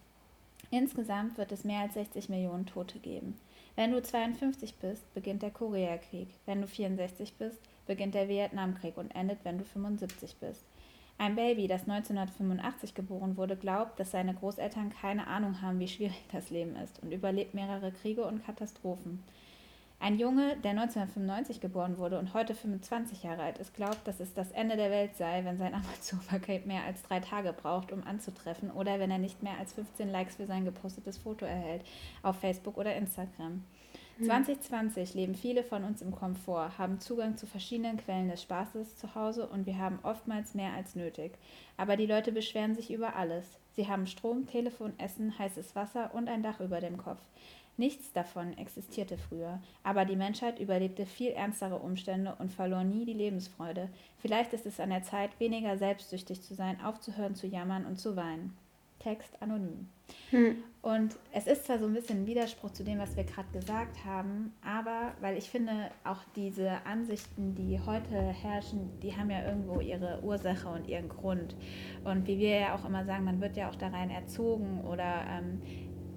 Insgesamt 0.69 1.37
wird 1.37 1.51
es 1.51 1.63
mehr 1.63 1.81
als 1.81 1.93
60 1.93 2.29
Millionen 2.29 2.65
Tote 2.65 2.99
geben. 2.99 3.39
Wenn 3.75 3.91
du 3.91 4.01
52 4.01 4.75
bist, 4.75 5.13
beginnt 5.13 5.43
der 5.43 5.51
Koreakrieg. 5.51 6.29
Wenn 6.45 6.61
du 6.61 6.67
64 6.67 7.35
bist, 7.35 7.59
beginnt 7.85 8.15
der 8.15 8.27
Vietnamkrieg 8.27 8.97
und 8.97 9.11
endet, 9.15 9.39
wenn 9.43 9.59
du 9.59 9.63
75 9.63 10.35
bist. 10.37 10.63
Ein 11.19 11.35
Baby, 11.35 11.67
das 11.67 11.81
1985 11.81 12.93
geboren 12.93 13.37
wurde, 13.37 13.55
glaubt, 13.55 13.99
dass 13.99 14.11
seine 14.11 14.35
Großeltern 14.35 14.89
keine 14.89 15.25
Ahnung 15.27 15.61
haben, 15.61 15.79
wie 15.79 15.87
schwierig 15.87 16.23
das 16.31 16.49
Leben 16.49 16.75
ist 16.75 17.01
und 17.01 17.11
überlebt 17.11 17.53
mehrere 17.53 17.91
Kriege 17.91 18.25
und 18.25 18.45
Katastrophen. 18.45 19.23
Ein 19.99 20.19
Junge, 20.19 20.55
der 20.57 20.71
1995 20.71 21.59
geboren 21.59 21.97
wurde 21.97 22.19
und 22.19 22.33
heute 22.35 22.53
25 22.53 23.23
Jahre 23.23 23.41
alt 23.41 23.57
ist, 23.57 23.73
glaubt, 23.73 24.07
dass 24.07 24.19
es 24.19 24.33
das 24.33 24.51
Ende 24.51 24.77
der 24.77 24.91
Welt 24.91 25.15
sei, 25.17 25.43
wenn 25.43 25.57
sein 25.57 25.73
Amazon-Paket 25.73 26.67
mehr 26.67 26.83
als 26.83 27.01
drei 27.01 27.19
Tage 27.19 27.51
braucht, 27.51 27.91
um 27.91 28.03
anzutreffen 28.03 28.69
oder 28.69 28.99
wenn 28.99 29.09
er 29.09 29.17
nicht 29.17 29.41
mehr 29.41 29.57
als 29.59 29.73
15 29.73 30.11
Likes 30.11 30.35
für 30.35 30.45
sein 30.45 30.65
gepostetes 30.65 31.17
Foto 31.17 31.45
erhält 31.45 31.83
auf 32.21 32.39
Facebook 32.39 32.77
oder 32.77 32.95
Instagram. 32.95 33.63
2020 34.23 35.09
hm. 35.09 35.19
leben 35.19 35.35
viele 35.35 35.63
von 35.63 35.83
uns 35.83 36.01
im 36.01 36.11
Komfort, 36.11 36.77
haben 36.77 36.99
Zugang 36.99 37.37
zu 37.37 37.45
verschiedenen 37.45 37.97
Quellen 37.97 38.29
des 38.29 38.41
Spaßes 38.41 38.97
zu 38.97 39.13
Hause 39.13 39.47
und 39.47 39.65
wir 39.65 39.77
haben 39.77 39.99
oftmals 40.03 40.55
mehr 40.55 40.73
als 40.73 40.95
nötig. 40.95 41.33
Aber 41.75 41.97
die 41.97 42.07
Leute 42.07 42.31
beschweren 42.31 42.75
sich 42.75 42.91
über 42.91 43.15
alles. 43.15 43.45
Sie 43.75 43.87
haben 43.87 44.07
Strom, 44.07 44.47
Telefon, 44.47 44.93
Essen, 44.97 45.37
heißes 45.37 45.75
Wasser 45.75 46.11
und 46.15 46.29
ein 46.29 46.41
Dach 46.41 46.59
über 46.59 46.79
dem 46.79 46.97
Kopf. 46.97 47.21
Nichts 47.77 48.11
davon 48.11 48.57
existierte 48.57 49.19
früher, 49.19 49.61
aber 49.83 50.03
die 50.03 50.15
Menschheit 50.15 50.59
überlebte 50.59 51.05
viel 51.05 51.29
ernstere 51.29 51.77
Umstände 51.77 52.35
und 52.39 52.51
verlor 52.51 52.83
nie 52.83 53.05
die 53.05 53.13
Lebensfreude. 53.13 53.89
Vielleicht 54.17 54.53
ist 54.53 54.65
es 54.65 54.79
an 54.79 54.89
der 54.89 55.03
Zeit, 55.03 55.39
weniger 55.39 55.77
selbstsüchtig 55.77 56.41
zu 56.41 56.55
sein, 56.55 56.81
aufzuhören 56.81 57.35
zu 57.35 57.45
jammern 57.45 57.85
und 57.85 57.99
zu 57.99 58.15
weinen. 58.15 58.57
Text 58.99 59.39
anonym. 59.41 59.87
Hm. 60.31 60.63
Und 60.81 61.15
es 61.31 61.47
ist 61.47 61.65
zwar 61.65 61.79
so 61.79 61.85
ein 61.85 61.93
bisschen 61.93 62.23
ein 62.23 62.25
Widerspruch 62.25 62.71
zu 62.71 62.83
dem, 62.83 62.97
was 62.97 63.15
wir 63.15 63.23
gerade 63.23 63.49
gesagt 63.53 64.03
haben, 64.05 64.53
aber 64.65 65.13
weil 65.21 65.37
ich 65.37 65.49
finde, 65.49 65.91
auch 66.03 66.23
diese 66.35 66.85
Ansichten, 66.85 67.55
die 67.55 67.79
heute 67.79 68.15
herrschen, 68.15 68.89
die 69.01 69.15
haben 69.15 69.29
ja 69.29 69.45
irgendwo 69.45 69.81
ihre 69.81 70.21
Ursache 70.23 70.67
und 70.69 70.87
ihren 70.87 71.09
Grund. 71.09 71.55
Und 72.03 72.25
wie 72.25 72.39
wir 72.39 72.59
ja 72.59 72.75
auch 72.75 72.85
immer 72.85 73.05
sagen, 73.05 73.25
man 73.25 73.41
wird 73.41 73.57
ja 73.57 73.69
auch 73.69 73.75
da 73.75 73.89
rein 73.89 74.09
erzogen 74.09 74.81
oder 74.81 75.25
ähm, 75.29 75.61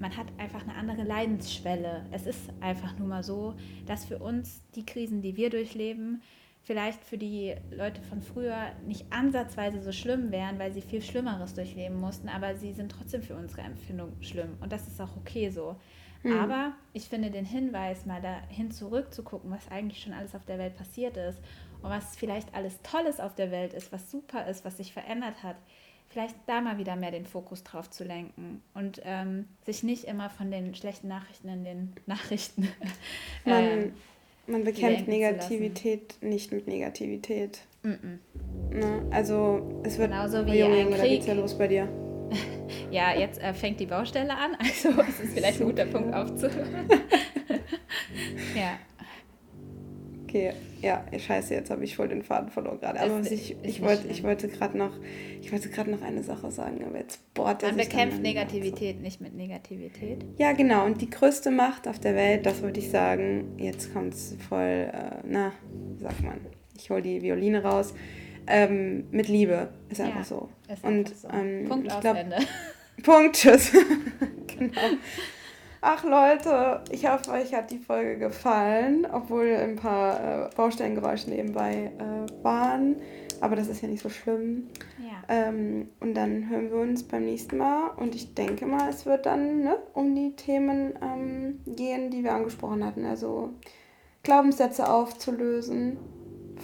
man 0.00 0.16
hat 0.16 0.26
einfach 0.38 0.62
eine 0.62 0.74
andere 0.74 1.02
Leidensschwelle. 1.02 2.06
Es 2.10 2.26
ist 2.26 2.50
einfach 2.60 2.98
nur 2.98 3.06
mal 3.06 3.22
so, 3.22 3.54
dass 3.86 4.06
für 4.06 4.18
uns 4.18 4.62
die 4.74 4.84
Krisen, 4.84 5.22
die 5.22 5.36
wir 5.36 5.50
durchleben, 5.50 6.22
vielleicht 6.62 7.04
für 7.04 7.18
die 7.18 7.54
Leute 7.70 8.00
von 8.02 8.22
früher 8.22 8.72
nicht 8.86 9.06
ansatzweise 9.10 9.82
so 9.82 9.92
schlimm 9.92 10.32
wären, 10.32 10.58
weil 10.58 10.72
sie 10.72 10.82
viel 10.82 11.02
Schlimmeres 11.02 11.54
durchleben 11.54 12.00
mussten, 12.00 12.28
aber 12.28 12.56
sie 12.56 12.72
sind 12.72 12.90
trotzdem 12.90 13.22
für 13.22 13.34
unsere 13.34 13.62
Empfindung 13.62 14.12
schlimm 14.20 14.56
und 14.60 14.72
das 14.72 14.88
ist 14.88 15.00
auch 15.00 15.16
okay 15.16 15.50
so. 15.50 15.76
Mhm. 16.22 16.32
Aber 16.38 16.72
ich 16.92 17.08
finde 17.08 17.30
den 17.30 17.46
Hinweis, 17.46 18.06
mal 18.06 18.20
dahin 18.20 18.70
zurückzugucken, 18.70 19.50
was 19.50 19.70
eigentlich 19.70 20.02
schon 20.02 20.12
alles 20.12 20.34
auf 20.34 20.44
der 20.44 20.58
Welt 20.58 20.76
passiert 20.76 21.16
ist 21.16 21.38
und 21.82 21.90
was 21.90 22.16
vielleicht 22.16 22.54
alles 22.54 22.80
Tolles 22.82 23.20
auf 23.20 23.34
der 23.34 23.50
Welt 23.50 23.72
ist, 23.74 23.92
was 23.92 24.10
super 24.10 24.46
ist, 24.46 24.64
was 24.64 24.76
sich 24.76 24.92
verändert 24.92 25.42
hat, 25.42 25.56
vielleicht 26.10 26.34
da 26.46 26.60
mal 26.60 26.76
wieder 26.76 26.96
mehr 26.96 27.12
den 27.12 27.24
Fokus 27.24 27.62
drauf 27.62 27.88
zu 27.88 28.04
lenken 28.04 28.62
und 28.74 29.00
ähm, 29.04 29.46
sich 29.64 29.82
nicht 29.82 30.04
immer 30.04 30.28
von 30.28 30.50
den 30.50 30.74
schlechten 30.74 31.08
Nachrichten 31.08 31.48
in 31.48 31.64
den 31.64 31.92
Nachrichten. 32.06 32.68
Äh, 33.46 33.50
man, 33.76 33.92
man 34.46 34.64
bekämpft 34.64 35.08
Negativität 35.08 36.16
nicht 36.20 36.52
mit 36.52 36.66
Negativität. 36.66 37.60
Mm 37.82 37.88
-mm. 37.88 38.74
Ne? 38.76 39.06
Also 39.10 39.80
es 39.84 39.98
wird 39.98 40.10
genauso 40.10 40.44
wie 40.46 40.58
Junge, 40.58 40.78
ein 40.78 40.90
Krieg. 40.92 41.26
ja 41.26 41.34
los 41.34 41.56
bei 41.56 41.68
dir. 41.68 41.88
ja, 42.90 43.16
jetzt 43.16 43.40
äh, 43.40 43.54
fängt 43.54 43.80
die 43.80 43.86
Baustelle 43.86 44.36
an, 44.36 44.54
also 44.58 45.00
es 45.00 45.20
ist 45.20 45.34
vielleicht 45.34 45.60
ein 45.60 45.66
guter 45.66 45.86
Punkt 45.86 46.12
aufzuhören. 46.12 46.88
ja. 48.56 48.78
Okay, 50.30 50.52
ja, 50.80 51.04
scheiße, 51.18 51.54
jetzt 51.54 51.70
habe 51.70 51.82
ich 51.82 51.96
voll 51.96 52.06
den 52.06 52.22
Faden 52.22 52.50
verloren 52.50 52.78
gerade. 52.78 53.00
Aber 53.00 53.18
was 53.18 53.32
ich, 53.32 53.56
ich, 53.64 53.82
wollte, 53.82 54.06
ich 54.06 54.22
wollte 54.22 54.46
gerade 54.46 54.78
noch, 54.78 54.92
ich 55.42 55.50
wollte 55.50 55.68
gerade 55.70 55.90
noch 55.90 56.02
eine 56.02 56.22
Sache 56.22 56.52
sagen, 56.52 56.84
aber 56.86 56.98
jetzt 56.98 57.34
bohrt 57.34 57.62
Man 57.62 57.76
bekämpft 57.76 58.22
Negativität 58.22 58.98
so. 58.98 59.02
nicht 59.02 59.20
mit 59.20 59.34
Negativität. 59.34 60.24
Ja, 60.38 60.52
genau. 60.52 60.86
Und 60.86 61.00
die 61.00 61.10
größte 61.10 61.50
Macht 61.50 61.88
auf 61.88 61.98
der 61.98 62.14
Welt, 62.14 62.46
das 62.46 62.62
wollte 62.62 62.78
ich 62.78 62.90
sagen, 62.90 63.56
jetzt 63.58 63.92
kommt 63.92 64.14
es 64.14 64.36
voll, 64.48 64.88
äh, 64.92 65.16
na, 65.24 65.50
wie 65.96 66.04
sagt 66.04 66.22
man, 66.22 66.38
ich 66.76 66.90
hole 66.90 67.02
die 67.02 67.20
Violine 67.22 67.64
raus. 67.64 67.92
Ähm, 68.46 69.08
mit 69.10 69.26
Liebe 69.26 69.70
ist 69.88 70.00
einfach 70.00 70.20
ja, 70.20 70.24
so. 70.24 70.48
Ist 70.72 70.84
und 70.84 71.08
so. 71.08 71.28
Ähm, 71.28 71.64
Punkt 71.68 71.92
aus 71.92 72.00
glaub. 72.02 72.16
Punkt, 73.02 73.34
tschüss. 73.34 73.72
genau. 74.46 74.80
Ach 75.82 76.04
Leute, 76.04 76.82
ich 76.90 77.10
hoffe, 77.10 77.30
euch 77.30 77.54
hat 77.54 77.70
die 77.70 77.78
Folge 77.78 78.18
gefallen, 78.18 79.06
obwohl 79.10 79.46
ein 79.46 79.76
paar 79.76 80.46
äh, 80.46 80.50
Baustellengeräusche 80.54 81.30
nebenbei 81.30 81.90
äh, 81.98 82.44
waren. 82.44 82.96
Aber 83.40 83.56
das 83.56 83.68
ist 83.68 83.80
ja 83.80 83.88
nicht 83.88 84.02
so 84.02 84.10
schlimm. 84.10 84.68
Ja. 84.98 85.22
Ähm, 85.28 85.88
und 86.00 86.12
dann 86.14 86.50
hören 86.50 86.70
wir 86.70 86.78
uns 86.80 87.02
beim 87.04 87.24
nächsten 87.24 87.56
Mal. 87.56 87.92
Und 87.96 88.14
ich 88.14 88.34
denke 88.34 88.66
mal, 88.66 88.90
es 88.90 89.06
wird 89.06 89.24
dann 89.24 89.62
ne, 89.62 89.78
um 89.94 90.14
die 90.14 90.36
Themen 90.36 90.92
ähm, 91.00 91.60
gehen, 91.64 92.10
die 92.10 92.22
wir 92.22 92.34
angesprochen 92.34 92.84
hatten. 92.84 93.06
Also 93.06 93.54
Glaubenssätze 94.22 94.86
aufzulösen. 94.86 95.96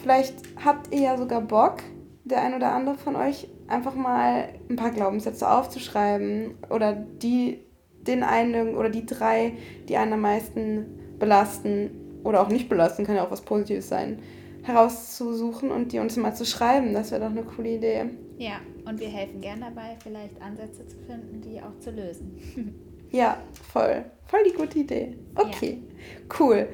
Vielleicht 0.03 0.35
habt 0.63 0.95
ihr 0.95 1.01
ja 1.01 1.17
sogar 1.17 1.41
Bock, 1.41 1.79
der 2.25 2.43
ein 2.43 2.55
oder 2.55 2.73
andere 2.73 2.97
von 2.97 3.17
euch, 3.17 3.49
einfach 3.67 3.95
mal 3.95 4.51
ein 4.69 4.77
paar 4.77 4.91
Glaubenssätze 4.91 5.51
aufzuschreiben 5.51 6.57
oder 6.69 6.93
die, 6.93 7.66
den 8.07 8.23
einen 8.23 8.77
oder 8.77 8.89
die 8.89 9.07
drei, 9.07 9.55
die 9.89 9.97
einen 9.97 10.15
am 10.15 10.21
meisten 10.21 11.17
belasten 11.19 11.91
oder 12.25 12.43
auch 12.43 12.49
nicht 12.49 12.69
belasten, 12.69 13.05
kann 13.05 13.17
ja 13.17 13.25
auch 13.25 13.31
was 13.31 13.43
Positives 13.43 13.89
sein, 13.89 14.19
herauszusuchen 14.63 15.71
und 15.71 15.93
die 15.93 15.99
uns 15.99 16.17
mal 16.17 16.35
zu 16.35 16.45
schreiben. 16.45 16.93
Das 16.93 17.11
wäre 17.11 17.23
doch 17.23 17.31
eine 17.31 17.45
coole 17.45 17.77
Idee. 17.77 18.07
Ja, 18.39 18.61
und 18.85 19.01
wir 19.01 19.09
helfen 19.09 19.41
gern 19.41 19.61
dabei, 19.61 19.97
vielleicht 20.03 20.41
Ansätze 20.43 20.87
zu 20.87 20.97
finden, 21.07 21.41
die 21.41 21.61
auch 21.61 21.79
zu 21.79 21.91
lösen. 21.91 22.75
ja, 23.11 23.39
voll. 23.73 24.05
Voll 24.27 24.41
die 24.45 24.57
gute 24.57 24.81
Idee. 24.81 25.17
Okay, 25.37 25.83
ja. 25.83 26.37
cool. 26.41 26.69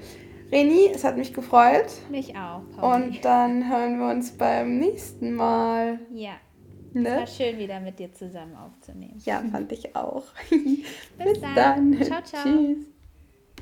Reni, 0.51 0.91
es 0.93 1.05
hat 1.05 1.16
mich 1.16 1.33
gefreut. 1.33 1.87
Mich 2.11 2.37
auch. 2.37 2.62
Pauli. 2.76 3.05
Und 3.05 3.24
dann 3.24 3.70
hören 3.70 3.99
wir 3.99 4.11
uns 4.11 4.33
beim 4.33 4.78
nächsten 4.78 5.35
Mal. 5.35 5.99
Ja. 6.12 6.33
Ne? 6.95 7.09
Es 7.09 7.16
war 7.16 7.26
schön, 7.26 7.59
wieder 7.59 7.80
mit 7.80 7.99
dir 7.99 8.12
zusammen 8.12 8.57
aufzunehmen. 8.57 9.20
Ja, 9.24 9.43
fand 9.51 9.72
ich 9.72 9.95
auch. 9.97 10.24
Bis, 10.51 10.80
Bis 11.18 11.40
dann. 11.40 11.55
dann. 11.55 12.03
Ciao, 12.03 12.22
ciao. 12.22 12.43
Tschüss. 12.43 12.91